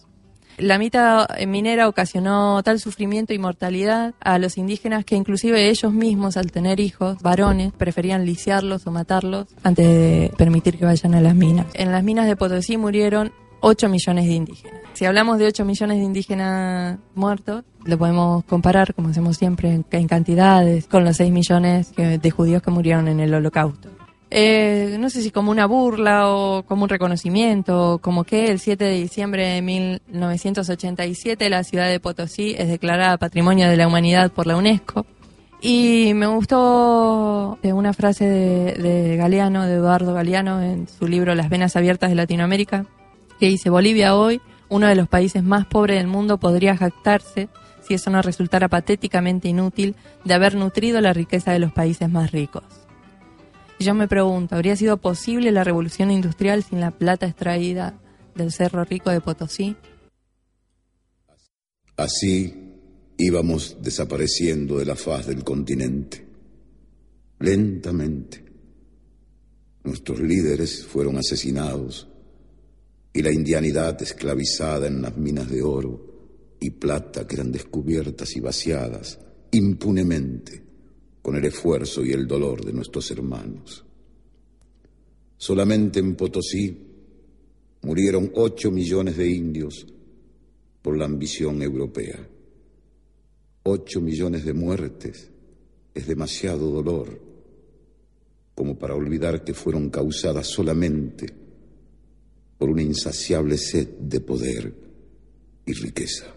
La 0.57 0.77
mita 0.77 1.27
minera 1.47 1.87
ocasionó 1.89 2.63
tal 2.63 2.79
sufrimiento 2.79 3.33
y 3.33 3.39
mortalidad 3.39 4.13
a 4.21 4.39
los 4.39 4.57
indígenas 4.57 5.03
que 5.03 5.15
inclusive 5.15 5.69
ellos 5.69 5.91
mismos 5.91 6.37
al 6.37 6.51
tener 6.51 6.79
hijos 6.79 7.21
varones 7.21 7.73
preferían 7.73 8.25
lisiarlos 8.25 8.87
o 8.87 8.91
matarlos 8.91 9.47
antes 9.63 9.85
de 9.85 10.31
permitir 10.37 10.77
que 10.77 10.85
vayan 10.85 11.13
a 11.13 11.21
las 11.21 11.35
minas. 11.35 11.67
En 11.73 11.91
las 11.91 12.03
minas 12.03 12.27
de 12.27 12.35
Potosí 12.35 12.77
murieron 12.77 13.33
8 13.59 13.89
millones 13.89 14.25
de 14.25 14.33
indígenas. 14.33 14.81
Si 14.93 15.05
hablamos 15.05 15.39
de 15.39 15.47
8 15.47 15.65
millones 15.65 15.97
de 15.97 16.03
indígenas 16.03 16.99
muertos, 17.15 17.63
lo 17.83 17.97
podemos 17.97 18.43
comparar, 18.45 18.93
como 18.93 19.09
hacemos 19.09 19.37
siempre, 19.37 19.83
en, 19.89 20.07
cantidades, 20.07 20.87
con 20.87 21.03
los 21.03 21.17
6 21.17 21.31
millones 21.31 21.93
de 21.95 22.31
judíos 22.31 22.61
que 22.61 22.71
murieron 22.71 23.07
en 23.07 23.19
el 23.19 23.33
holocausto. 23.33 23.89
Eh, 24.37 24.97
no 24.99 25.09
sé 25.09 25.21
si 25.21 25.31
como 25.31 25.49
una 25.49 25.65
burla 25.65 26.27
o 26.27 26.63
como 26.63 26.83
un 26.83 26.89
reconocimiento, 26.89 27.99
como 28.01 28.25
que 28.25 28.51
el 28.51 28.59
7 28.59 28.83
de 28.83 28.91
diciembre 28.91 29.47
de 29.47 29.61
1987 29.61 31.49
la 31.49 31.63
ciudad 31.63 31.87
de 31.87 32.01
Potosí 32.01 32.53
es 32.57 32.67
declarada 32.67 33.17
Patrimonio 33.17 33.69
de 33.69 33.77
la 33.77 33.87
Humanidad 33.87 34.33
por 34.33 34.45
la 34.45 34.57
UNESCO. 34.57 35.05
Y 35.61 36.11
me 36.15 36.27
gustó 36.27 37.59
eh, 37.63 37.71
una 37.71 37.93
frase 37.93 38.25
de, 38.25 38.73
de 38.73 39.15
Galeano, 39.15 39.65
de 39.65 39.75
Eduardo 39.75 40.13
Galeano, 40.13 40.61
en 40.61 40.89
su 40.89 41.07
libro 41.07 41.33
Las 41.33 41.47
venas 41.47 41.77
abiertas 41.77 42.09
de 42.09 42.17
Latinoamérica, 42.17 42.85
que 43.39 43.45
dice, 43.45 43.69
Bolivia 43.69 44.17
hoy, 44.17 44.41
uno 44.67 44.87
de 44.87 44.95
los 44.95 45.07
países 45.07 45.43
más 45.43 45.65
pobres 45.65 45.97
del 45.97 46.07
mundo, 46.07 46.39
podría 46.39 46.75
jactarse, 46.75 47.47
si 47.87 47.93
eso 47.93 48.09
no 48.09 48.21
resultara 48.21 48.67
patéticamente 48.67 49.47
inútil, 49.47 49.95
de 50.25 50.33
haber 50.33 50.55
nutrido 50.55 50.99
la 50.99 51.13
riqueza 51.13 51.53
de 51.53 51.59
los 51.59 51.71
países 51.71 52.09
más 52.09 52.33
ricos. 52.33 52.84
Yo 53.79 53.93
me 53.93 54.07
pregunto, 54.07 54.55
¿habría 54.55 54.75
sido 54.75 54.97
posible 54.97 55.51
la 55.51 55.63
revolución 55.63 56.09
industrial 56.09 56.63
sin 56.63 56.79
la 56.79 56.91
plata 56.91 57.25
extraída 57.27 57.99
del 58.33 58.51
Cerro 58.51 58.85
Rico 58.85 59.09
de 59.09 59.21
Potosí? 59.21 59.75
Así 61.97 62.53
íbamos 63.17 63.77
desapareciendo 63.81 64.77
de 64.77 64.85
la 64.85 64.95
faz 64.95 65.27
del 65.27 65.43
continente, 65.43 66.25
lentamente. 67.39 68.43
Nuestros 69.83 70.19
líderes 70.19 70.85
fueron 70.85 71.17
asesinados 71.17 72.07
y 73.13 73.21
la 73.21 73.31
indianidad 73.31 74.01
esclavizada 74.01 74.87
en 74.87 75.01
las 75.01 75.15
minas 75.17 75.49
de 75.49 75.61
oro 75.61 76.55
y 76.59 76.71
plata 76.71 77.27
que 77.27 77.35
eran 77.35 77.51
descubiertas 77.51 78.35
y 78.35 78.39
vaciadas 78.39 79.19
impunemente 79.51 80.64
con 81.25 81.35
el 81.35 81.45
esfuerzo 81.45 82.05
y 82.05 82.11
el 82.11 82.27
dolor 82.27 82.63
de 82.63 82.71
nuestros 82.71 83.09
hermanos. 83.09 83.83
Solamente 85.35 85.99
en 85.99 86.13
Potosí 86.13 86.77
murieron 87.81 88.31
ocho 88.35 88.69
millones 88.69 89.17
de 89.17 89.27
indios 89.31 89.87
por 90.83 90.95
la 90.95 91.05
ambición 91.05 91.63
europea. 91.63 92.29
Ocho 93.63 94.01
millones 94.01 94.45
de 94.45 94.53
muertes 94.53 95.31
es 95.95 96.05
demasiado 96.05 96.69
dolor 96.69 97.19
como 98.53 98.77
para 98.77 98.93
olvidar 98.93 99.43
que 99.43 99.55
fueron 99.55 99.89
causadas 99.89 100.45
solamente 100.45 101.25
por 102.59 102.69
una 102.69 102.83
insaciable 102.83 103.57
sed 103.57 103.87
de 103.97 104.19
poder 104.19 104.75
y 105.65 105.73
riqueza. 105.73 106.35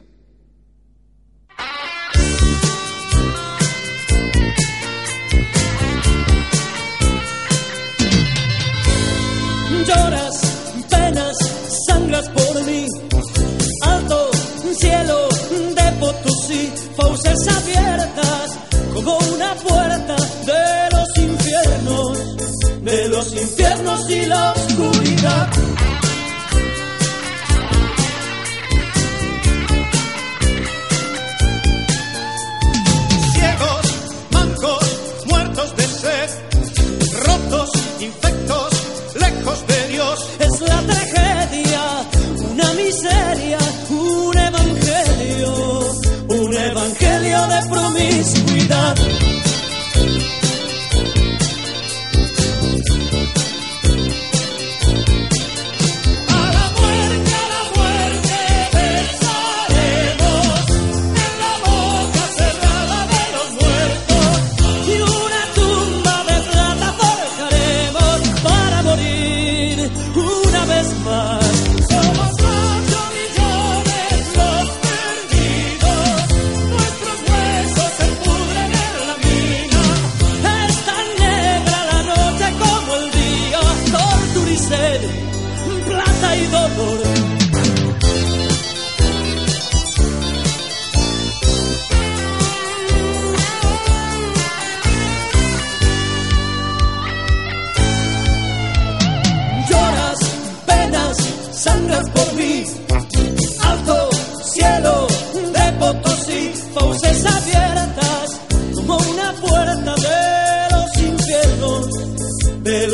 Los 23.31 23.43
infiernos 23.43 24.11
y 24.11 24.27
la 24.27 24.53
oscuridad. 24.53 24.98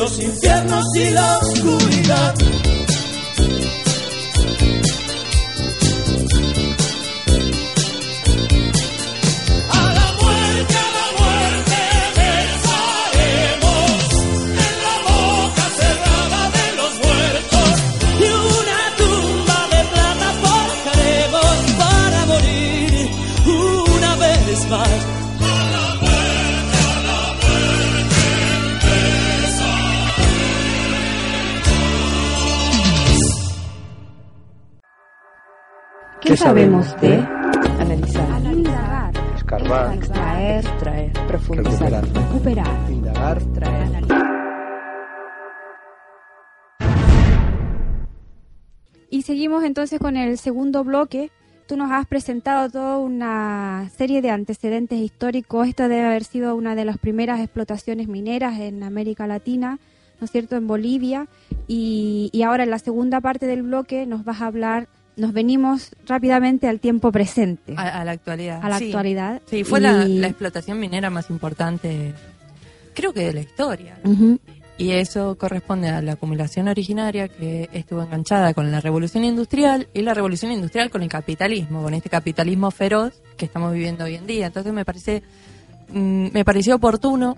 Los 0.05 0.19
infiernos 0.21 0.85
y 0.97 1.11
la 1.13 1.39
oscuridad. 1.39 1.94
Sabemos 36.45 36.95
de 37.01 37.15
Analizar. 37.81 38.43
Indagar. 38.45 39.15
Escarbar. 39.35 39.95
Extraer. 39.95 40.65
Extraer. 40.67 41.13
Profundizar. 41.27 42.05
Recuperar. 42.05 42.67
Recuperar. 42.67 42.91
Indagar. 42.93 43.43
Traer. 43.55 44.05
Y 49.09 49.23
seguimos 49.23 49.65
entonces 49.65 49.99
con 49.99 50.19
el 50.19 50.37
segundo 50.37 50.85
bloque. 50.85 51.31
Tú 51.67 51.79
nos 51.79 51.91
has 51.91 52.07
presentado 52.07 52.69
toda 52.69 52.99
una 52.99 53.89
serie 53.97 54.21
de 54.21 54.29
antecedentes 54.29 54.99
históricos. 54.99 55.67
Esta 55.67 55.89
debe 55.89 56.05
haber 56.05 56.25
sido 56.25 56.57
una 56.57 56.75
de 56.75 56.85
las 56.85 56.99
primeras 56.99 57.41
explotaciones 57.41 58.07
mineras 58.07 58.61
en 58.61 58.83
América 58.83 59.27
Latina, 59.27 59.79
¿no 60.21 60.27
es 60.27 60.31
cierto?, 60.31 60.57
en 60.57 60.67
Bolivia. 60.67 61.27
Y, 61.67 62.29
y 62.35 62.43
ahora 62.43 62.65
en 62.65 62.71
la 62.71 62.79
segunda 62.79 63.23
parte 63.23 63.47
del 63.47 63.63
bloque 63.63 64.05
nos 64.05 64.27
vas 64.27 64.43
a 64.43 64.47
hablar, 64.47 64.89
nos 65.17 65.33
venimos 65.33 65.91
rápidamente 66.07 66.67
al 66.69 66.81
tiempo 66.81 67.13
presente, 67.13 67.75
A, 67.77 68.01
a 68.01 68.05
la 68.05 68.13
actualidad. 68.13 68.61
a 68.63 68.69
la 68.69 68.79
sí. 68.79 68.87
actualidad. 68.87 69.41
Sí, 69.49 69.65
fue 69.65 69.81
la, 69.81 70.07
Y- 70.07 70.19
la 70.19 70.27
explotación 70.29 70.79
minera 70.81 71.11
más 71.11 71.31
importante, 71.31 72.13
creo 72.95 73.13
que 73.13 73.21
de 73.27 73.33
la 73.33 73.41
historia. 73.41 73.99
Y 74.77 74.91
eso 74.91 75.37
corresponde 75.39 75.89
a 75.89 76.03
la 76.03 76.13
acumulación 76.15 76.67
originaria 76.67 77.29
que 77.29 77.69
estuvo 77.73 78.03
enganchada 78.03 78.55
con 78.55 78.73
la 78.73 78.81
revolución 78.81 79.23
industrial 79.25 79.87
y 79.95 80.03
la 80.03 80.15
revolución 80.15 80.51
industrial 80.51 80.91
con 80.91 81.05
el 81.05 81.09
capitalismo, 81.09 81.81
con 81.85 81.95
este 81.95 82.11
capitalismo 82.11 82.73
feroz 82.73 83.13
que 83.37 83.45
estamos 83.45 83.73
viviendo 83.73 84.03
hoy 84.05 84.17
en 84.17 84.27
día. 84.27 84.47
Entonces 84.47 84.73
me 84.73 84.85
parece 84.85 85.23
mm, 85.93 86.27
me 86.33 86.45
pareció 86.45 86.75
oportuno 86.75 87.37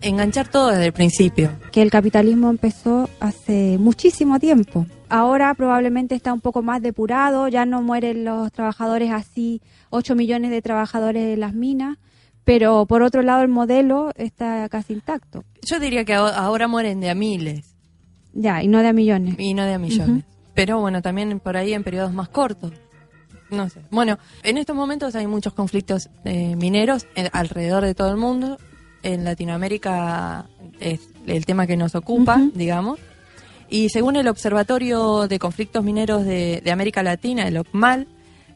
enganchar 0.00 0.48
todo 0.48 0.68
desde 0.70 0.86
el 0.86 0.92
principio. 0.94 1.50
que 1.72 1.82
el 1.82 1.90
capitalismo 1.90 2.48
empezó 2.48 3.10
hace 3.20 3.76
muchísimo 3.78 4.38
tiempo. 4.40 4.86
Ahora 5.08 5.54
probablemente 5.54 6.14
está 6.14 6.32
un 6.32 6.40
poco 6.40 6.62
más 6.62 6.82
depurado, 6.82 7.46
ya 7.48 7.64
no 7.64 7.80
mueren 7.82 8.24
los 8.24 8.50
trabajadores 8.52 9.12
así, 9.12 9.60
8 9.90 10.14
millones 10.16 10.50
de 10.50 10.62
trabajadores 10.62 11.34
en 11.34 11.40
las 11.40 11.54
minas, 11.54 11.98
pero 12.44 12.86
por 12.86 13.02
otro 13.02 13.22
lado 13.22 13.42
el 13.42 13.48
modelo 13.48 14.10
está 14.16 14.68
casi 14.68 14.94
intacto. 14.94 15.44
Yo 15.62 15.78
diría 15.78 16.04
que 16.04 16.14
aho- 16.14 16.32
ahora 16.34 16.66
mueren 16.68 17.00
de 17.00 17.10
a 17.10 17.14
miles 17.14 17.74
Ya, 18.32 18.62
y 18.62 18.68
no 18.68 18.80
de 18.80 18.88
a 18.88 18.92
millones. 18.92 19.36
y 19.38 19.54
no 19.54 19.62
de 19.64 19.74
a 19.74 19.78
millones. 19.78 20.24
Pero 20.54 20.80
bueno, 20.80 21.02
también 21.02 21.38
por 21.38 21.56
ahí 21.56 21.72
en 21.72 21.84
periodos 21.84 22.12
más 22.12 22.28
cortos. 22.28 22.72
No 23.50 23.68
sé. 23.68 23.80
Bueno, 23.92 24.18
en 24.42 24.58
estos 24.58 24.74
momentos 24.74 25.14
hay 25.14 25.26
muchos 25.28 25.52
conflictos 25.52 26.08
eh, 26.24 26.56
mineros 26.56 27.06
en- 27.14 27.28
alrededor 27.32 27.84
de 27.84 27.94
todo 27.94 28.10
el 28.10 28.16
mundo. 28.16 28.58
En 29.04 29.22
Latinoamérica 29.22 30.46
es 30.80 31.00
el 31.26 31.46
tema 31.46 31.66
que 31.68 31.76
nos 31.76 31.94
ocupa, 31.94 32.40
digamos. 32.54 32.98
Y 33.68 33.88
según 33.88 34.16
el 34.16 34.28
Observatorio 34.28 35.28
de 35.28 35.38
Conflictos 35.38 35.84
Mineros 35.84 36.24
de, 36.24 36.60
de 36.64 36.70
América 36.70 37.02
Latina, 37.02 37.48
el 37.48 37.58
OCMAL, 37.58 38.06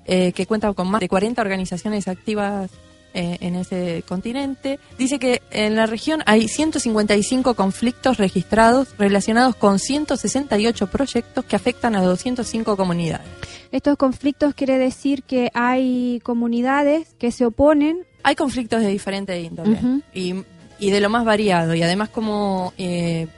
eh, 0.06 0.32
que 0.32 0.46
cuenta 0.46 0.72
con 0.72 0.90
más 0.90 1.00
de 1.00 1.08
40 1.08 1.40
organizaciones 1.40 2.08
activas 2.08 2.70
eh, 3.12 3.38
en 3.40 3.54
ese 3.56 4.02
continente, 4.08 4.78
dice 4.96 5.18
que 5.18 5.42
en 5.50 5.76
la 5.76 5.86
región 5.86 6.22
hay 6.26 6.48
155 6.48 7.54
conflictos 7.54 8.18
registrados 8.18 8.88
relacionados 8.98 9.56
con 9.56 9.78
168 9.78 10.86
proyectos 10.86 11.44
que 11.44 11.56
afectan 11.56 11.96
a 11.96 12.02
205 12.02 12.76
comunidades. 12.76 13.26
Estos 13.72 13.96
conflictos 13.96 14.54
quiere 14.54 14.78
decir 14.78 15.22
que 15.22 15.50
hay 15.54 16.20
comunidades 16.24 17.14
que 17.18 17.30
se 17.30 17.46
oponen. 17.46 18.04
Hay 18.22 18.36
conflictos 18.36 18.80
de 18.80 18.88
diferente 18.88 19.40
índole 19.40 20.02
y 20.12 20.90
de 20.90 21.00
lo 21.00 21.10
más 21.10 21.24
variado. 21.24 21.74
Y 21.74 21.82
además 21.82 22.08
como 22.08 22.72
eh, 22.78 23.28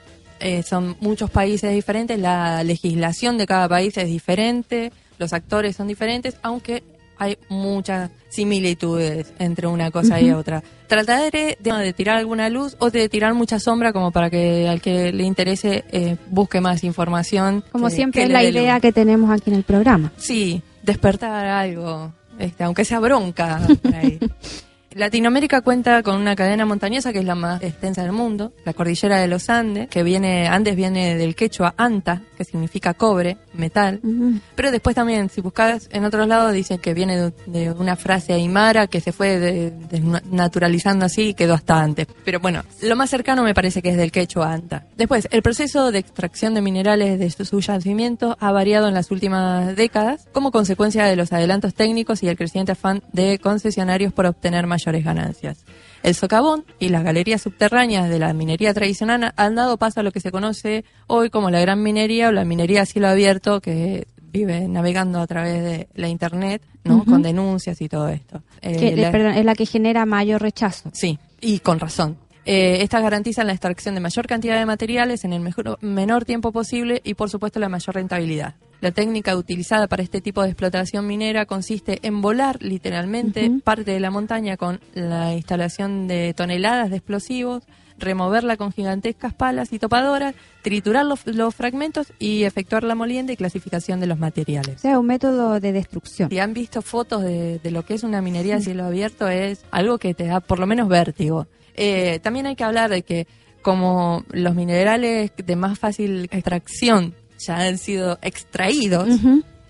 eh, 0.43 0.63
son 0.63 0.97
muchos 1.01 1.31
países 1.31 1.73
diferentes, 1.73 2.19
la 2.19 2.63
legislación 2.65 3.39
de 3.39 3.47
cada 3.47 3.69
país 3.69 3.97
es 3.97 4.07
diferente, 4.07 4.93
los 5.19 5.33
actores 5.33 5.77
son 5.77 5.89
diferentes, 5.89 6.37
aunque 6.43 6.83
hay 7.19 7.39
muchas 7.49 8.11
similitudes 8.29 9.33
entre 9.39 9.67
una 9.69 9.91
cosa 9.91 10.21
y 10.21 10.33
otra. 10.33 10.63
Trataré 10.89 11.31
de, 11.31 11.73
de 11.73 11.93
tirar 11.93 12.17
alguna 12.19 12.49
luz 12.49 12.77
o 12.81 12.91
de 12.91 13.09
tirar 13.09 13.33
mucha 13.35 13.61
sombra 13.61 13.93
como 13.93 14.11
para 14.11 14.29
que 14.31 14.69
al 14.69 14.81
que 14.81 15.13
le 15.13 15.23
interese 15.25 15.85
eh, 15.93 16.17
busque 16.31 16.61
más 16.61 16.83
información. 16.85 17.63
Como 17.71 17.89
que- 17.89 17.95
siempre 17.95 18.23
que 18.23 18.27
es 18.27 18.33
la 18.33 18.43
idea 18.45 18.75
luz. 18.75 18.83
que 18.83 18.93
tenemos 18.93 19.31
aquí 19.31 19.51
en 19.51 19.57
el 19.57 19.63
programa. 19.63 20.13
Sí, 20.17 20.63
despertar 20.83 21.47
algo, 21.47 22.13
este, 22.39 22.65
aunque 22.65 22.85
sea 22.85 22.99
bronca. 22.99 23.61
por 23.83 23.95
ahí. 23.95 24.19
Latinoamérica 24.95 25.61
cuenta 25.63 26.03
con 26.03 26.17
una 26.17 26.37
cadena 26.37 26.67
montañosa 26.67 27.13
que 27.13 27.21
es 27.21 27.25
la 27.25 27.35
más 27.35 27.63
extensa 27.63 28.03
del 28.03 28.13
mundo, 28.13 28.53
la 28.65 28.73
cordillera 28.73 29.19
de 29.21 29.29
los 29.29 29.49
Andes, 29.51 29.89
que 29.89 30.03
viene, 30.03 30.49
Andes 30.49 30.77
viene 30.77 31.17
del 31.17 31.35
quechua 31.35 31.75
anta, 31.77 32.23
que 32.37 32.45
significa 32.45 32.95
cobre, 32.95 33.37
metal. 33.55 34.01
Ujú. 34.03 34.41
Pero 34.55 34.71
después 34.71 34.95
también, 34.97 35.29
si 35.31 35.41
buscas 35.41 35.89
en 35.93 36.05
otros 36.05 36.27
lados, 36.29 36.53
dicen 36.53 36.79
que 36.79 36.95
viene 36.95 37.17
de, 37.17 37.33
de 37.47 37.71
una 37.73 37.97
frase 37.97 38.33
aymara 38.33 38.87
que 38.87 39.01
se 39.01 39.13
fue 39.13 39.39
de- 39.39 39.71
de- 39.71 40.21
naturalizando 40.31 41.05
así 41.07 41.29
y 41.29 41.35
quedó 41.35 41.55
hasta 41.55 41.81
antes. 41.81 42.07
Pero 42.25 42.41
bueno, 42.41 42.63
lo 42.83 42.97
más 42.97 43.11
cercano 43.11 43.43
me 43.43 43.55
parece 43.55 43.83
que 43.83 43.91
es 43.91 43.97
del 43.97 44.13
quechua 44.13 44.53
anta. 44.53 44.85
Después, 44.97 45.29
el 45.31 45.43
proceso 45.43 45.91
de 45.93 45.99
extracción 45.99 46.55
de 46.55 46.63
minerales 46.63 47.19
de 47.19 47.31
su, 47.31 47.45
su 47.45 47.61
yacimiento 47.61 48.37
ha 48.41 48.53
variado 48.53 48.89
en 48.89 48.95
las 48.95 49.11
últimas 49.11 49.75
décadas 49.77 50.27
como 50.33 50.51
consecuencia 50.51 51.05
de 51.07 51.17
los 51.17 51.33
adelantos 51.33 51.75
técnicos 51.75 52.23
y 52.23 52.29
el 52.29 52.37
creciente 52.37 52.73
afán 52.73 53.03
de 53.13 53.39
concesionarios 53.39 54.13
por 54.13 54.27
obtener 54.27 54.67
mayores 54.87 55.05
ganancias. 55.05 55.65
El 56.03 56.15
socavón 56.15 56.65
y 56.81 56.89
las 56.89 57.05
galerías 57.05 57.43
subterráneas 57.43 58.09
de 58.09 58.19
la 58.19 58.33
minería 58.33 58.75
tradicional 58.75 59.33
han 59.37 59.55
dado 59.55 59.77
paso 59.77 60.01
a 60.01 60.03
lo 60.03 60.11
que 60.11 60.21
se 60.21 60.33
conoce 60.33 60.85
hoy 61.07 61.31
como 61.31 61.51
la 61.51 61.61
gran 61.61 61.83
minería 61.83 62.29
o 62.29 62.33
la 62.33 62.45
minería 62.45 62.83
a 62.83 62.87
cielo 62.87 63.09
abierto 63.09 63.61
que 63.61 64.07
vive 64.33 64.67
navegando 64.67 65.21
a 65.21 65.27
través 65.27 65.63
de 65.63 65.89
la 65.95 66.09
internet, 66.09 66.63
¿no? 66.85 67.05
Con 67.05 67.23
denuncias 67.23 67.81
y 67.81 67.89
todo 67.89 68.09
esto. 68.09 68.43
Eh, 68.63 68.97
la- 68.97 69.13
perdón, 69.13 69.35
es 69.35 69.45
la 69.45 69.55
que 69.55 69.67
genera 69.67 70.05
mayor 70.07 70.41
rechazo. 70.43 70.91
Sí, 70.93 71.19
y 71.41 71.61
con 71.61 71.79
razón. 71.79 72.17
Eh, 72.45 72.79
estas 72.83 73.03
garantizan 73.03 73.47
la 73.47 73.53
extracción 73.53 73.95
de 73.95 74.01
mayor 74.01 74.27
cantidad 74.27 74.59
de 74.59 74.67
materiales 74.67 75.25
en 75.25 75.33
el 75.33 75.41
mejor- 75.41 75.79
menor 75.81 76.25
tiempo 76.25 76.51
posible 76.51 77.01
y, 77.05 77.15
por 77.15 77.31
supuesto, 77.31 77.61
la 77.61 77.69
mayor 77.69 77.95
rentabilidad. 77.95 78.55
La 78.83 78.91
técnica 78.91 79.37
utilizada 79.37 79.87
para 79.87 80.03
este 80.03 80.21
tipo 80.21 80.43
de 80.43 80.49
explotación 80.49 81.07
minera 81.07 81.47
consiste 81.47 82.01
en 82.03 82.21
volar 82.21 82.61
literalmente 82.61 83.49
parte 83.63 83.93
de 83.93 84.01
la 84.01 84.11
montaña 84.11 84.57
con 84.57 84.81
la 84.93 85.35
instalación 85.35 86.09
de 86.09 86.35
toneladas 86.35 86.91
de 86.91 86.97
explosivos, 86.97 87.63
removerla 87.97 88.57
con 88.57 88.73
gigantescas 88.73 89.35
palas 89.35 89.73
y 89.73 89.79
topadoras, 89.79 90.35
triturar 90.63 91.07
los, 91.07 91.25
los 91.29 91.55
fragmentos 91.55 92.13
y 92.19 92.43
efectuar 92.43 92.83
la 92.83 92.97
molienda 92.97 93.33
y 93.33 93.37
clasificación 93.37 94.01
de 94.01 94.09
los 94.09 94.19
O 94.19 94.21
materiales. 94.21 94.81
sea, 94.81 94.99
un 94.99 95.07
método 95.07 95.61
de 95.61 95.71
destrucción. 95.71 96.29
Si 96.29 96.41
han 96.41 96.53
visto 96.53 96.83
fotos 96.83 97.23
de, 97.23 97.61
de 97.61 97.71
lo 97.71 97.85
que 97.85 97.95
es 97.95 98.03
una 98.03 98.21
minería 98.21 98.57
a 98.57 98.61
cielo 98.61 98.83
abierto, 98.83 99.29
es 99.29 99.65
algo 99.71 99.99
que 99.99 100.13
te 100.13 100.25
da 100.27 100.41
por 100.41 100.59
lo 100.59 100.67
menos 100.67 100.89
vértigo. 100.89 101.47
Eh, 101.77 102.19
también 102.21 102.47
hay 102.47 102.57
que 102.57 102.65
hablar 102.65 102.91
de 102.91 103.03
que 103.03 103.29
como 103.63 104.25
los 104.33 104.57
minerales 104.57 105.31
de 105.37 105.55
más 105.55 105.79
fácil 105.79 106.25
extracción 106.33 107.15
ya 107.47 107.57
han 107.57 107.79
sido 107.79 108.19
extraídos, 108.23 109.09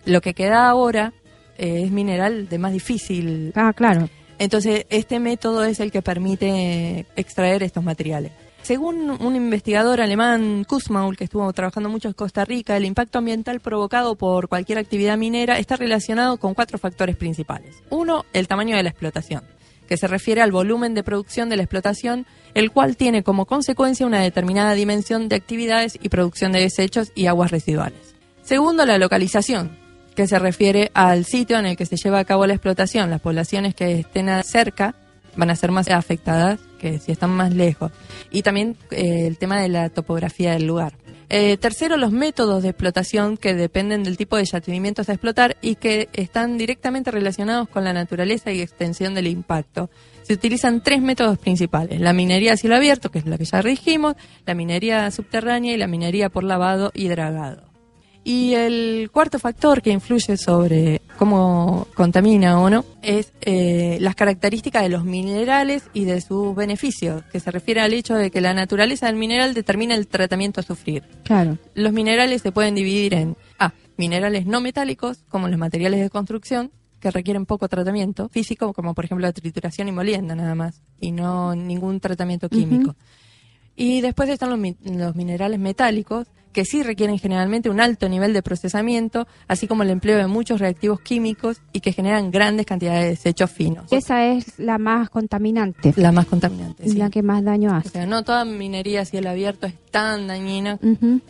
lo 0.05 0.21
que 0.21 0.35
queda 0.35 0.69
ahora 0.69 1.13
eh, 1.59 1.83
es 1.85 1.91
mineral 1.91 2.49
de 2.49 2.59
más 2.59 2.73
difícil. 2.73 3.53
Ah, 3.55 3.73
claro. 3.73 4.09
Entonces, 4.39 4.87
este 4.91 5.21
método 5.21 5.65
es 5.65 5.79
el 5.81 5.93
que 5.93 6.03
permite 6.03 7.07
extraer 7.17 7.63
estos 7.63 7.85
materiales. 7.85 8.33
Según 8.63 9.11
un 9.11 9.35
investigador 9.35 10.01
alemán, 10.01 10.65
Kussmaul, 10.65 11.17
que 11.17 11.25
estuvo 11.25 11.53
trabajando 11.53 11.89
mucho 11.89 12.09
en 12.09 12.15
Costa 12.15 12.45
Rica, 12.45 12.77
el 12.77 12.85
impacto 12.85 13.19
ambiental 13.19 13.59
provocado 13.59 14.15
por 14.15 14.49
cualquier 14.49 14.79
actividad 14.79 15.19
minera 15.19 15.59
está 15.59 15.75
relacionado 15.75 16.37
con 16.37 16.55
cuatro 16.55 16.79
factores 16.79 17.17
principales. 17.17 17.83
Uno, 17.91 18.25
el 18.33 18.47
tamaño 18.47 18.77
de 18.77 18.85
la 18.85 18.91
explotación, 18.91 19.43
que 19.93 19.99
se 19.99 20.07
refiere 20.09 20.41
al 20.41 20.53
volumen 20.53 20.95
de 20.95 21.03
producción 21.03 21.51
de 21.51 21.59
la 21.59 21.65
explotación, 21.65 22.25
el 22.55 22.71
cual 22.71 22.97
tiene 22.97 23.23
como 23.23 23.45
consecuencia 23.45 24.07
una 24.07 24.23
determinada 24.23 24.73
dimensión 24.73 25.29
de 25.29 25.37
actividades 25.37 25.99
y 26.01 26.09
producción 26.09 26.51
de 26.53 26.61
desechos 26.61 27.13
y 27.15 27.27
aguas 27.27 27.51
residuales. 27.51 28.15
Segundo, 28.43 28.87
la 28.87 28.97
localización, 28.97 29.77
que 30.17 30.27
se 30.27 30.39
refiere 30.39 30.91
al 30.95 31.27
sitio 31.27 31.59
en 31.59 31.67
el 31.67 31.77
que 31.77 31.85
se 31.85 31.97
lleva 31.97 32.21
a 32.21 32.25
cabo 32.25 32.47
la 32.47 32.55
explotación. 32.55 33.11
Las 33.11 33.21
poblaciones 33.21 33.75
que 33.75 34.01
estén 34.01 34.31
cerca 34.45 34.95
van 35.37 35.51
a 35.51 35.57
ser 35.57 35.73
más 35.73 35.91
afectadas 35.91 36.59
que 36.81 36.99
si 36.99 37.13
están 37.13 37.29
más 37.29 37.53
lejos. 37.53 37.93
Y 38.31 38.41
también 38.41 38.79
eh, 38.93 39.27
el 39.27 39.37
tema 39.37 39.61
de 39.61 39.69
la 39.69 39.91
topografía 39.91 40.53
del 40.53 40.67
lugar. 40.67 40.95
Eh, 41.35 41.57
tercero, 41.57 41.97
los 41.97 42.13
métodos 42.13 42.63
de 42.63 42.69
explotación 42.69 43.39
que 43.39 43.55
dependen 43.55 44.03
del 44.03 44.19
tipo 44.19 44.37
de 44.37 44.45
yacimientos 44.45 45.09
a 45.09 45.15
explotar 45.15 45.57
y 45.63 45.77
que 45.77 46.11
están 46.13 46.59
directamente 46.59 47.11
relacionados 47.11 47.71
con 47.71 47.85
la 47.85 47.95
naturaleza 47.95 48.53
y 48.53 48.61
extensión 48.61 49.15
del 49.15 49.29
impacto. 49.29 49.89
Se 50.25 50.35
utilizan 50.35 50.83
tres 50.83 51.01
métodos 51.01 51.39
principales. 51.39 52.03
La 52.03 52.13
minería 52.13 52.53
a 52.53 52.59
cielo 52.59 52.77
abierto, 52.77 53.11
que 53.11 53.19
es 53.19 53.25
la 53.25 53.39
que 53.39 53.47
ya 53.47 53.63
dijimos, 53.63 54.15
la 54.45 54.55
minería 54.55 55.11
subterránea 55.11 55.73
y 55.73 55.79
la 55.79 55.87
minería 55.87 56.29
por 56.29 56.45
lavado 56.45 56.91
y 56.93 57.09
dragado. 57.09 57.72
Y 58.25 58.55
el 58.55 59.11
cuarto 59.13 59.41
factor 59.41 59.83
que 59.83 59.91
influye 59.91 60.37
sobre 60.37 61.03
cómo 61.19 61.89
contamina 61.95 62.61
o 62.61 62.71
no 62.71 62.85
es 63.03 63.33
eh, 63.41 63.99
las 64.01 64.15
características 64.15 64.85
de 64.85 64.89
los 64.91 65.05
minerales 65.05 65.85
y 65.93 66.05
de 66.05 66.21
sus 66.21 66.55
beneficios, 66.55 67.25
que 67.33 67.41
se 67.41 67.51
refiere 67.51 67.81
al 67.81 67.93
hecho 67.93 68.15
de 68.15 68.31
que 68.31 68.41
la 68.41 68.55
naturaleza 68.55 69.07
del 69.07 69.17
mineral 69.17 69.55
determina 69.55 69.97
el 69.97 70.07
tratamiento 70.07 70.61
a 70.61 70.63
sufrir. 70.63 71.03
Claro. 71.25 71.59
Los 71.75 71.93
minerales 71.93 72.43
se 72.43 72.53
pueden 72.53 72.77
dividir 72.77 73.15
en 73.15 73.37
A, 73.59 73.73
minerales 73.97 74.47
no 74.47 74.61
metálicos, 74.61 75.25
como 75.29 75.49
los 75.49 75.59
materiales 75.59 76.01
de 76.01 76.11
construcción, 76.11 76.71
que 77.01 77.11
requieren 77.11 77.47
poco 77.47 77.69
tratamiento 77.69 78.29
físico, 78.29 78.73
como 78.73 78.95
por 78.95 79.05
ejemplo 79.05 79.27
la 79.27 79.33
trituración 79.33 79.89
y 79.89 79.93
molienda 79.93 80.37
nada 80.37 80.55
más, 80.55 80.81
y 81.01 81.11
no 81.11 81.57
ningún 81.57 81.99
tratamiento 81.99 82.49
químico. 82.49 82.95
Y 83.75 84.01
después 84.01 84.29
están 84.29 84.51
los 84.51 85.17
minerales 85.17 85.59
metálicos, 85.59 86.29
que 86.53 86.65
sí 86.65 86.83
requieren 86.83 87.19
generalmente 87.19 87.71
un 87.71 87.81
alto 87.81 88.09
nivel 88.09 88.33
de 88.33 88.43
procesamiento, 88.43 89.27
así 89.49 89.67
como 89.67 89.83
el 89.83 89.91
empleo 89.91 90.19
de 90.19 90.27
muchos 90.27 90.61
reactivos 90.61 91.01
químicos 91.01 91.61
y 91.73 91.81
que 91.81 91.93
generan 91.93 92.31
grandes 92.31 92.67
cantidades 92.67 93.03
de 93.05 93.09
desechos 93.11 93.51
finos. 93.51 93.91
Esa 93.91 94.27
es 94.27 94.59
la 94.59 94.79
más 94.79 95.11
contaminante. 95.11 95.93
La 95.97 96.13
más 96.13 96.27
contaminante, 96.27 96.89
sí. 96.89 96.97
La 96.97 97.11
que 97.11 97.23
más 97.23 97.43
daño 97.43 97.71
O 97.71 97.75
hace. 97.75 97.89
sea, 97.91 98.07
no 98.07 98.23
toda 98.23 98.45
minería 98.45 99.01
a 99.03 99.05
cielo 99.05 99.31
abierto 99.31 99.67
es 99.67 99.75
tan 99.91 100.27
dañina, 100.27 100.79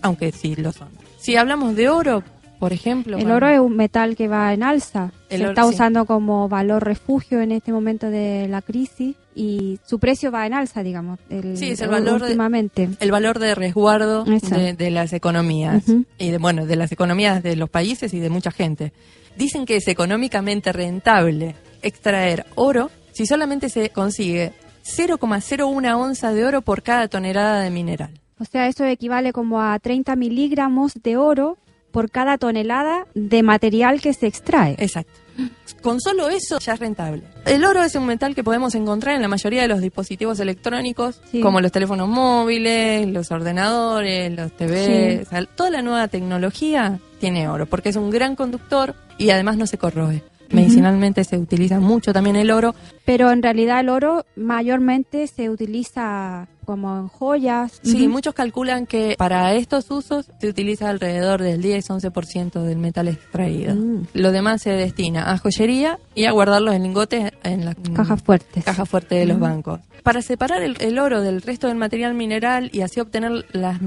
aunque 0.02 0.32
sí 0.32 0.54
lo 0.56 0.72
son. 0.72 0.88
Si 1.18 1.36
hablamos 1.36 1.76
de 1.76 1.88
oro, 1.88 2.24
por 2.62 2.72
ejemplo... 2.72 3.18
El 3.18 3.28
oro 3.32 3.48
es 3.48 3.58
un 3.58 3.74
metal 3.74 4.14
que 4.14 4.28
va 4.28 4.54
en 4.54 4.62
alza. 4.62 5.10
El 5.28 5.38
Se 5.38 5.42
oro, 5.46 5.50
está 5.50 5.62
sí. 5.64 5.74
usando 5.74 6.04
como 6.04 6.48
valor 6.48 6.84
refugio 6.84 7.40
en 7.40 7.50
este 7.50 7.72
momento 7.72 8.08
de 8.08 8.46
la 8.48 8.62
crisis 8.62 9.16
y 9.34 9.80
su 9.84 9.98
precio 9.98 10.30
va 10.30 10.46
en 10.46 10.54
alza, 10.54 10.84
digamos. 10.84 11.18
El, 11.28 11.56
Sí, 11.56 11.70
es 11.72 11.80
el 11.80 11.88
valor 11.88 12.20
de- 12.20 12.26
últimamente. 12.26 12.88
el 13.00 13.10
valor 13.10 13.40
de 13.40 13.56
resguardo 13.56 14.22
de, 14.22 14.74
de 14.74 14.90
las 14.92 15.12
economías 15.12 15.82
y 16.18 16.30
de 16.30 16.38
bueno 16.38 16.64
de 16.64 16.76
las 16.76 16.92
economías 16.92 17.42
de 17.42 17.56
los 17.56 17.68
países 17.68 18.14
y 18.14 18.20
de 18.20 18.30
mucha 18.30 18.52
gente 18.52 18.92
dicen 19.36 19.66
que 19.66 19.74
es 19.74 19.88
económicamente 19.88 20.70
rentable 20.70 21.56
extraer 21.82 22.46
oro 22.54 22.92
si 23.10 23.26
solamente 23.26 23.70
se 23.70 23.90
consigue 23.90 24.52
0,01 24.84 25.94
onza 25.96 26.32
de 26.32 26.44
oro 26.44 26.62
por 26.62 26.84
cada 26.84 27.08
tonelada 27.08 27.60
de 27.60 27.70
mineral 27.70 28.10
O 28.38 28.44
sea, 28.44 28.68
eso 28.68 28.84
equivale 28.84 29.32
como 29.32 29.60
a 29.60 29.76
30 29.80 30.14
miligramos 30.14 30.92
de 31.02 31.16
oro 31.16 31.58
por 31.92 32.10
cada 32.10 32.38
tonelada 32.38 33.06
de 33.14 33.42
material 33.44 34.00
que 34.00 34.12
se 34.14 34.26
extrae. 34.26 34.74
exacto 34.78 35.22
con 35.80 36.00
solo 36.00 36.28
eso 36.28 36.58
ya 36.60 36.74
es 36.74 36.78
rentable. 36.80 37.22
El 37.46 37.64
oro 37.64 37.82
es 37.82 37.94
un 37.96 38.06
metal 38.06 38.34
que 38.34 38.44
podemos 38.44 38.74
encontrar 38.74 39.16
en 39.16 39.22
la 39.22 39.28
mayoría 39.28 39.62
de 39.62 39.68
los 39.68 39.80
dispositivos 39.80 40.38
electrónicos, 40.38 41.20
Sí. 41.30 41.40
como 41.40 41.60
los 41.60 41.72
teléfonos 41.72 42.08
móviles, 42.08 43.08
los 43.08 43.30
ordenadores, 43.32 44.30
los 44.32 44.52
TV. 44.56 45.16
Sí. 45.16 45.22
o 45.26 45.28
sea, 45.28 45.44
toda 45.46 45.70
la 45.70 45.82
nueva 45.82 46.06
tecnología 46.08 47.00
tiene 47.18 47.48
oro, 47.48 47.66
porque 47.66 47.88
es 47.88 47.96
un 47.96 48.10
gran 48.10 48.36
conductor 48.36 48.94
y 49.18 49.30
además 49.30 49.56
no 49.56 49.66
se 49.66 49.78
corroe. 49.78 50.22
Medicinalmente 50.52 51.24
se 51.24 51.38
utiliza 51.38 51.80
mucho 51.80 52.12
también 52.12 52.36
el 52.36 52.50
oro. 52.50 52.74
Pero 53.04 53.30
en 53.30 53.42
realidad 53.42 53.80
el 53.80 53.88
oro 53.88 54.24
mayormente 54.36 55.26
se 55.26 55.50
utiliza 55.50 56.48
como 56.64 56.96
en 56.96 57.08
joyas. 57.08 57.80
Sí, 57.82 58.06
muchos 58.08 58.34
calculan 58.34 58.86
que 58.86 59.16
para 59.18 59.54
estos 59.54 59.90
usos 59.90 60.30
se 60.38 60.48
utiliza 60.48 60.90
alrededor 60.90 61.42
del 61.42 61.62
10-11% 61.62 62.62
del 62.62 62.78
metal 62.78 63.08
extraído. 63.08 63.74
Mm. 63.74 64.06
Lo 64.14 64.32
demás 64.32 64.62
se 64.62 64.70
destina 64.70 65.32
a 65.32 65.38
joyería 65.38 65.98
y 66.14 66.24
a 66.24 66.32
guardar 66.32 66.62
los 66.62 66.78
lingotes 66.78 67.32
en 67.42 67.64
la 67.64 67.74
Cajas 67.74 68.22
fuertes. 68.22 68.64
caja 68.64 68.86
fuerte 68.86 69.16
de 69.16 69.26
los 69.26 69.40
bancos. 69.40 69.80
Para 70.02 70.22
separar 70.22 70.62
el, 70.62 70.76
el 70.80 70.98
oro 70.98 71.20
del 71.20 71.42
resto 71.42 71.68
del 71.68 71.76
material 71.76 72.14
mineral 72.14 72.70
y 72.72 72.80
así 72.82 73.00
obtener 73.00 73.46
las 73.52 73.82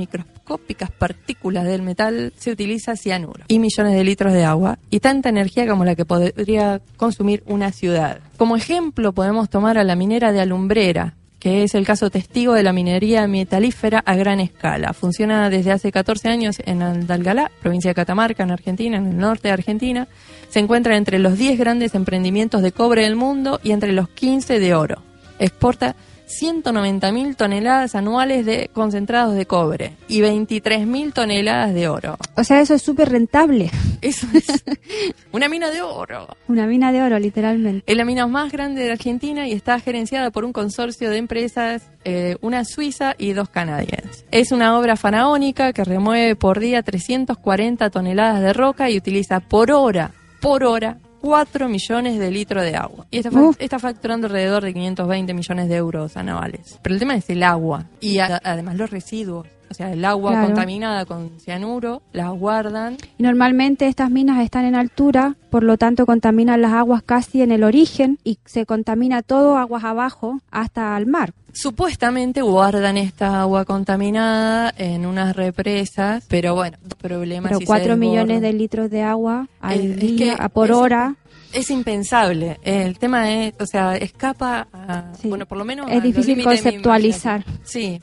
microscópicas 0.45 0.91
partículas 0.91 1.65
del 1.65 1.81
metal, 1.81 2.31
se 2.37 2.51
utiliza 2.51 2.95
cianuro 2.95 3.43
y 3.47 3.59
millones 3.59 3.93
de 3.93 4.03
litros 4.03 4.31
de 4.31 4.45
agua 4.45 4.77
y 4.91 4.99
tanta 4.99 5.29
energía 5.29 5.67
como 5.67 5.85
la 5.85 5.95
que 5.95 6.05
podría 6.05 6.81
consumir 6.97 7.43
una 7.47 7.71
ciudad. 7.71 8.19
Como 8.37 8.55
ejemplo 8.55 9.11
podemos 9.11 9.49
tomar 9.49 9.77
a 9.77 9.83
la 9.83 9.95
minera 9.95 10.31
de 10.31 10.41
Alumbrera, 10.41 11.15
que 11.39 11.63
es 11.63 11.73
el 11.73 11.85
caso 11.85 12.11
testigo 12.11 12.53
de 12.53 12.63
la 12.63 12.73
minería 12.73 13.27
metalífera 13.27 13.99
a 14.05 14.15
gran 14.15 14.39
escala. 14.39 14.93
Funciona 14.93 15.49
desde 15.49 15.71
hace 15.71 15.91
14 15.91 16.29
años 16.29 16.57
en 16.63 16.83
Andalgalá, 16.83 17.51
provincia 17.61 17.89
de 17.89 17.95
Catamarca, 17.95 18.43
en 18.43 18.51
Argentina, 18.51 18.97
en 18.97 19.07
el 19.07 19.17
norte 19.17 19.47
de 19.47 19.53
Argentina. 19.53 20.07
Se 20.49 20.59
encuentra 20.59 20.95
entre 20.95 21.17
los 21.17 21.37
10 21.37 21.57
grandes 21.57 21.95
emprendimientos 21.95 22.61
de 22.61 22.71
cobre 22.71 23.03
del 23.03 23.15
mundo 23.15 23.59
y 23.63 23.71
entre 23.71 23.93
los 23.93 24.09
15 24.09 24.59
de 24.59 24.75
oro. 24.75 25.01
Exporta 25.39 25.95
190.000 26.27 27.35
toneladas 27.35 27.95
anuales 27.95 28.45
de 28.45 28.69
concentrados 28.73 29.35
de 29.35 29.45
cobre 29.45 29.93
y 30.07 30.21
23.000 30.21 31.13
toneladas 31.13 31.73
de 31.73 31.87
oro. 31.87 32.17
O 32.35 32.43
sea, 32.43 32.61
eso 32.61 32.73
es 32.73 32.81
súper 32.81 33.09
rentable. 33.09 33.71
Eso 34.01 34.27
es 34.33 34.63
una 35.31 35.47
mina 35.47 35.69
de 35.69 35.81
oro. 35.81 36.27
Una 36.47 36.67
mina 36.67 36.91
de 36.91 37.01
oro, 37.01 37.19
literalmente. 37.19 37.83
Es 37.91 37.97
la 37.97 38.05
mina 38.05 38.27
más 38.27 38.51
grande 38.51 38.83
de 38.83 38.91
Argentina 38.91 39.47
y 39.47 39.53
está 39.53 39.79
gerenciada 39.79 40.31
por 40.31 40.45
un 40.45 40.53
consorcio 40.53 41.09
de 41.09 41.17
empresas, 41.17 41.89
eh, 42.03 42.37
una 42.41 42.65
suiza 42.65 43.15
y 43.17 43.33
dos 43.33 43.49
canadienses. 43.49 44.25
Es 44.31 44.51
una 44.51 44.77
obra 44.77 44.95
faraónica 44.95 45.73
que 45.73 45.83
remueve 45.83 46.35
por 46.35 46.59
día 46.59 46.83
340 46.83 47.89
toneladas 47.89 48.41
de 48.41 48.53
roca 48.53 48.89
y 48.89 48.97
utiliza 48.97 49.39
por 49.39 49.71
hora, 49.71 50.11
por 50.41 50.63
hora, 50.63 50.97
4 51.25 51.67
millones 51.67 52.19
de 52.19 52.29
litros 52.29 52.63
de 52.63 52.75
agua. 52.75 53.07
Y 53.09 53.17
está, 53.17 53.31
está 53.57 53.79
facturando 53.79 54.27
alrededor 54.27 54.63
de 54.63 54.73
520 54.73 55.33
millones 55.33 55.69
de 55.69 55.75
euros 55.75 56.15
anuales. 56.17 56.77
Pero 56.83 56.93
el 56.93 56.99
tema 56.99 57.15
es 57.15 57.27
el 57.31 57.41
agua 57.41 57.85
y 57.99 58.19
además 58.19 58.75
los 58.75 58.91
residuos. 58.91 59.47
Sea, 59.75 59.91
el 59.91 60.05
agua 60.05 60.31
Claro. 60.31 60.45
contaminada 60.47 61.05
con 61.05 61.31
cianuro, 61.39 62.01
la 62.13 62.29
guardan 62.29 62.97
Y 63.17 63.23
normalmente 63.23 63.87
estas 63.87 64.09
minas 64.09 64.41
están 64.43 64.65
en 64.65 64.75
altura, 64.75 65.35
por 65.49 65.63
lo 65.63 65.77
tanto 65.77 66.05
contaminan 66.05 66.61
las 66.61 66.71
aguas 66.73 67.03
casi 67.03 67.41
en 67.41 67.51
el 67.51 67.63
origen 67.63 68.17
y 68.23 68.37
se 68.45 68.65
contamina 68.65 69.21
todo 69.21 69.57
aguas 69.57 69.83
abajo 69.83 70.39
hasta 70.51 70.97
el 70.97 71.07
mar. 71.07 71.33
Supuestamente 71.51 72.41
guardan 72.41 72.97
esta 72.97 73.41
agua 73.41 73.65
contaminada 73.65 74.73
en 74.77 75.05
unas 75.05 75.35
represas, 75.35 76.25
pero 76.29 76.53
bueno, 76.55 76.77
problemas 77.01 77.49
Pero 77.49 77.59
si 77.59 77.65
se 77.65 77.67
4 77.67 77.97
millones 77.97 78.41
de 78.41 78.53
litros 78.53 78.89
de 78.89 79.01
agua 79.03 79.47
al 79.61 79.79
Es- 79.79 79.85
es 79.85 79.95
día, 79.99 80.35
que 80.37 80.49
por 80.49 80.69
es- 80.69 80.75
hora. 80.75 81.15
Es 81.53 81.69
impensable. 81.71 82.59
El 82.63 82.97
tema 82.99 83.31
es, 83.31 83.53
o 83.59 83.65
sea, 83.65 83.95
escapa 83.95 84.67
a, 84.73 85.13
Sí. 85.21 85.29
bueno, 85.29 85.45
por 85.45 85.57
lo 85.57 85.63
menos 85.65 85.89
Es 85.89 86.03
difícil 86.03 86.43
conceptualizar. 86.43 87.45
Sí. 87.63 88.01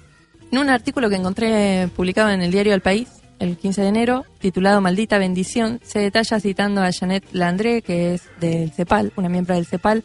En 0.52 0.58
un 0.58 0.68
artículo 0.68 1.08
que 1.08 1.16
encontré 1.16 1.88
publicado 1.96 2.28
en 2.28 2.42
el 2.42 2.52
diario 2.52 2.74
El 2.74 2.82
País, 2.82 3.08
el 3.38 3.56
15 3.56 3.80
de 3.80 3.88
enero, 3.88 4.26
titulado 4.38 4.82
Maldita 4.82 5.16
bendición, 5.16 5.80
se 5.82 5.98
detalla 5.98 6.40
citando 6.40 6.82
a 6.82 6.92
Janet 6.92 7.24
Landré, 7.32 7.80
que 7.80 8.12
es 8.12 8.24
del 8.38 8.70
CEPAL, 8.70 9.14
una 9.16 9.30
miembro 9.30 9.54
del 9.54 9.64
CEPAL, 9.64 10.04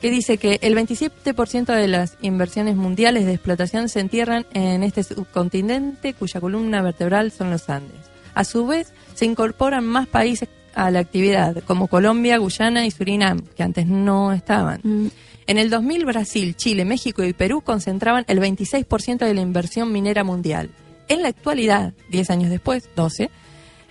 que 0.00 0.10
dice 0.10 0.36
que 0.36 0.58
el 0.62 0.76
27% 0.76 1.66
de 1.66 1.86
las 1.86 2.18
inversiones 2.22 2.74
mundiales 2.74 3.24
de 3.24 3.34
explotación 3.34 3.88
se 3.88 4.00
entierran 4.00 4.46
en 4.52 4.82
este 4.82 5.04
subcontinente 5.04 6.12
cuya 6.12 6.40
columna 6.40 6.82
vertebral 6.82 7.30
son 7.30 7.52
los 7.52 7.70
Andes. 7.70 8.00
A 8.34 8.42
su 8.42 8.66
vez, 8.66 8.92
se 9.14 9.26
incorporan 9.26 9.86
más 9.86 10.08
países 10.08 10.48
a 10.74 10.90
la 10.90 10.98
actividad, 10.98 11.62
como 11.68 11.86
Colombia, 11.86 12.38
Guyana 12.38 12.84
y 12.84 12.90
Surinam, 12.90 13.42
que 13.56 13.62
antes 13.62 13.86
no 13.86 14.32
estaban. 14.32 14.80
Mm. 14.82 15.06
En 15.46 15.58
el 15.58 15.68
2000, 15.68 16.06
Brasil, 16.06 16.56
Chile, 16.56 16.84
México 16.84 17.22
y 17.22 17.34
Perú 17.34 17.60
concentraban 17.60 18.24
el 18.28 18.40
26% 18.40 19.18
de 19.18 19.34
la 19.34 19.42
inversión 19.42 19.92
minera 19.92 20.24
mundial. 20.24 20.70
En 21.08 21.20
la 21.22 21.28
actualidad, 21.28 21.92
10 22.10 22.30
años 22.30 22.50
después, 22.50 22.88
12, 22.96 23.30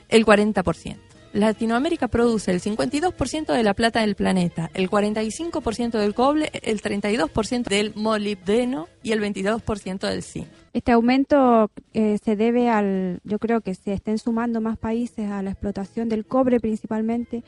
el 0.09 0.25
40%. 0.25 0.97
Latinoamérica 1.33 2.07
produce 2.07 2.51
el 2.51 2.61
52% 2.61 3.53
de 3.53 3.63
la 3.63 3.73
plata 3.73 4.01
del 4.01 4.15
planeta, 4.15 4.69
el 4.75 4.89
45% 4.89 5.97
del 5.97 6.13
cobre, 6.13 6.51
el 6.61 6.81
32% 6.81 7.63
del 7.63 7.93
molibdeno 7.95 8.87
y 9.01 9.11
el 9.11 9.21
22% 9.21 10.07
del 10.07 10.21
zinc. 10.21 10.47
Este 10.73 10.91
aumento 10.91 11.71
eh, 11.93 12.19
se 12.23 12.35
debe 12.35 12.69
al, 12.69 13.19
yo 13.23 13.39
creo 13.39 13.61
que 13.61 13.73
se 13.73 13.93
estén 13.93 14.19
sumando 14.19 14.61
más 14.61 14.77
países 14.77 15.29
a 15.29 15.41
la 15.41 15.51
explotación 15.51 16.07
del 16.07 16.25
cobre 16.25 16.59
principalmente. 16.59 17.43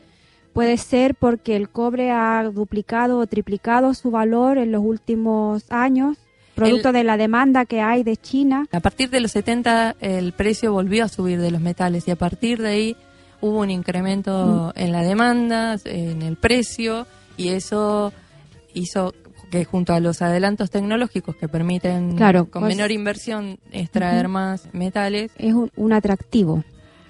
Puede 0.56 0.78
ser 0.78 1.16
porque 1.16 1.58
el 1.58 1.68
cobre 1.68 2.12
ha 2.12 2.42
duplicado 2.46 3.20
o 3.20 3.28
triplicado 3.28 3.94
su 3.94 4.10
valor 4.10 4.58
en 4.58 4.72
los 4.72 4.82
últimos 4.86 5.66
años, 5.70 6.16
producto 6.56 6.94
de 6.94 7.04
la 7.04 7.18
demanda 7.18 7.66
que 7.66 7.82
hay 7.82 8.04
de 8.04 8.16
China. 8.16 8.66
A 8.72 8.80
partir 8.80 9.10
de 9.10 9.20
los 9.20 9.32
70 9.34 9.98
el 10.00 10.32
precio 10.32 10.72
volvió 10.72 11.04
a 11.04 11.10
subir 11.10 11.42
de 11.42 11.52
los 11.52 11.60
metales 11.60 12.08
y 12.08 12.12
a 12.12 12.16
partir 12.16 12.62
de 12.62 12.70
ahí 12.70 12.96
hubo 13.42 13.60
un 13.60 13.70
incremento 13.70 14.72
en 14.78 14.94
la 14.94 15.02
demanda, 15.02 15.76
en 15.84 16.22
el 16.22 16.38
precio 16.38 17.06
y 17.36 17.50
eso 17.50 18.14
hizo 18.74 19.14
que 19.52 19.66
junto 19.66 19.94
a 19.94 20.00
los 20.00 20.22
adelantos 20.22 20.72
tecnológicos 20.72 21.36
que 21.36 21.50
permiten 21.50 22.16
Claro, 22.16 22.46
con 22.50 22.62
pues- 22.62 22.78
menor 22.78 22.92
inversión 22.94 23.60
extraer 23.74 24.30
más 24.30 24.70
metales, 24.72 25.32
Es 25.38 25.54
un, 25.54 25.70
un 25.76 25.92
atractivo, 25.92 26.64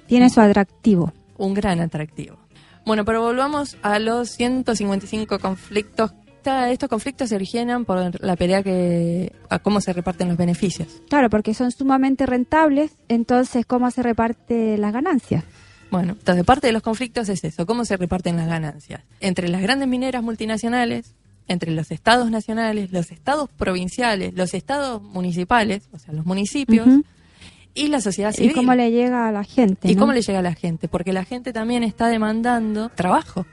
tiene 0.07 0.31
su 0.31 0.41
atractivo. 0.41 1.13
un 1.37 1.53
gran 1.53 1.79
atractivo. 1.79 2.37
Bueno, 2.85 3.03
pero 3.03 3.21
volvamos 3.21 3.77
a 3.81 3.99
los 3.99 4.29
155 4.29 5.39
conflictos. 5.39 6.13
Estos 6.69 6.89
conflictos 6.89 7.29
se 7.29 7.35
originan 7.35 7.85
por 7.85 8.23
la 8.23 8.35
pelea 8.35 8.61
que 8.61 9.33
a 9.49 9.57
cómo 9.57 9.81
se 9.81 9.93
reparten 9.93 10.27
los 10.27 10.37
beneficios. 10.37 11.01
Claro, 11.09 11.31
porque 11.31 11.55
son 11.55 11.71
sumamente 11.71 12.27
rentables, 12.27 12.97
entonces, 13.07 13.65
¿cómo 13.65 13.89
se 13.89 14.03
reparte 14.03 14.77
las 14.77 14.93
ganancias? 14.93 15.43
Bueno, 15.89 16.13
entonces 16.13 16.45
parte 16.45 16.67
de 16.67 16.73
los 16.73 16.83
conflictos 16.83 17.29
es 17.29 17.43
eso, 17.43 17.65
cómo 17.65 17.83
se 17.85 17.97
reparten 17.97 18.37
las 18.37 18.47
ganancias. 18.47 19.01
Entre 19.21 19.49
las 19.49 19.63
grandes 19.63 19.87
mineras 19.87 20.21
multinacionales, 20.21 21.15
entre 21.47 21.71
los 21.71 21.89
estados 21.89 22.29
nacionales, 22.29 22.91
los 22.91 23.11
estados 23.11 23.49
provinciales, 23.49 24.35
los 24.35 24.53
estados 24.53 25.01
municipales, 25.01 25.89
o 25.93 25.97
sea, 25.97 26.13
los 26.13 26.27
municipios. 26.27 26.87
Y 27.75 27.89
la 27.89 28.01
sociedad 28.01 28.31
¿Y 28.31 28.37
civil. 28.37 28.53
cómo 28.55 28.73
le 28.73 28.89
llega 28.89 29.27
a 29.27 29.31
la 29.31 29.43
gente? 29.43 29.91
¿Y 29.91 29.93
no? 29.95 29.99
cómo 29.99 30.13
le 30.13 30.21
llega 30.21 30.39
a 30.39 30.41
la 30.41 30.55
gente? 30.55 30.87
Porque 30.87 31.13
la 31.13 31.23
gente 31.25 31.53
también 31.53 31.83
está 31.83 32.07
demandando 32.07 32.89
trabajo. 32.89 33.45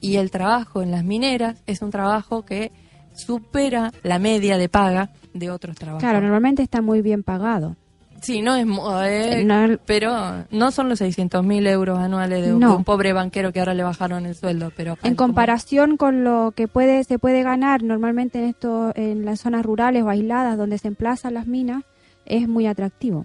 Y 0.00 0.16
el 0.16 0.30
trabajo 0.30 0.80
en 0.82 0.90
las 0.92 1.02
mineras 1.04 1.62
es 1.66 1.82
un 1.82 1.90
trabajo 1.90 2.44
que 2.44 2.70
supera 3.14 3.92
la 4.02 4.18
media 4.18 4.56
de 4.58 4.68
paga 4.68 5.10
de 5.34 5.50
otros 5.50 5.76
trabajos. 5.76 6.00
Claro, 6.02 6.20
normalmente 6.20 6.62
está 6.62 6.80
muy 6.80 7.02
bien 7.02 7.22
pagado. 7.22 7.76
Sí, 8.22 8.42
no 8.42 8.54
es, 8.54 8.66
eh, 9.06 9.44
No- 9.46 9.78
pero 9.86 10.44
no 10.50 10.70
son 10.72 10.90
los 10.90 10.98
600 10.98 11.42
mil 11.42 11.66
euros 11.66 11.98
anuales 11.98 12.44
de 12.44 12.52
un, 12.52 12.60
No. 12.60 12.76
un 12.76 12.84
pobre 12.84 13.14
banquero 13.14 13.50
que 13.50 13.60
ahora 13.60 13.72
le 13.72 13.82
bajaron 13.82 14.26
el 14.26 14.34
sueldo, 14.34 14.70
pero 14.76 14.98
En 15.02 15.14
comparación 15.14 15.96
con 15.96 16.22
lo 16.22 16.52
que 16.54 16.68
puede 16.68 17.02
se 17.04 17.18
puede 17.18 17.42
ganar 17.42 17.82
normalmente 17.82 18.38
en 18.38 18.44
esto 18.44 18.92
en 18.94 19.24
las 19.24 19.40
zonas 19.40 19.64
rurales 19.64 20.02
o 20.02 20.10
aisladas 20.10 20.58
donde 20.58 20.76
se 20.76 20.88
emplazan 20.88 21.32
las 21.32 21.46
minas 21.46 21.82
es 22.26 22.46
muy 22.46 22.66
atractivo. 22.66 23.24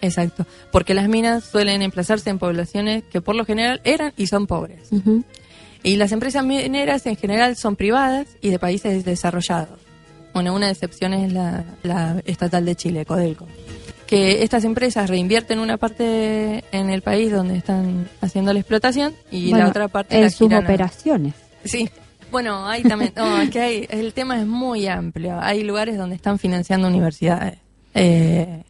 Exacto, 0.00 0.46
porque 0.72 0.94
las 0.94 1.08
minas 1.08 1.44
suelen 1.44 1.82
emplazarse 1.82 2.30
en 2.30 2.38
poblaciones 2.38 3.04
que 3.04 3.20
por 3.20 3.34
lo 3.34 3.44
general 3.44 3.80
eran 3.84 4.12
y 4.16 4.26
son 4.26 4.46
pobres. 4.46 4.88
Y 5.82 5.96
las 5.96 6.12
empresas 6.12 6.44
mineras 6.44 7.06
en 7.06 7.16
general 7.16 7.56
son 7.56 7.76
privadas 7.76 8.26
y 8.40 8.50
de 8.50 8.58
países 8.58 9.04
desarrollados. 9.04 9.78
Bueno, 10.34 10.54
una 10.54 10.70
excepción 10.70 11.14
es 11.14 11.32
la, 11.32 11.64
la 11.82 12.20
estatal 12.26 12.64
de 12.64 12.74
Chile, 12.76 13.04
Codelco. 13.06 13.46
Que 14.06 14.42
estas 14.42 14.64
empresas 14.64 15.08
reinvierten 15.08 15.58
una 15.58 15.78
parte 15.78 16.62
en 16.72 16.90
el 16.90 17.02
país 17.02 17.32
donde 17.32 17.56
están 17.56 18.08
haciendo 18.20 18.52
la 18.52 18.60
explotación 18.60 19.14
y 19.30 19.50
Bueno, 19.50 19.64
la 19.64 19.70
otra 19.70 19.88
parte 19.88 20.16
en 20.16 20.22
la 20.22 20.30
sus 20.30 20.46
giran 20.48 20.62
a- 20.62 20.66
operaciones. 20.68 21.34
Sí. 21.64 21.88
Bueno, 22.30 22.66
hay 22.68 22.82
también, 22.82 23.12
no, 23.16 23.40
es 23.40 23.50
que 23.50 23.60
hay, 23.60 23.86
el 23.88 24.12
tema 24.12 24.38
es 24.40 24.46
muy 24.46 24.86
amplio. 24.88 25.38
Hay 25.40 25.62
lugares 25.62 25.96
donde 25.96 26.16
están 26.16 26.38
financiando 26.38 26.86
universidades. 26.88 27.58
Eh, 27.94 28.62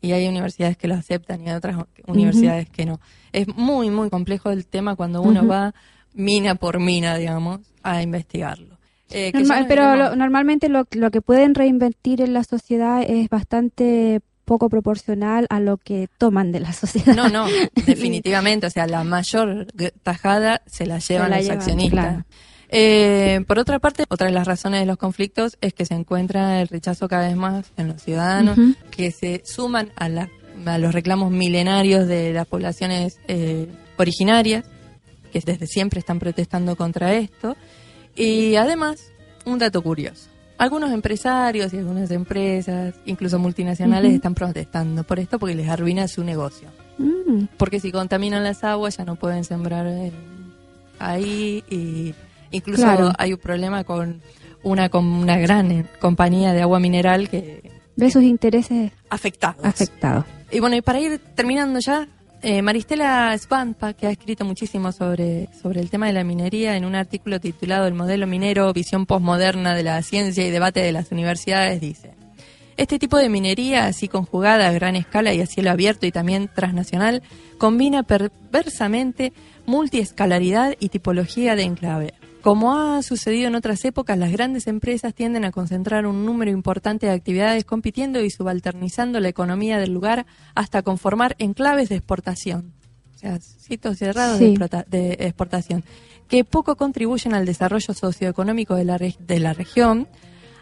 y 0.00 0.12
hay 0.12 0.26
universidades 0.28 0.76
que 0.76 0.88
lo 0.88 0.94
aceptan 0.94 1.42
y 1.42 1.48
hay 1.48 1.56
otras 1.56 1.76
universidades 2.06 2.68
que 2.70 2.86
no. 2.86 3.00
Es 3.32 3.46
muy, 3.56 3.90
muy 3.90 4.10
complejo 4.10 4.50
el 4.50 4.66
tema 4.66 4.96
cuando 4.96 5.22
uno 5.22 5.46
va 5.46 5.74
mina 6.14 6.54
por 6.54 6.80
mina, 6.80 7.16
digamos, 7.16 7.60
a 7.82 8.02
investigarlo. 8.02 8.78
Eh, 9.10 9.32
Normal- 9.34 9.66
pero 9.68 9.96
lo- 9.96 10.16
normalmente 10.16 10.68
lo, 10.68 10.86
lo 10.92 11.10
que 11.10 11.22
pueden 11.22 11.54
reinvertir 11.54 12.20
en 12.20 12.32
la 12.34 12.44
sociedad 12.44 13.02
es 13.02 13.28
bastante 13.28 14.20
poco 14.44 14.68
proporcional 14.70 15.46
a 15.50 15.60
lo 15.60 15.76
que 15.78 16.08
toman 16.18 16.52
de 16.52 16.60
la 16.60 16.72
sociedad. 16.72 17.14
No, 17.14 17.28
no, 17.28 17.46
definitivamente. 17.86 18.66
O 18.66 18.70
sea, 18.70 18.86
la 18.86 19.04
mayor 19.04 19.66
tajada 20.02 20.62
se 20.66 20.86
la 20.86 20.98
llevan 20.98 21.30
la 21.30 21.36
los 21.36 21.44
llevan, 21.46 21.58
accionistas. 21.58 21.90
claro. 22.04 22.24
Eh, 22.70 23.40
por 23.46 23.58
otra 23.58 23.78
parte, 23.78 24.04
otra 24.08 24.26
de 24.26 24.32
las 24.32 24.46
razones 24.46 24.80
de 24.80 24.86
los 24.86 24.96
conflictos 24.98 25.56
es 25.60 25.72
que 25.72 25.86
se 25.86 25.94
encuentra 25.94 26.60
el 26.60 26.68
rechazo 26.68 27.08
cada 27.08 27.28
vez 27.28 27.36
más 27.36 27.70
en 27.76 27.88
los 27.88 28.02
ciudadanos, 28.02 28.58
que 28.90 29.10
se 29.10 29.42
suman 29.44 29.90
a, 29.96 30.08
la- 30.08 30.28
a 30.66 30.78
los 30.78 30.92
reclamos 30.92 31.30
milenarios 31.30 32.06
de 32.06 32.32
las 32.32 32.46
poblaciones 32.46 33.18
eh, 33.28 33.68
originarias, 33.96 34.64
que 35.32 35.40
desde 35.40 35.66
siempre 35.66 36.00
están 36.00 36.18
protestando 36.18 36.76
contra 36.76 37.14
esto. 37.14 37.56
Y 38.16 38.56
además, 38.56 39.12
un 39.46 39.58
dato 39.58 39.80
curioso. 39.82 40.28
Algunos 40.58 40.90
empresarios 40.90 41.72
y 41.72 41.78
algunas 41.78 42.10
empresas, 42.10 42.94
incluso 43.06 43.38
multinacionales, 43.38 44.12
están 44.12 44.34
protestando 44.34 45.04
por 45.04 45.20
esto 45.20 45.38
porque 45.38 45.54
les 45.54 45.68
arruina 45.68 46.08
su 46.08 46.24
negocio. 46.24 46.68
Mm, 46.98 47.44
Porque 47.56 47.78
si 47.78 47.92
contaminan 47.92 48.42
las 48.42 48.64
aguas 48.64 48.96
ya 48.96 49.04
no 49.04 49.14
pueden 49.14 49.44
sembrar 49.44 49.86
eh, 49.86 50.10
ahí 50.98 51.62
y 51.70 52.12
incluso 52.50 52.82
Claro. 52.82 53.12
hay 53.18 53.32
un 53.32 53.38
problema 53.38 53.84
con 53.84 54.20
una, 54.62 54.88
con 54.88 55.04
una 55.06 55.36
gran 55.38 55.70
eh, 55.70 55.84
compañía 56.00 56.52
de 56.52 56.62
agua 56.62 56.80
mineral 56.80 57.28
que 57.28 57.70
ve 57.96 58.10
sus 58.10 58.22
intereses 58.22 58.92
afectados. 59.10 59.64
afectados. 59.64 60.24
Y 60.50 60.60
bueno, 60.60 60.76
y 60.76 60.82
para 60.82 61.00
ir 61.00 61.18
terminando 61.34 61.78
ya, 61.80 62.08
eh, 62.42 62.62
Maristela 62.62 63.36
Svampa, 63.36 63.92
que 63.94 64.06
ha 64.06 64.10
escrito 64.10 64.44
muchísimo 64.44 64.92
sobre, 64.92 65.48
sobre 65.60 65.80
el 65.80 65.90
tema 65.90 66.06
de 66.06 66.12
la 66.12 66.24
minería 66.24 66.76
en 66.76 66.84
un 66.84 66.94
artículo 66.94 67.40
titulado 67.40 67.86
El 67.86 67.94
modelo 67.94 68.26
minero, 68.26 68.72
visión 68.72 69.06
postmoderna 69.06 69.74
de 69.74 69.82
la 69.82 70.00
ciencia 70.02 70.46
y 70.46 70.50
debate 70.50 70.80
de 70.80 70.92
las 70.92 71.10
universidades, 71.10 71.80
dice, 71.80 72.12
este 72.76 73.00
tipo 73.00 73.16
de 73.18 73.28
minería, 73.28 73.86
así 73.86 74.06
conjugada 74.06 74.68
a 74.68 74.72
gran 74.72 74.94
escala 74.94 75.34
y 75.34 75.40
a 75.40 75.46
cielo 75.46 75.72
abierto 75.72 76.06
y 76.06 76.12
también 76.12 76.48
transnacional, 76.54 77.22
combina 77.58 78.04
perversamente 78.04 79.32
multiescalaridad 79.66 80.74
y 80.78 80.88
tipología 80.90 81.56
de 81.56 81.64
enclave. 81.64 82.14
Como 82.42 82.76
ha 82.76 83.02
sucedido 83.02 83.48
en 83.48 83.56
otras 83.56 83.84
épocas, 83.84 84.16
las 84.16 84.30
grandes 84.32 84.66
empresas 84.68 85.12
tienden 85.14 85.44
a 85.44 85.50
concentrar 85.50 86.06
un 86.06 86.24
número 86.24 86.50
importante 86.50 87.06
de 87.06 87.12
actividades 87.12 87.64
compitiendo 87.64 88.20
y 88.20 88.30
subalternizando 88.30 89.18
la 89.20 89.28
economía 89.28 89.78
del 89.78 89.92
lugar 89.92 90.24
hasta 90.54 90.82
conformar 90.82 91.34
enclaves 91.38 91.88
de 91.88 91.96
exportación, 91.96 92.72
o 93.14 93.18
sea, 93.18 93.38
sitios 93.40 93.98
cerrados 93.98 94.38
de, 94.38 94.46
Sí. 94.46 94.52
explota- 94.52 94.84
de 94.88 95.12
exportación, 95.20 95.84
que 96.28 96.44
poco 96.44 96.76
contribuyen 96.76 97.34
al 97.34 97.44
desarrollo 97.44 97.92
socioeconómico 97.92 98.76
de 98.76 98.84
la, 98.84 98.98
reg- 98.98 99.18
de 99.18 99.40
la 99.40 99.52
región, 99.52 100.06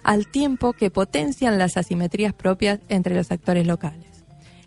al 0.03 0.27
tiempo 0.29 0.72
que 0.72 0.91
potencian 0.91 1.59
las 1.59 1.77
asimetrías 1.77 2.33
propias 2.33 2.81
entre 2.89 3.14
los 3.14 3.31
actores 3.31 3.66
locales. 3.66 4.06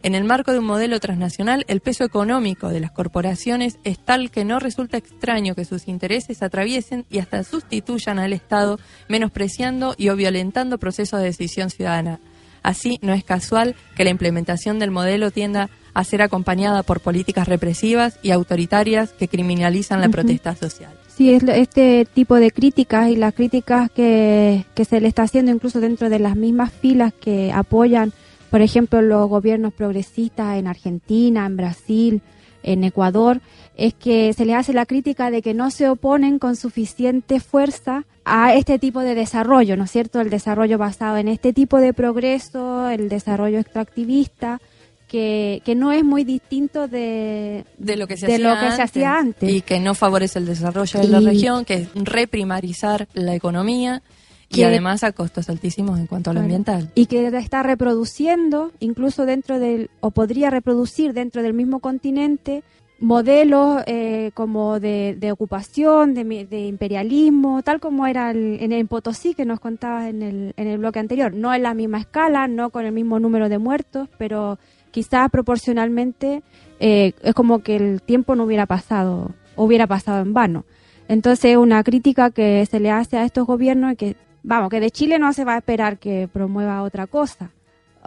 En 0.01 0.15
el 0.15 0.23
marco 0.23 0.53
de 0.53 0.59
un 0.59 0.65
modelo 0.65 0.97
transnacional, 1.01 1.65
el 1.67 1.81
peso 1.81 2.05
económico 2.05 2.69
de 2.69 2.79
las 2.79 2.91
corporaciones 2.91 3.79
es 3.83 3.99
tal 3.99 4.31
que 4.31 4.45
no 4.45 4.59
resulta 4.59 4.97
extraño 4.97 5.55
que 5.55 5.65
sus 5.65 5.89
intereses 5.89 6.41
atraviesen 6.41 7.05
y 7.09 7.19
hasta 7.19 7.43
sustituyan 7.43 8.17
al 8.17 8.31
Estado, 8.31 8.79
menospreciando 9.09 9.95
y 9.97 10.07
o 10.07 10.15
violentando 10.15 10.77
procesos 10.77 11.19
de 11.19 11.25
decisión 11.25 11.69
ciudadana. 11.69 12.19
Así, 12.63 12.97
no 13.01 13.13
es 13.13 13.25
casual 13.25 13.75
que 13.95 14.05
la 14.05 14.09
implementación 14.09 14.79
del 14.79 14.91
modelo 14.91 15.31
tienda 15.31 15.69
a 15.93 16.03
ser 16.05 16.21
acompañada 16.21 16.83
por 16.83 17.01
políticas 17.01 17.49
represivas 17.49 18.19
y 18.21 18.31
autoritarias 18.31 19.11
que 19.11 19.27
criminalizan 19.27 19.99
la 19.99 20.07
protesta 20.07 20.55
social. 20.55 20.91
Sí, 21.07 21.33
es 21.33 21.43
este 21.43 22.05
tipo 22.05 22.35
de 22.35 22.51
críticas 22.51 23.09
y 23.09 23.17
las 23.17 23.33
críticas 23.33 23.91
que, 23.91 24.65
que 24.75 24.85
se 24.85 25.01
le 25.01 25.09
está 25.09 25.23
haciendo 25.23 25.51
incluso 25.51 25.81
dentro 25.81 26.09
de 26.09 26.19
las 26.19 26.37
mismas 26.37 26.71
filas 26.71 27.11
que 27.11 27.51
apoyan, 27.51 28.13
por 28.49 28.61
ejemplo, 28.61 29.01
los 29.01 29.29
gobiernos 29.29 29.73
progresistas 29.73 30.57
en 30.57 30.67
Argentina, 30.67 31.45
en 31.45 31.57
Brasil, 31.57 32.21
en 32.63 32.83
Ecuador, 32.83 33.41
es 33.77 33.93
que 33.93 34.33
se 34.33 34.45
les 34.45 34.55
hace 34.55 34.73
la 34.73 34.85
crítica 34.85 35.31
de 35.31 35.41
que 35.41 35.53
no 35.53 35.71
se 35.71 35.89
oponen 35.89 36.39
con 36.39 36.55
suficiente 36.55 37.39
fuerza 37.39 38.05
a 38.25 38.53
este 38.53 38.77
tipo 38.79 38.99
de 39.01 39.15
desarrollo, 39.15 39.77
¿no 39.77 39.85
es 39.85 39.91
cierto? 39.91 40.19
El 40.21 40.29
desarrollo 40.29 40.77
basado 40.77 41.17
en 41.17 41.27
este 41.27 41.53
tipo 41.53 41.77
de 41.77 41.93
progreso, 41.93 42.89
el 42.89 43.09
desarrollo 43.09 43.59
extractivista, 43.59 44.59
que, 45.07 45.61
que 45.65 45.75
no 45.75 45.91
es 45.91 46.03
muy 46.03 46.23
distinto 46.23 46.87
de, 46.87 47.65
de 47.77 47.97
lo 47.97 48.07
que 48.07 48.15
se, 48.17 48.27
de 48.27 48.35
hacía, 48.35 48.53
lo 48.53 48.59
que 48.59 48.75
se 48.75 48.81
hacía 48.81 49.17
antes. 49.17 49.49
y 49.49 49.61
que 49.61 49.79
no 49.79 49.95
favorece 49.95 50.37
el 50.39 50.45
desarrollo 50.45 50.99
de 50.99 51.07
la 51.07 51.19
región, 51.19 51.65
que 51.65 51.73
es 51.75 51.89
reprimarizar 51.95 53.07
la 53.13 53.33
economía 53.33 54.03
y 54.49 54.63
además 54.63 55.03
a 55.03 55.11
costos 55.11 55.49
altísimos 55.49 55.99
en 55.99 56.07
cuanto 56.07 56.31
a 56.31 56.33
lo 56.33 56.39
ambiental. 56.41 56.89
y 56.95 57.05
que 57.05 57.27
está 57.27 57.61
reproduciendo, 57.63 58.71
incluso 58.79 59.25
dentro 59.25 59.59
del, 59.59 59.89
o 60.01 60.11
podría 60.11 60.49
reproducir 60.49 61.13
dentro 61.13 61.41
del 61.43 61.53
mismo 61.53 61.79
continente, 61.79 62.63
modelos 63.01 63.81
eh, 63.87 64.31
como 64.33 64.79
de, 64.79 65.15
de 65.17 65.31
ocupación, 65.31 66.13
de, 66.13 66.23
de 66.45 66.67
imperialismo, 66.67 67.61
tal 67.63 67.79
como 67.79 68.05
era 68.07 68.31
el- 68.31 68.57
en 68.61 68.71
el 68.73 68.87
Potosí 68.87 69.33
que 69.35 69.45
nos 69.45 69.59
contabas 69.59 70.07
en 70.09 70.21
el, 70.21 70.53
en 70.57 70.67
el 70.67 70.77
bloque 70.79 70.99
anterior. 70.99 71.33
No 71.33 71.53
en 71.53 71.63
la 71.63 71.73
misma 71.73 71.99
escala, 71.99 72.47
no 72.47 72.71
con 72.71 72.85
el 72.85 72.91
mismo 72.91 73.19
número 73.19 73.47
de 73.47 73.57
muertos, 73.57 74.09
pero 74.17 74.59
quizás 74.91 75.29
proporcionalmente 75.29 76.43
eh, 76.81 77.13
es 77.23 77.33
como 77.33 77.59
que 77.59 77.75
el 77.77 78.01
tiempo 78.01 78.35
no 78.35 78.43
hubiera 78.43 78.65
pasado, 78.65 79.31
hubiera 79.55 79.87
pasado 79.87 80.21
en 80.21 80.33
vano. 80.33 80.65
Entonces, 81.07 81.55
una 81.57 81.83
crítica 81.83 82.31
que 82.31 82.65
se 82.65 82.79
le 82.79 82.91
hace 82.91 83.17
a 83.17 83.23
estos 83.23 83.47
gobiernos 83.47 83.91
es 83.93 83.97
que, 83.97 84.15
vamos, 84.43 84.69
que 84.69 84.79
de 84.79 84.91
Chile 84.91 85.19
no 85.19 85.33
se 85.33 85.45
va 85.45 85.55
a 85.55 85.57
esperar 85.57 85.97
que 85.99 86.27
promueva 86.31 86.81
otra 86.83 87.07
cosa. 87.07 87.51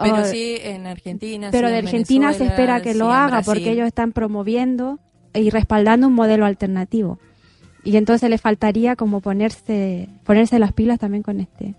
Pero 0.01 0.21
O- 0.21 0.25
sí 0.25 0.57
en 0.61 0.87
Argentina. 0.87 1.49
pero 1.51 1.67
sí 1.67 1.73
de 1.73 1.79
en 1.79 1.85
Argentina 1.85 2.33
se 2.33 2.45
espera 2.45 2.81
que 2.81 2.93
sí 2.93 2.99
lo 2.99 3.11
haga 3.13 3.27
Brasil. 3.37 3.45
porque 3.53 3.71
ellos 3.71 3.87
están 3.87 4.11
promoviendo 4.11 4.99
y 5.33 5.49
respaldando 5.51 6.07
un 6.07 6.13
modelo 6.13 6.45
alternativo. 6.45 7.19
Y 7.83 7.97
entonces 7.97 8.29
le 8.29 8.37
faltaría 8.37 8.95
como 8.95 9.19
ponerse 9.21 10.07
ponerse 10.23 10.57
las 10.57 10.71
pilas 10.73 10.99
también 10.99 11.21
con 11.21 11.39
este 11.39 11.75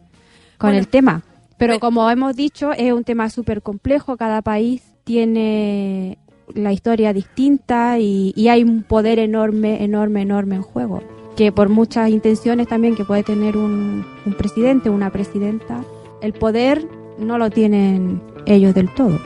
con 0.58 0.68
Bueno, 0.70 0.78
el 0.78 0.88
tema. 0.88 1.22
Pero 1.56 1.80
como 1.80 2.08
hemos 2.10 2.36
dicho, 2.36 2.72
es 2.72 2.92
un 2.92 3.04
tema 3.04 3.30
súper 3.30 3.62
complejo, 3.62 4.16
cada 4.16 4.42
país 4.42 4.82
tiene 5.04 6.18
la 6.54 6.72
historia 6.72 7.12
distinta 7.12 7.98
y, 7.98 8.32
y 8.36 8.48
hay 8.48 8.62
un 8.62 8.82
poder 8.82 9.18
enorme, 9.18 9.82
enorme, 9.82 10.22
enorme 10.22 10.56
en 10.56 10.62
juego. 10.62 11.02
Que 11.36 11.52
por 11.52 11.68
muchas 11.68 12.10
intenciones 12.10 12.68
también 12.68 12.94
que 12.94 13.04
puede 13.04 13.22
tener 13.22 13.56
un, 13.56 14.06
un 14.24 14.32
presidente, 14.34 14.90
una 14.90 15.10
presidenta, 15.10 15.84
el 16.20 16.32
poder 16.32 16.86
no 17.18 17.38
lo 17.38 17.50
tienen 17.50 18.22
ellos 18.46 18.74
del 18.74 18.92
todo. 18.94 19.18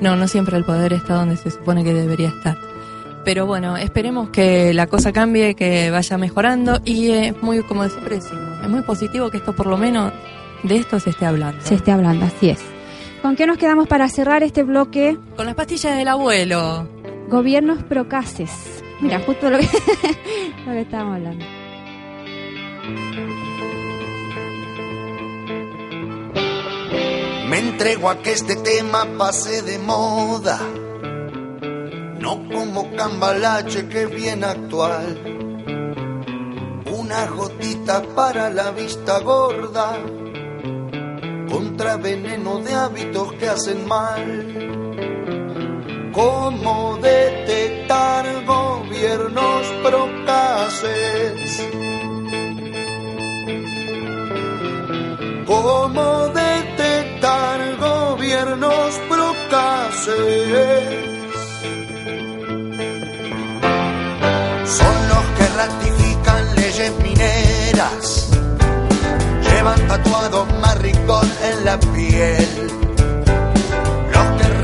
No, 0.00 0.16
no 0.16 0.28
siempre 0.28 0.56
el 0.56 0.64
poder 0.64 0.92
está 0.92 1.14
donde 1.14 1.36
se 1.36 1.50
supone 1.50 1.84
que 1.84 1.92
debería 1.92 2.28
estar. 2.28 2.56
Pero 3.24 3.46
bueno, 3.46 3.76
esperemos 3.76 4.30
que 4.30 4.72
la 4.72 4.86
cosa 4.86 5.12
cambie, 5.12 5.54
que 5.54 5.90
vaya 5.90 6.16
mejorando 6.18 6.80
y 6.84 7.10
es 7.10 7.42
muy, 7.42 7.62
como 7.62 7.86
siempre 7.88 8.16
decimos, 8.16 8.58
es 8.62 8.68
muy 8.68 8.82
positivo 8.82 9.30
que 9.30 9.38
esto 9.38 9.54
por 9.54 9.66
lo 9.66 9.76
menos 9.76 10.12
de 10.62 10.76
esto 10.76 10.98
se 10.98 11.10
esté 11.10 11.26
hablando. 11.26 11.60
se 11.62 11.74
esté 11.74 11.92
hablando, 11.92 12.24
así 12.24 12.50
es. 12.50 12.60
¿Con 13.22 13.36
qué 13.36 13.46
nos 13.46 13.58
quedamos 13.58 13.88
para 13.88 14.08
cerrar 14.08 14.42
este 14.42 14.62
bloque? 14.62 15.18
Con 15.36 15.46
las 15.46 15.54
pastillas 15.56 15.96
del 15.96 16.08
abuelo. 16.08 16.88
Gobiernos 17.28 17.82
procaces. 17.82 18.82
Mira, 19.00 19.20
justo 19.20 19.48
lo 19.50 19.58
que, 19.58 20.80
estábamos 20.80 21.16
hablando. 21.16 21.44
Me 27.48 27.58
entrego 27.58 28.10
a 28.10 28.18
que 28.18 28.32
este 28.32 28.56
tema 28.56 29.06
pase 29.16 29.62
de 29.62 29.78
moda, 29.78 30.58
no 32.20 32.48
como 32.48 32.90
cambalache 32.96 33.88
que 33.88 34.06
bien 34.06 34.44
actual. 34.44 35.18
Una 36.92 37.26
gotita 37.26 38.02
para 38.14 38.50
la 38.50 38.72
vista 38.72 39.20
gorda, 39.20 39.96
contra 41.48 41.96
veneno 41.96 42.58
de 42.58 42.74
hábitos 42.74 43.32
que 43.34 43.48
hacen 43.48 43.86
mal. 43.86 44.77
¿Cómo 46.12 46.98
detectar 47.02 48.44
gobiernos 48.44 49.66
procaces? 49.82 51.62
¿Cómo 55.46 56.28
detectar 56.28 57.76
gobiernos 57.76 59.00
procaces? 59.08 60.18
Son 64.64 65.08
los 65.08 65.24
que 65.36 65.46
ratifican 65.56 66.56
leyes 66.56 66.92
mineras, 67.02 68.30
llevan 69.42 69.86
tatuado 69.88 70.46
maricón 70.60 71.30
en 71.42 71.64
la 71.64 71.78
piel, 71.78 72.77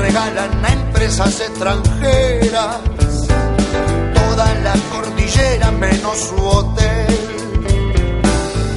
regalan 0.05 0.51
a 0.63 0.69
empresas 0.71 1.39
extranjeras 1.39 2.77
toda 4.13 4.47
la 4.65 4.73
cordillera 4.91 5.71
menos 5.71 6.17
su 6.27 6.35
hotel. 6.35 7.07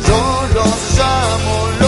Yo 0.06 0.22
los 0.56 0.74
llamo 0.96 1.56
los 1.80 1.87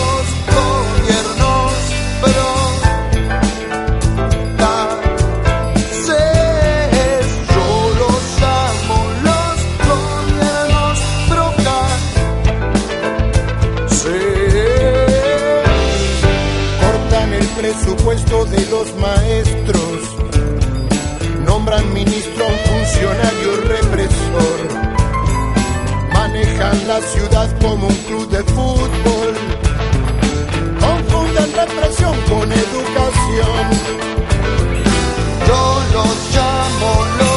presupuesto 18.01 18.45
de 18.47 18.67
los 18.71 18.95
maestros, 18.97 20.17
nombran 21.45 21.93
ministro 21.93 22.45
a 22.45 22.49
un 22.49 22.59
funcionario 22.59 23.57
represor, 23.67 24.69
manejan 26.15 26.89
la 26.89 27.01
ciudad 27.01 27.59
como 27.61 27.89
un 27.89 27.95
club 27.95 28.29
de 28.31 28.43
fútbol, 28.45 29.35
confunden 30.81 31.53
represión 31.55 32.15
con 32.29 32.51
educación. 32.51 33.67
Yo 35.47 35.83
los 35.93 36.35
llamo 36.35 37.05
los 37.19 37.30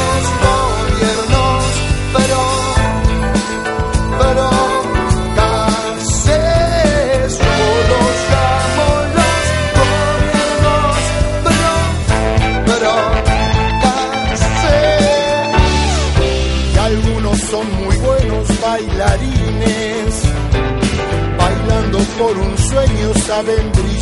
sueño 23.42 23.93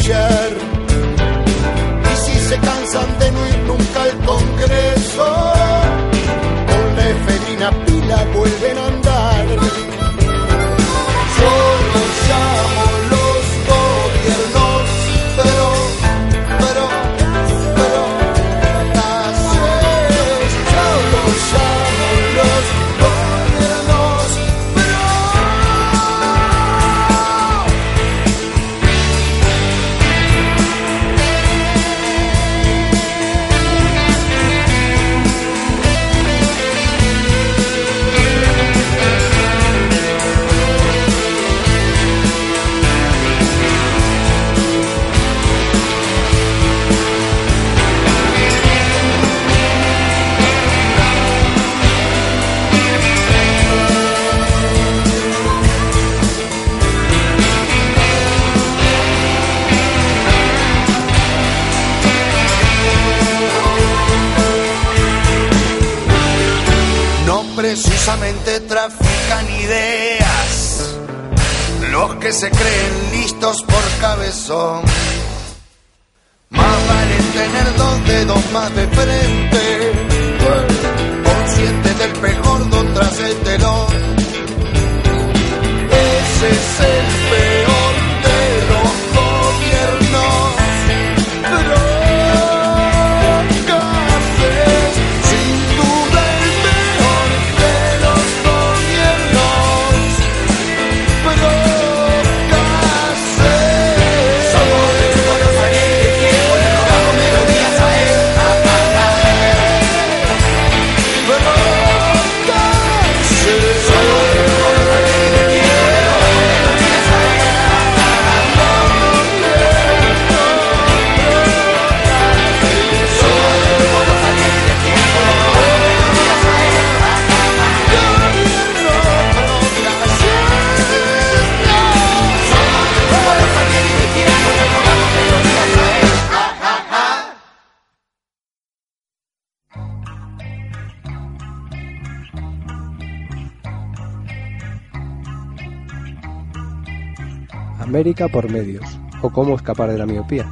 América 148.02 148.26
por 148.26 148.50
medios 148.50 148.98
o 149.22 149.30
cómo 149.30 149.54
escapar 149.54 149.88
de 149.88 149.96
la 149.96 150.06
miopía. 150.06 150.44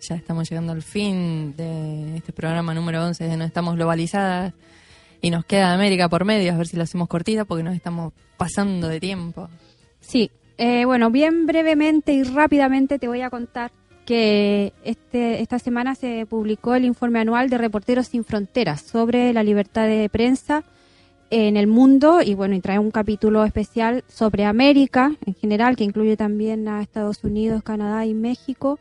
Ya 0.00 0.14
estamos 0.14 0.48
llegando 0.48 0.72
al 0.72 0.80
fin 0.80 1.54
de 1.56 2.16
este 2.16 2.32
programa 2.32 2.72
número 2.72 3.04
11 3.04 3.22
de 3.22 3.36
No 3.36 3.44
Estamos 3.44 3.74
Globalizadas 3.74 4.54
y 5.20 5.28
nos 5.28 5.44
queda 5.44 5.74
América 5.74 6.08
por 6.08 6.24
medio, 6.24 6.54
a 6.54 6.56
ver 6.56 6.66
si 6.66 6.78
lo 6.78 6.84
hacemos 6.84 7.08
cortita 7.08 7.44
porque 7.44 7.62
nos 7.62 7.74
estamos 7.74 8.14
pasando 8.38 8.88
de 8.88 8.98
tiempo. 8.98 9.50
Sí, 10.00 10.30
eh, 10.58 10.84
bueno, 10.84 11.10
bien 11.10 11.46
brevemente 11.46 12.12
y 12.12 12.22
rápidamente 12.22 12.98
te 12.98 13.08
voy 13.08 13.20
a 13.20 13.30
contar 13.30 13.70
que 14.06 14.72
este, 14.84 15.42
esta 15.42 15.58
semana 15.58 15.94
se 15.94 16.26
publicó 16.26 16.74
el 16.74 16.84
informe 16.84 17.18
anual 17.18 17.50
de 17.50 17.58
Reporteros 17.58 18.06
Sin 18.06 18.24
Fronteras 18.24 18.80
sobre 18.80 19.32
la 19.32 19.42
libertad 19.42 19.86
de 19.86 20.08
prensa 20.08 20.64
en 21.28 21.56
el 21.56 21.66
mundo 21.66 22.22
y 22.22 22.34
bueno, 22.34 22.54
y 22.54 22.60
trae 22.60 22.78
un 22.78 22.92
capítulo 22.92 23.44
especial 23.44 24.04
sobre 24.06 24.44
América 24.44 25.12
en 25.26 25.34
general, 25.34 25.76
que 25.76 25.84
incluye 25.84 26.16
también 26.16 26.68
a 26.68 26.82
Estados 26.82 27.24
Unidos, 27.24 27.62
Canadá 27.64 28.06
y 28.06 28.14
México. 28.14 28.78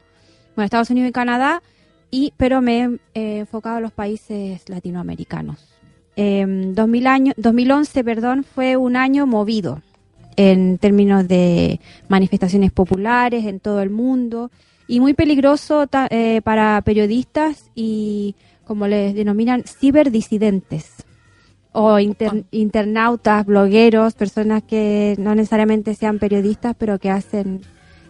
Bueno, 0.55 0.65
Estados 0.65 0.91
Unidos 0.91 1.09
y 1.09 1.13
Canadá, 1.13 1.63
y, 2.11 2.33
pero 2.37 2.61
me 2.61 2.83
he 2.83 2.85
eh, 3.15 3.37
enfocado 3.39 3.77
a 3.77 3.81
los 3.81 3.91
países 3.91 4.69
latinoamericanos. 4.69 5.67
Eh, 6.15 6.45
2000 6.47 7.07
año, 7.07 7.33
2011 7.35 8.03
perdón, 8.03 8.43
fue 8.45 8.77
un 8.77 8.95
año 8.95 9.25
movido 9.25 9.81
en 10.37 10.77
términos 10.77 11.27
de 11.27 11.79
manifestaciones 12.09 12.71
populares 12.71 13.45
en 13.45 13.59
todo 13.59 13.81
el 13.81 13.89
mundo 13.89 14.51
y 14.87 14.99
muy 14.99 15.13
peligroso 15.13 15.87
ta- 15.87 16.07
eh, 16.11 16.41
para 16.43 16.81
periodistas 16.81 17.71
y, 17.75 18.35
como 18.65 18.87
les 18.87 19.15
denominan, 19.15 19.63
ciberdisidentes 19.63 20.91
o 21.71 21.99
inter- 21.99 22.45
internautas, 22.51 23.45
blogueros, 23.45 24.13
personas 24.13 24.63
que 24.63 25.15
no 25.19 25.35
necesariamente 25.35 25.93
sean 25.95 26.19
periodistas, 26.19 26.75
pero 26.77 26.99
que 26.99 27.09
hacen 27.09 27.61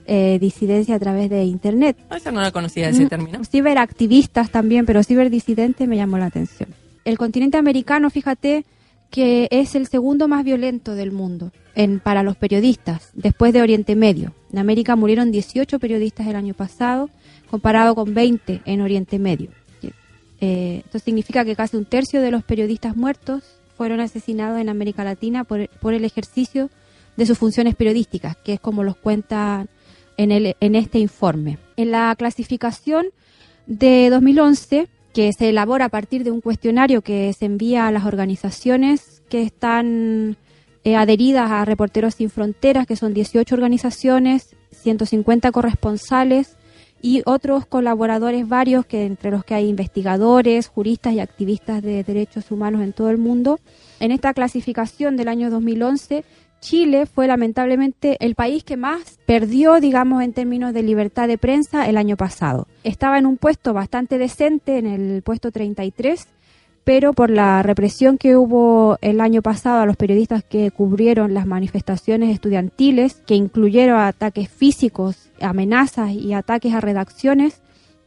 eh, 0.07 0.37
disidencia 0.39 0.95
a 0.95 0.99
través 0.99 1.29
de 1.31 1.45
Internet. 1.45 1.97
Esa 2.15 2.31
no 2.31 2.41
la 2.41 2.51
conocía 2.51 2.89
ese 2.89 3.07
término. 3.07 3.43
Ciberactivistas 3.43 4.51
también, 4.51 4.85
pero 4.85 5.01
ciberdisidente 5.03 5.87
me 5.87 5.95
llamó 5.97 6.17
la 6.19 6.27
atención. 6.27 6.69
El 7.05 7.17
continente 7.17 7.57
americano, 7.57 8.09
fíjate, 8.11 8.65
que 9.09 9.47
es 9.49 9.73
el 9.75 9.87
segundo 9.87 10.27
más 10.27 10.43
violento 10.43 10.93
del 10.93 11.11
mundo 11.11 11.51
en, 11.75 11.99
para 11.99 12.23
los 12.23 12.37
periodistas, 12.37 13.11
después 13.13 13.53
de 13.53 13.61
Oriente 13.61 13.95
Medio. 13.95 14.33
En 14.51 14.59
América 14.59 14.95
murieron 14.95 15.31
18 15.31 15.79
periodistas 15.79 16.27
el 16.27 16.35
año 16.35 16.53
pasado, 16.53 17.09
comparado 17.49 17.95
con 17.95 18.13
20 18.13 18.61
en 18.65 18.81
Oriente 18.81 19.19
Medio. 19.19 19.49
Eh, 20.41 20.81
esto 20.85 20.99
significa 20.99 21.45
que 21.45 21.55
casi 21.55 21.77
un 21.77 21.85
tercio 21.85 22.21
de 22.21 22.31
los 22.31 22.43
periodistas 22.43 22.95
muertos 22.95 23.43
fueron 23.77 23.99
asesinados 23.99 24.59
en 24.59 24.69
América 24.69 25.03
Latina 25.03 25.43
por, 25.43 25.93
el 25.93 26.05
ejercicio 26.05 26.69
de 27.17 27.25
sus 27.25 27.37
funciones 27.37 27.75
periodísticas, 27.75 28.35
que 28.37 28.53
es 28.53 28.59
como 28.59 28.83
los 28.83 28.97
cuenta 28.97 29.67
en, 30.17 30.31
el, 30.31 30.55
en 30.59 30.75
este 30.75 30.99
informe. 30.99 31.57
En 31.77 31.91
la 31.91 32.13
clasificación 32.17 33.07
de 33.65 34.09
2011, 34.09 34.87
que 35.13 35.31
se 35.31 35.49
elabora 35.49 35.85
a 35.85 35.89
partir 35.89 36.23
de 36.23 36.31
un 36.31 36.41
cuestionario 36.41 37.01
que 37.01 37.31
se 37.33 37.45
envía 37.45 37.87
a 37.87 37.91
las 37.91 38.05
organizaciones 38.05 39.23
que 39.29 39.41
están 39.41 40.37
eh, 40.85 40.95
adheridas 40.95 41.49
a 41.49 41.65
Reporteros 41.65 42.13
Sin 42.13 42.29
Fronteras, 42.29 42.85
que 42.85 42.95
son 42.95 43.15
18 43.15 43.55
organizaciones, 43.55 44.55
150 44.71 45.51
corresponsales 45.51 46.57
y 47.01 47.23
otros 47.25 47.65
colaboradores 47.65 48.47
varios, 48.47 48.85
que 48.85 49.05
entre 49.05 49.31
los 49.31 49.43
que 49.43 49.55
hay 49.55 49.67
investigadores, 49.67 50.67
juristas 50.67 51.13
y 51.13 51.19
activistas 51.19 51.81
de 51.81 52.03
derechos 52.03 52.51
humanos 52.51 52.83
en 52.83 52.93
todo 52.93 53.09
el 53.09 53.17
mundo. 53.17 53.59
En 53.99 54.11
esta 54.11 54.33
clasificación 54.35 55.17
del 55.17 55.27
año 55.27 55.49
2011, 55.49 56.23
Chile 56.61 57.07
fue 57.07 57.25
lamentablemente 57.25 58.17
el 58.19 58.35
país 58.35 58.63
que 58.63 58.77
más 58.77 59.17
perdió, 59.25 59.79
digamos, 59.79 60.23
en 60.23 60.33
términos 60.33 60.71
de 60.71 60.83
libertad 60.83 61.27
de 61.27 61.39
prensa 61.39 61.89
el 61.89 61.97
año 61.97 62.15
pasado. 62.15 62.67
Estaba 62.83 63.17
en 63.17 63.25
un 63.25 63.37
puesto 63.37 63.73
bastante 63.73 64.19
decente, 64.19 64.77
en 64.77 64.85
el 64.85 65.23
puesto 65.23 65.51
33, 65.51 66.27
pero 66.85 67.13
por 67.13 67.31
la 67.31 67.63
represión 67.63 68.17
que 68.19 68.37
hubo 68.37 68.97
el 69.01 69.19
año 69.19 69.41
pasado 69.41 69.81
a 69.81 69.85
los 69.87 69.97
periodistas 69.97 70.43
que 70.43 70.69
cubrieron 70.69 71.33
las 71.33 71.47
manifestaciones 71.47 72.29
estudiantiles, 72.29 73.15
que 73.25 73.33
incluyeron 73.33 73.99
ataques 73.99 74.49
físicos, 74.49 75.31
amenazas 75.41 76.11
y 76.11 76.33
ataques 76.33 76.73
a 76.73 76.81
redacciones, 76.81 77.61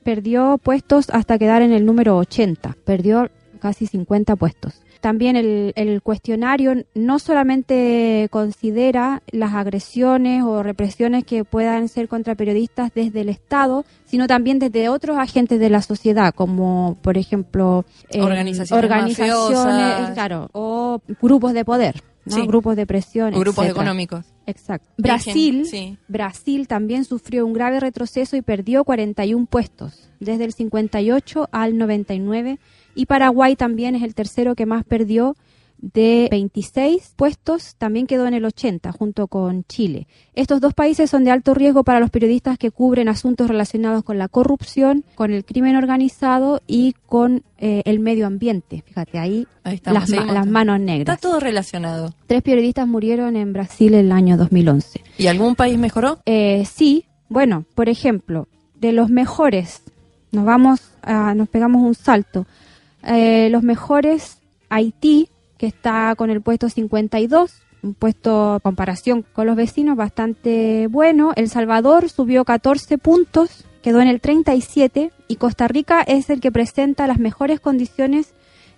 perdió 0.04 0.58
puestos 0.62 1.10
hasta 1.10 1.38
quedar 1.38 1.60
en 1.62 1.72
el 1.72 1.84
número 1.84 2.16
80, 2.16 2.76
perdió 2.84 3.28
casi 3.58 3.86
50 3.86 4.36
puestos. 4.36 4.80
También 5.00 5.36
el, 5.36 5.72
el, 5.76 6.02
cuestionario 6.02 6.84
no 6.94 7.18
solamente 7.18 8.28
considera 8.30 9.22
las 9.30 9.54
agresiones 9.54 10.42
o 10.42 10.62
represiones 10.62 11.24
que 11.24 11.44
puedan 11.44 11.88
ser 11.88 12.08
contra 12.08 12.34
periodistas 12.34 12.92
desde 12.94 13.20
el 13.20 13.28
Estado, 13.28 13.84
sino 14.06 14.26
también 14.26 14.58
desde 14.58 14.88
otros 14.88 15.16
agentes 15.16 15.60
de 15.60 15.70
la 15.70 15.82
sociedad, 15.82 16.34
como 16.34 16.96
por 17.02 17.16
ejemplo 17.16 17.84
eh, 18.10 18.20
organizaciones, 18.20 18.84
organizaciones 18.84 20.10
claro, 20.14 20.48
o 20.52 21.00
grupos 21.20 21.52
de 21.52 21.64
poder. 21.64 22.02
¿no? 22.24 22.34
Sí. 22.34 22.46
grupos 22.46 22.76
de 22.76 22.86
presión, 22.86 23.30
grupos 23.30 23.64
etcétera. 23.64 23.70
económicos. 23.70 24.26
Exacto. 24.46 24.88
Brasil, 24.98 25.66
sí. 25.66 25.96
Brasil 26.08 26.68
también 26.68 27.04
sufrió 27.04 27.46
un 27.46 27.52
grave 27.52 27.80
retroceso 27.80 28.36
y 28.36 28.42
perdió 28.42 28.84
41 28.84 29.46
puestos, 29.46 30.10
desde 30.20 30.44
el 30.44 30.52
58 30.52 31.48
al 31.52 31.78
99 31.78 32.58
y 32.98 33.06
Paraguay 33.06 33.54
también 33.54 33.94
es 33.94 34.02
el 34.02 34.16
tercero 34.16 34.56
que 34.56 34.66
más 34.66 34.82
perdió 34.82 35.36
de 35.80 36.26
26 36.32 37.12
puestos, 37.14 37.76
también 37.76 38.08
quedó 38.08 38.26
en 38.26 38.34
el 38.34 38.44
80 38.44 38.90
junto 38.90 39.28
con 39.28 39.62
Chile. 39.62 40.08
Estos 40.34 40.60
dos 40.60 40.74
países 40.74 41.08
son 41.08 41.22
de 41.22 41.30
alto 41.30 41.54
riesgo 41.54 41.84
para 41.84 42.00
los 42.00 42.10
periodistas 42.10 42.58
que 42.58 42.72
cubren 42.72 43.08
asuntos 43.08 43.46
relacionados 43.46 44.02
con 44.02 44.18
la 44.18 44.26
corrupción, 44.26 45.04
con 45.14 45.32
el 45.32 45.44
crimen 45.44 45.76
organizado 45.76 46.60
y 46.66 46.96
con 47.06 47.44
eh, 47.58 47.82
el 47.84 48.00
medio 48.00 48.26
ambiente. 48.26 48.82
Fíjate, 48.84 49.20
ahí, 49.20 49.46
ahí 49.62 49.76
estamos, 49.76 50.08
las, 50.10 50.26
las, 50.26 50.46
manos 50.48 50.80
negras. 50.80 51.14
Está 51.14 51.28
todo 51.28 51.38
relacionado. 51.38 52.12
Tres 52.26 52.42
periodistas 52.42 52.88
murieron 52.88 53.36
en 53.36 53.52
Brasil 53.52 53.94
el 53.94 54.10
año 54.10 54.36
2011. 54.36 55.04
¿Y 55.18 55.28
algún 55.28 55.54
país 55.54 55.78
mejoró? 55.78 56.18
Eh, 56.26 56.64
sí, 56.68 57.04
bueno, 57.28 57.64
por 57.76 57.88
ejemplo, 57.88 58.48
de 58.74 58.90
los 58.90 59.08
mejores, 59.08 59.82
nos 60.32 60.44
vamos 60.44 60.80
a, 61.02 61.34
nos 61.34 61.48
pegamos 61.48 61.82
un 61.82 61.94
salto. 61.94 62.44
Eh, 63.04 63.48
los 63.50 63.62
mejores, 63.62 64.42
Haití, 64.68 65.28
que 65.56 65.66
está 65.66 66.14
con 66.16 66.30
el 66.30 66.40
puesto 66.40 66.68
52, 66.68 67.62
un 67.82 67.94
puesto 67.94 68.54
en 68.54 68.60
comparación 68.60 69.24
con 69.32 69.46
los 69.46 69.56
vecinos 69.56 69.96
bastante 69.96 70.86
bueno. 70.88 71.32
El 71.36 71.48
Salvador 71.48 72.08
subió 72.08 72.44
14 72.44 72.98
puntos, 72.98 73.64
quedó 73.82 74.00
en 74.00 74.08
el 74.08 74.20
37 74.20 75.12
y 75.28 75.36
Costa 75.36 75.68
Rica 75.68 76.02
es 76.02 76.30
el 76.30 76.40
que 76.40 76.52
presenta 76.52 77.06
las 77.06 77.18
mejores 77.18 77.60
condiciones 77.60 78.34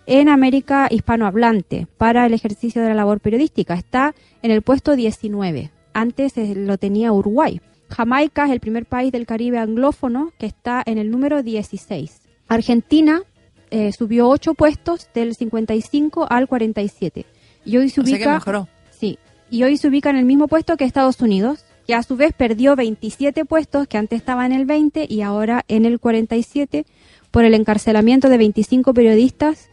en 0.07 0.29
América 0.29 0.89
hispanohablante 0.91 1.87
para 1.97 2.27
el 2.27 2.35
ejercicio 2.35 2.83
de 2.83 2.89
la 2.89 2.95
labor 2.95 3.21
periodística. 3.21 3.75
Está 3.75 4.15
en 4.43 4.51
el 4.51 4.63
puesto 4.63 4.97
19. 4.97 5.71
Antes 5.93 6.33
lo 6.57 6.79
tenía 6.79 7.13
Uruguay. 7.13 7.61
Jamaica 7.89 8.47
es 8.47 8.53
el 8.53 8.61
primer 8.61 8.87
país 8.87 9.13
del 9.13 9.27
Caribe 9.27 9.59
anglófono 9.59 10.33
que 10.39 10.47
está 10.47 10.83
en 10.87 10.99
el 10.99 11.11
número 11.11 11.43
16. 11.43 12.21
Argentina 12.49 13.23
eh, 13.71 13.93
subió 13.93 14.29
8 14.29 14.55
puestos 14.55 15.09
del 15.15 15.35
55 15.35 16.27
al 16.29 16.49
47. 16.49 17.27
Y 17.65 17.77
hoy 17.77 17.89
se 17.89 18.01
o 18.01 18.05
ubica. 18.05 18.19
Sea 18.19 18.27
que 18.27 18.33
mejoró. 18.33 18.69
Sí. 18.91 19.19
Y 19.51 19.63
hoy 19.63 19.77
se 19.77 19.89
ubica 19.89 20.11
en 20.11 20.17
el 20.17 20.25
mismo 20.25 20.49
puesto 20.49 20.77
que 20.77 20.85
Estados 20.85 21.21
Unidos, 21.21 21.65
que 21.87 21.95
a 21.95 22.03
su 22.03 22.17
vez 22.17 22.33
perdió 22.33 22.77
27 22.77 23.45
puestos, 23.45 23.87
que 23.89 23.99
antes 23.99 24.19
estaba 24.19 24.47
en 24.47 24.53
el 24.53 24.67
20 24.67 25.07
y 25.09 25.23
ahora 25.23 25.65
en 25.69 25.85
el 25.85 25.99
47, 25.99 26.87
por 27.31 27.45
el 27.45 27.55
encarcelamiento 27.55 28.29
de 28.29 28.39
25 28.39 28.95
periodistas 28.95 29.69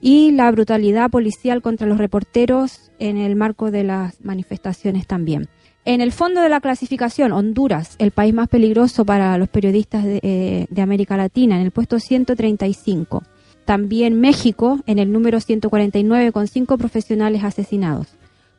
y 0.00 0.30
la 0.30 0.50
brutalidad 0.50 1.10
policial 1.10 1.60
contra 1.62 1.86
los 1.86 1.98
reporteros 1.98 2.90
en 2.98 3.16
el 3.16 3.36
marco 3.36 3.70
de 3.70 3.84
las 3.84 4.22
manifestaciones 4.24 5.06
también. 5.06 5.48
En 5.84 6.00
el 6.00 6.12
fondo 6.12 6.42
de 6.42 6.48
la 6.50 6.60
clasificación, 6.60 7.32
Honduras, 7.32 7.96
el 7.98 8.10
país 8.10 8.34
más 8.34 8.48
peligroso 8.48 9.04
para 9.04 9.38
los 9.38 9.48
periodistas 9.48 10.04
de, 10.04 10.20
eh, 10.22 10.66
de 10.68 10.82
América 10.82 11.16
Latina, 11.16 11.56
en 11.56 11.62
el 11.62 11.70
puesto 11.70 11.98
135 11.98 13.22
también 13.68 14.18
México 14.18 14.80
en 14.86 14.98
el 14.98 15.12
número 15.12 15.40
149 15.40 16.32
con 16.32 16.48
cinco 16.48 16.78
profesionales 16.78 17.44
asesinados. 17.44 18.06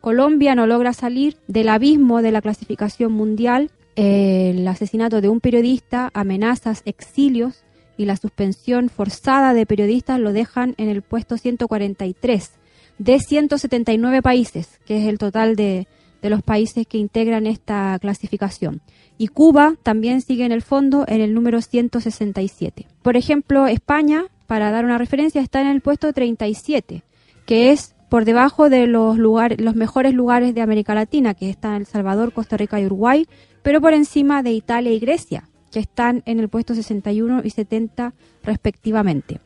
Colombia 0.01 0.53
no 0.53 0.67
logra 0.67 0.93
salir 0.93 1.35
del 1.47 1.69
abismo 1.69 2.21
de 2.21 2.31
la 2.31 2.43
clasificación 2.43 3.11
mundial. 3.13 3.71
El 3.95 4.67
asesinato 4.67 5.19
de 5.19 5.27
un 5.27 5.39
periodista, 5.39 6.11
amenazas, 6.13 6.83
exilios 6.85 7.63
y 7.97 8.05
la 8.05 8.17
suspensión 8.17 8.89
forzada 8.89 9.55
de 9.55 9.65
periodistas 9.65 10.19
lo 10.19 10.31
dejan 10.31 10.75
en 10.77 10.89
el 10.89 11.01
puesto 11.01 11.37
143 11.37 12.51
de 12.99 13.19
179 13.19 14.21
países, 14.21 14.79
que 14.85 15.01
es 15.01 15.09
el 15.09 15.17
total 15.17 15.55
de, 15.55 15.87
de 16.21 16.29
los 16.29 16.43
países 16.43 16.85
que 16.85 16.99
integran 16.99 17.47
esta 17.47 17.97
clasificación. 17.99 18.81
Y 19.17 19.29
Cuba 19.29 19.73
también 19.81 20.21
sigue 20.21 20.45
en 20.45 20.51
el 20.51 20.61
fondo 20.61 21.03
en 21.07 21.21
el 21.21 21.33
número 21.33 21.63
167. 21.63 22.85
Por 23.01 23.17
ejemplo, 23.17 23.65
España, 23.65 24.27
para 24.49 24.71
dar 24.71 24.83
una 24.83 24.97
referencia, 24.97 25.41
está 25.41 25.61
en 25.61 25.67
el 25.67 25.79
puesto 25.79 26.11
37, 26.11 27.03
que 27.45 27.71
es 27.71 27.93
por 28.09 28.25
debajo 28.25 28.67
de 28.67 28.87
los, 28.87 29.15
lugares, 29.15 29.61
los 29.61 29.75
mejores 29.75 30.15
lugares 30.15 30.55
de 30.55 30.61
América 30.61 30.95
Latina, 30.95 31.35
que 31.35 31.51
están 31.51 31.75
El 31.75 31.85
Salvador, 31.85 32.33
Costa 32.33 32.57
Rica 32.57 32.81
y 32.81 32.87
Uruguay, 32.87 33.27
pero 33.61 33.79
por 33.79 33.93
encima 33.93 34.41
de 34.41 34.49
Italia 34.49 34.91
y 34.91 34.97
Grecia, 34.97 35.47
que 35.71 35.77
están 35.77 36.23
en 36.25 36.39
el 36.39 36.49
puesto 36.49 36.73
61 36.73 37.41
y 37.43 37.51
70 37.51 38.15
respectivamente. 38.41 39.39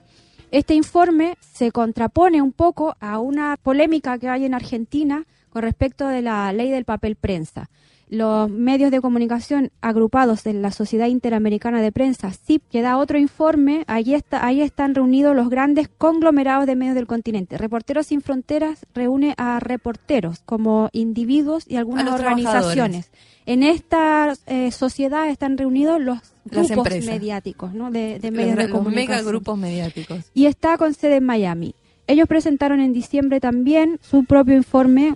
Este 0.52 0.74
informe 0.74 1.36
se 1.42 1.74
contrapone 1.74 2.42
un 2.42 2.54
poco 2.54 2.96
a 3.02 3.20
una 3.20 3.58
polémica 3.62 4.18
que 4.18 4.30
hay 4.30 4.46
en 4.46 4.54
Argentina 4.54 5.26
con 5.50 5.64
respecto 5.64 6.08
de 6.08 6.22
la 6.22 6.54
ley 6.54 6.72
del 6.72 6.86
papel 6.86 7.18
prensa. 7.18 7.70
Los 8.16 8.48
medios 8.50 8.92
de 8.92 9.02
comunicación 9.02 9.72
agrupados 9.82 10.46
en 10.46 10.62
la 10.62 10.72
Sociedad 10.72 11.08
Interamericana 11.08 11.82
de 11.82 11.92
Prensa, 11.92 12.32
SIP, 12.32 12.62
que 12.70 12.84
da 12.84 12.98
otro 12.98 13.18
informe, 13.18 13.84
ahí, 13.88 14.14
está, 14.14 14.46
ahí 14.46 14.62
están 14.62 14.94
reunidos 14.94 15.36
los 15.36 15.50
grandes 15.50 15.88
conglomerados 15.98 16.68
de 16.68 16.76
medios 16.76 16.94
del 16.94 17.08
continente. 17.08 17.58
Reporteros 17.58 18.06
Sin 18.06 18.22
Fronteras 18.22 18.86
reúne 18.94 19.34
a 19.38 19.60
reporteros 19.60 20.42
como 20.46 20.90
individuos 20.92 21.64
y 21.68 21.78
algunas 21.78 22.08
organizaciones. 22.14 23.10
En 23.48 23.64
esta 23.64 24.34
eh, 24.46 24.70
sociedad 24.72 25.28
están 25.30 25.58
reunidos 25.58 26.00
los 26.00 26.20
grupos 26.46 26.88
mediáticos, 27.06 27.74
¿no? 27.74 27.90
de, 27.90 28.20
de 28.20 28.30
Los- 28.30 28.38
medios 28.38 28.56
de 28.58 28.64
los 28.64 28.72
comunicación 28.72 29.18
mega 29.18 29.28
grupos 29.28 29.58
mediáticos. 29.58 30.20
y 30.36 30.46
está 30.46 30.78
con 30.78 30.94
sede 30.94 31.16
en 31.16 31.26
Miami. 31.26 31.74
Ellos 32.06 32.28
presentaron 32.28 32.80
en 32.80 32.94
diciembre 32.94 33.40
también 33.40 33.98
su 34.04 34.24
propio 34.26 34.56
informe, 34.56 35.16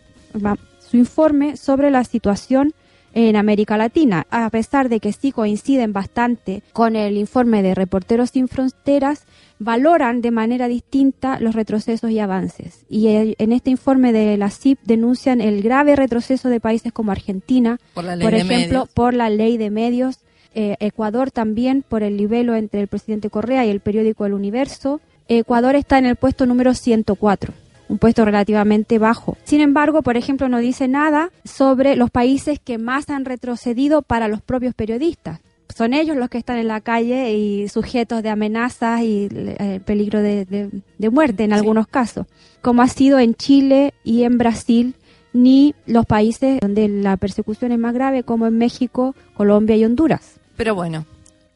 su 0.79 0.97
informe 0.97 1.57
sobre 1.57 1.91
la 1.91 2.03
situación 2.03 2.73
en 3.13 3.35
América 3.35 3.77
Latina, 3.77 4.27
a 4.29 4.49
pesar 4.49 4.89
de 4.89 4.99
que 4.99 5.13
sí 5.13 5.31
coinciden 5.31 5.93
bastante 5.93 6.61
con 6.73 6.95
el 6.95 7.17
informe 7.17 7.63
de 7.63 7.73
Reporteros 7.73 8.31
Sin 8.31 8.47
Fronteras, 8.47 9.25
valoran 9.59 10.21
de 10.21 10.31
manera 10.31 10.67
distinta 10.67 11.39
los 11.39 11.55
retrocesos 11.55 12.11
y 12.11 12.19
avances. 12.19 12.85
Y 12.89 13.07
en 13.07 13.51
este 13.51 13.71
informe 13.71 14.13
de 14.13 14.37
la 14.37 14.49
CIP 14.51 14.79
denuncian 14.83 15.41
el 15.41 15.61
grave 15.63 15.95
retroceso 15.95 16.49
de 16.49 16.59
países 16.59 16.93
como 16.93 17.11
Argentina, 17.11 17.79
Por 17.93 18.05
ejemplo, 18.05 18.45
medios. 18.45 18.89
por 18.89 19.13
la 19.13 19.29
ley 19.29 19.57
de 19.57 19.71
medios, 19.71 20.19
eh, 20.53 20.75
Ecuador 20.79 21.31
también 21.31 21.83
por 21.87 22.03
el 22.03 22.17
libelo 22.17 22.55
entre 22.55 22.81
el 22.81 22.87
presidente 22.87 23.29
Correa 23.29 23.65
y 23.65 23.69
el 23.69 23.79
periódico 23.79 24.25
El 24.25 24.33
Universo. 24.33 25.01
Ecuador 25.27 25.75
está 25.75 25.97
en 25.97 26.05
el 26.05 26.15
puesto 26.15 26.45
número 26.45 26.73
104, 26.73 27.53
un 27.89 27.97
puesto 27.97 28.25
relativamente 28.25 28.99
bajo. 28.99 29.37
Sin 29.43 29.61
embargo, 29.61 30.01
por 30.01 30.17
ejemplo, 30.17 30.49
no 30.49 30.59
dice 30.59 30.87
nada 30.87 31.29
sobre 31.45 31.95
los 31.95 32.09
países 32.11 32.59
que 32.59 32.77
más 32.77 33.09
han 33.09 33.25
retrocedido 33.25 34.01
para 34.01 34.27
los 34.27 34.41
propios 34.41 34.73
periodistas. 34.73 35.39
Son 35.75 35.93
ellos 35.93 36.15
los 36.17 36.29
que 36.29 36.37
están 36.37 36.57
en 36.57 36.67
la 36.69 36.81
calle 36.81 37.33
y 37.33 37.67
sujetos 37.69 38.23
de 38.23 38.29
amenazas 38.29 39.01
y 39.01 39.27
eh, 39.31 39.79
peligro 39.85 40.21
de, 40.21 40.45
de- 40.45 40.69
de 40.97 41.09
muerte 41.09 41.43
en 41.43 41.53
algunos 41.53 41.87
casos, 41.87 42.25
como 42.61 42.81
ha 42.81 42.87
sido 42.87 43.19
en 43.19 43.35
Chile 43.35 43.93
y 44.03 44.23
en 44.23 44.37
Brasil, 44.37 44.95
ni 45.33 45.75
los 45.85 46.05
países 46.05 46.59
donde 46.61 46.87
la 46.87 47.17
persecución 47.17 47.71
es 47.73 47.79
más 47.79 47.93
grave, 47.93 48.23
como 48.23 48.47
en 48.47 48.57
México, 48.57 49.13
Colombia 49.35 49.75
y 49.75 49.85
Honduras. 49.85 50.39
Pero 50.55 50.73
bueno, 50.73 51.05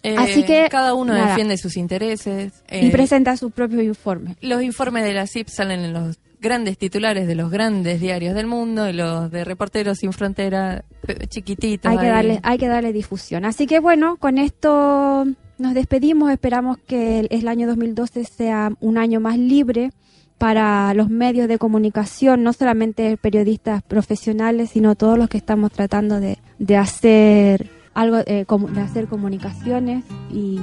eh, 0.04 0.16
Así 0.18 0.44
que, 0.44 0.68
cada 0.70 0.94
uno 0.94 1.14
nada. 1.14 1.28
defiende 1.30 1.58
sus 1.58 1.78
intereses. 1.78 2.64
y 2.72 2.88
eh, 2.88 2.92
presenta 2.92 3.38
su 3.38 3.52
propio 3.52 3.82
informe. 3.82 4.36
Los 4.42 4.64
informes 4.64 5.04
de 5.04 5.14
la 5.14 5.28
CIP 5.28 5.48
salen 5.48 5.82
en 5.82 5.94
los 5.94 6.18
grandes 6.40 6.78
titulares 6.78 7.28
de 7.28 7.36
los 7.36 7.52
grandes 7.52 8.02
diarios 8.02 8.34
del 8.34 8.48
mundo 8.48 8.90
y 8.90 8.94
los 8.94 9.30
de 9.30 9.44
Reporteros 9.44 10.00
Sin 10.00 10.12
Frontera, 10.12 10.84
chiquititos. 11.30 11.92
Hay 11.92 11.98
que, 12.00 12.06
ahí. 12.06 12.12
darle, 12.12 12.40
hay 12.42 12.58
que 12.58 12.68
darle 12.68 12.94
difusión. 12.94 13.46
Así 13.46 13.68
que 13.68 13.80
bueno, 13.80 14.18
con 14.18 14.40
esto 14.40 15.26
nos 15.60 15.74
despedimos. 15.76 16.32
Esperamos 16.32 16.78
que 16.80 17.20
el, 17.20 17.28
el 17.30 17.48
año 17.48 17.68
2012 17.68 18.24
sea 18.26 18.72
un 18.80 18.98
año 18.98 19.20
más 19.20 19.38
libre 19.38 19.92
para 20.40 20.96
los 20.96 21.12
medios 21.12 21.48
de 21.48 21.60
comunicación, 21.60 22.42
no 22.42 22.52
solamente 22.54 23.16
periodistas 23.18 23.84
profesionales, 23.84 24.72
sino 24.72 24.96
todos 24.96 25.16
los 25.20 25.30
que 25.30 25.38
estamos 25.38 25.72
tratando 25.72 26.20
de, 26.20 26.40
de 26.58 26.78
hacer 26.78 27.70
algo, 27.94 28.18
eh, 28.26 28.46
de 28.48 28.82
hacer 28.82 29.08
comunicaciones 29.08 30.04
y 30.32 30.60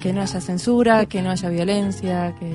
Que 0.00 0.12
no 0.12 0.20
haya 0.22 0.40
censura, 0.40 1.06
que 1.06 1.22
no 1.22 1.30
haya 1.30 1.48
violencia, 1.48 2.34
que... 2.38 2.52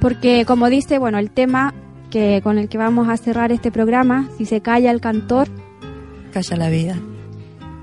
porque 0.00 0.44
como 0.46 0.68
dice, 0.70 0.98
bueno, 0.98 1.18
el 1.18 1.30
tema 1.30 1.72
que 2.10 2.40
con 2.42 2.58
el 2.58 2.68
que 2.68 2.78
vamos 2.78 3.08
a 3.08 3.16
cerrar 3.16 3.50
este 3.52 3.70
programa, 3.72 4.28
si 4.38 4.44
se 4.44 4.60
calla 4.60 4.90
el 4.90 5.00
cantor, 5.00 5.48
Calla 6.32 6.56
la 6.56 6.68
vida. 6.68 6.96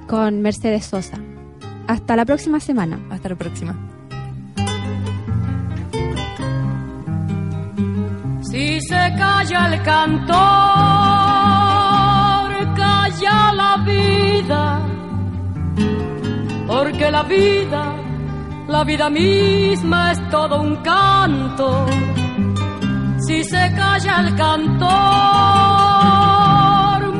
con 0.07 0.41
Mercedes 0.41 0.85
Sosa. 0.85 1.17
Hasta 1.87 2.15
la 2.15 2.25
próxima 2.25 2.59
semana. 2.59 2.99
Hasta 3.09 3.29
la 3.29 3.35
próxima. 3.35 3.75
Si 8.41 8.81
se 8.81 9.13
calla 9.17 9.73
el 9.73 9.81
cantor, 9.83 10.35
calla 12.75 13.53
la 13.53 13.77
vida, 13.85 14.79
porque 16.71 17.11
la 17.11 17.23
vida, 17.23 17.95
la 18.67 18.83
vida 18.83 19.09
misma 19.09 20.11
es 20.13 20.29
todo 20.29 20.61
un 20.61 20.77
canto. 20.77 21.85
Si 23.19 23.43
se 23.43 23.73
calla 23.75 24.21
el 24.21 24.35
cantor, 24.35 24.89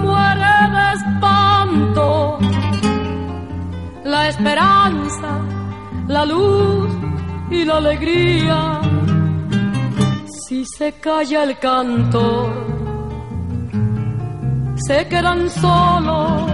muere 0.06 0.56
de 0.76 0.94
espanto. 0.98 2.40
La 4.06 4.30
esperanza, 4.30 5.40
la 6.08 6.26
luz 6.26 6.90
y 7.50 7.66
la 7.66 7.78
alegría. 7.78 8.82
Si 10.48 10.64
se 10.66 10.94
calla 10.94 11.44
el 11.44 11.58
cantor, 11.60 12.52
se 14.88 15.08
quedan 15.08 15.50
solos 15.50 16.52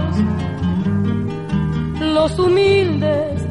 los 2.00 2.38
humildes 2.38 3.42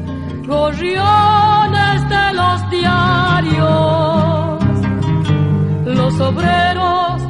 gorriones 0.48 2.10
de 2.10 2.34
los 2.34 2.70
diarios, 2.70 4.64
los 5.86 6.20
obreros 6.22 7.22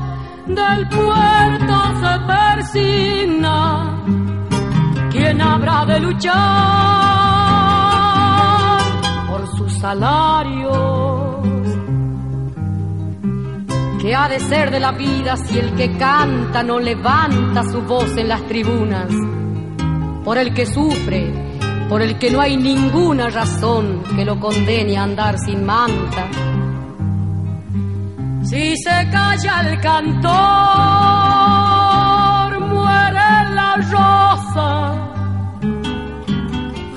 del 0.47 0.87
puerto 0.89 1.75
se 2.01 2.19
persignan. 2.27 3.97
¿Quién 5.11 5.41
habrá 5.41 5.85
de 5.85 5.99
luchar 5.99 6.33
por 9.27 9.47
sus 9.57 9.73
salarios? 9.73 10.77
¿Qué 13.99 14.15
ha 14.15 14.29
de 14.29 14.39
ser 14.39 14.69
de 14.71 14.79
la 14.79 14.91
vida 14.91 15.35
si 15.37 15.57
el 15.57 15.73
que 15.75 15.97
canta 15.97 16.61
no 16.63 16.79
levanta 16.79 17.63
su 17.63 17.81
voz 17.81 18.15
en 18.15 18.27
las 18.27 18.43
tribunas? 18.43 19.11
Por 20.27 20.37
el 20.37 20.53
que 20.53 20.65
sufre, 20.65 21.31
por 21.87 22.01
el 22.01 22.19
que 22.19 22.29
no 22.29 22.41
hay 22.41 22.57
ninguna 22.57 23.29
razón 23.29 24.03
que 24.13 24.25
lo 24.25 24.37
condene 24.37 24.97
a 24.97 25.03
andar 25.03 25.39
sin 25.39 25.63
manta. 25.63 26.27
Si 28.43 28.75
se 28.75 29.09
calla 29.09 29.61
el 29.61 29.79
cantor, 29.79 30.27
muere 32.67 33.29
la 33.55 33.75
rosa. 33.95 34.95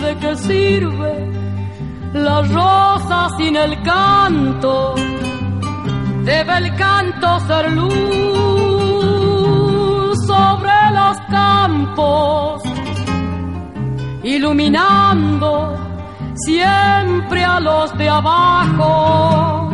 ¿De 0.01 0.17
qué 0.17 0.37
sirve 0.37 1.31
la 2.15 2.43
rosa 2.43 3.29
sin 3.39 3.55
el 3.55 3.81
canto? 3.83 4.97
debe 6.25 6.57
el 6.59 6.75
canto 6.77 7.41
ser 7.47 7.73
luz 7.73 7.91
sobre 10.27 10.73
los 10.93 11.17
campos, 11.31 12.63
iluminando 14.37 15.77
siempre 16.35 17.45
a 17.45 17.61
los 17.61 17.97
de 17.99 18.09
abajo, 18.09 19.71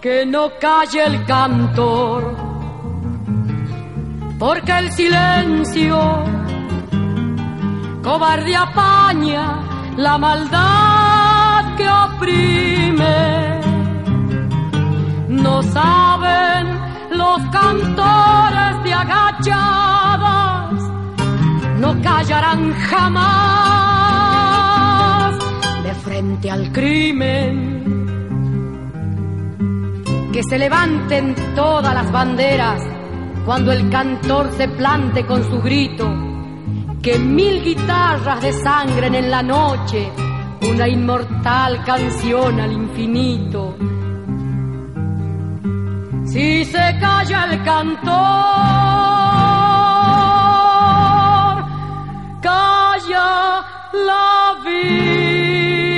que 0.00 0.24
no 0.24 0.50
calle 0.60 1.04
el 1.04 1.24
cantor, 1.24 2.36
porque 4.38 4.72
el 4.78 4.92
silencio 4.92 5.98
cobarde 8.02 8.54
apaña 8.54 9.66
la 9.96 10.18
maldad 10.18 11.74
que 11.76 11.88
oprime. 11.88 13.60
No 15.28 15.62
saben 15.62 16.78
los 17.10 17.40
cantores 17.50 18.84
de 18.84 18.94
agachadas, 18.94 20.05
no 21.78 22.00
callarán 22.02 22.72
jamás 22.72 23.36
de 25.84 25.94
frente 25.94 26.50
al 26.50 26.72
crimen. 26.72 27.84
Que 30.32 30.42
se 30.42 30.58
levanten 30.58 31.34
todas 31.54 31.94
las 31.94 32.10
banderas 32.12 32.82
cuando 33.46 33.72
el 33.72 33.88
cantor 33.88 34.50
se 34.56 34.68
plante 34.68 35.24
con 35.24 35.44
su 35.44 35.62
grito, 35.62 36.12
que 37.00 37.18
mil 37.18 37.62
guitarras 37.62 38.42
desangren 38.42 39.14
en 39.14 39.30
la 39.30 39.42
noche 39.42 40.10
una 40.68 40.88
inmortal 40.88 41.84
canción 41.84 42.60
al 42.60 42.72
infinito. 42.72 43.76
Si 46.24 46.64
se 46.64 46.98
calla 47.00 47.44
el 47.50 47.62
cantor, 47.62 48.95
calla 52.46 53.64
la 53.92 54.54
vida. 54.64 55.96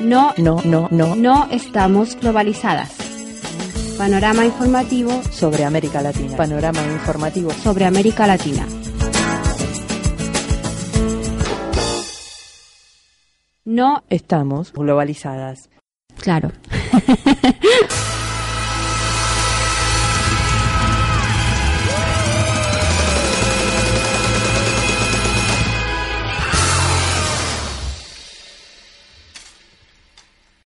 No, 0.00 0.32
No, 0.38 0.60
no, 0.64 0.88
no. 0.90 1.14
no 1.14 1.48
estamos 1.50 2.16
globalizadas. 2.20 2.90
Panorama 3.98 4.46
informativo 4.46 5.10
Sobre 5.30 5.64
América 5.64 6.00
Latina. 6.00 6.36
Panorama 6.36 6.80
informativo. 6.82 7.50
sobre 7.52 7.84
América 7.84 8.26
Latina. 8.26 8.66
No, 13.70 14.02
Estamos 14.10 14.72
globalizadas. 14.72 15.70
claro. 16.18 16.50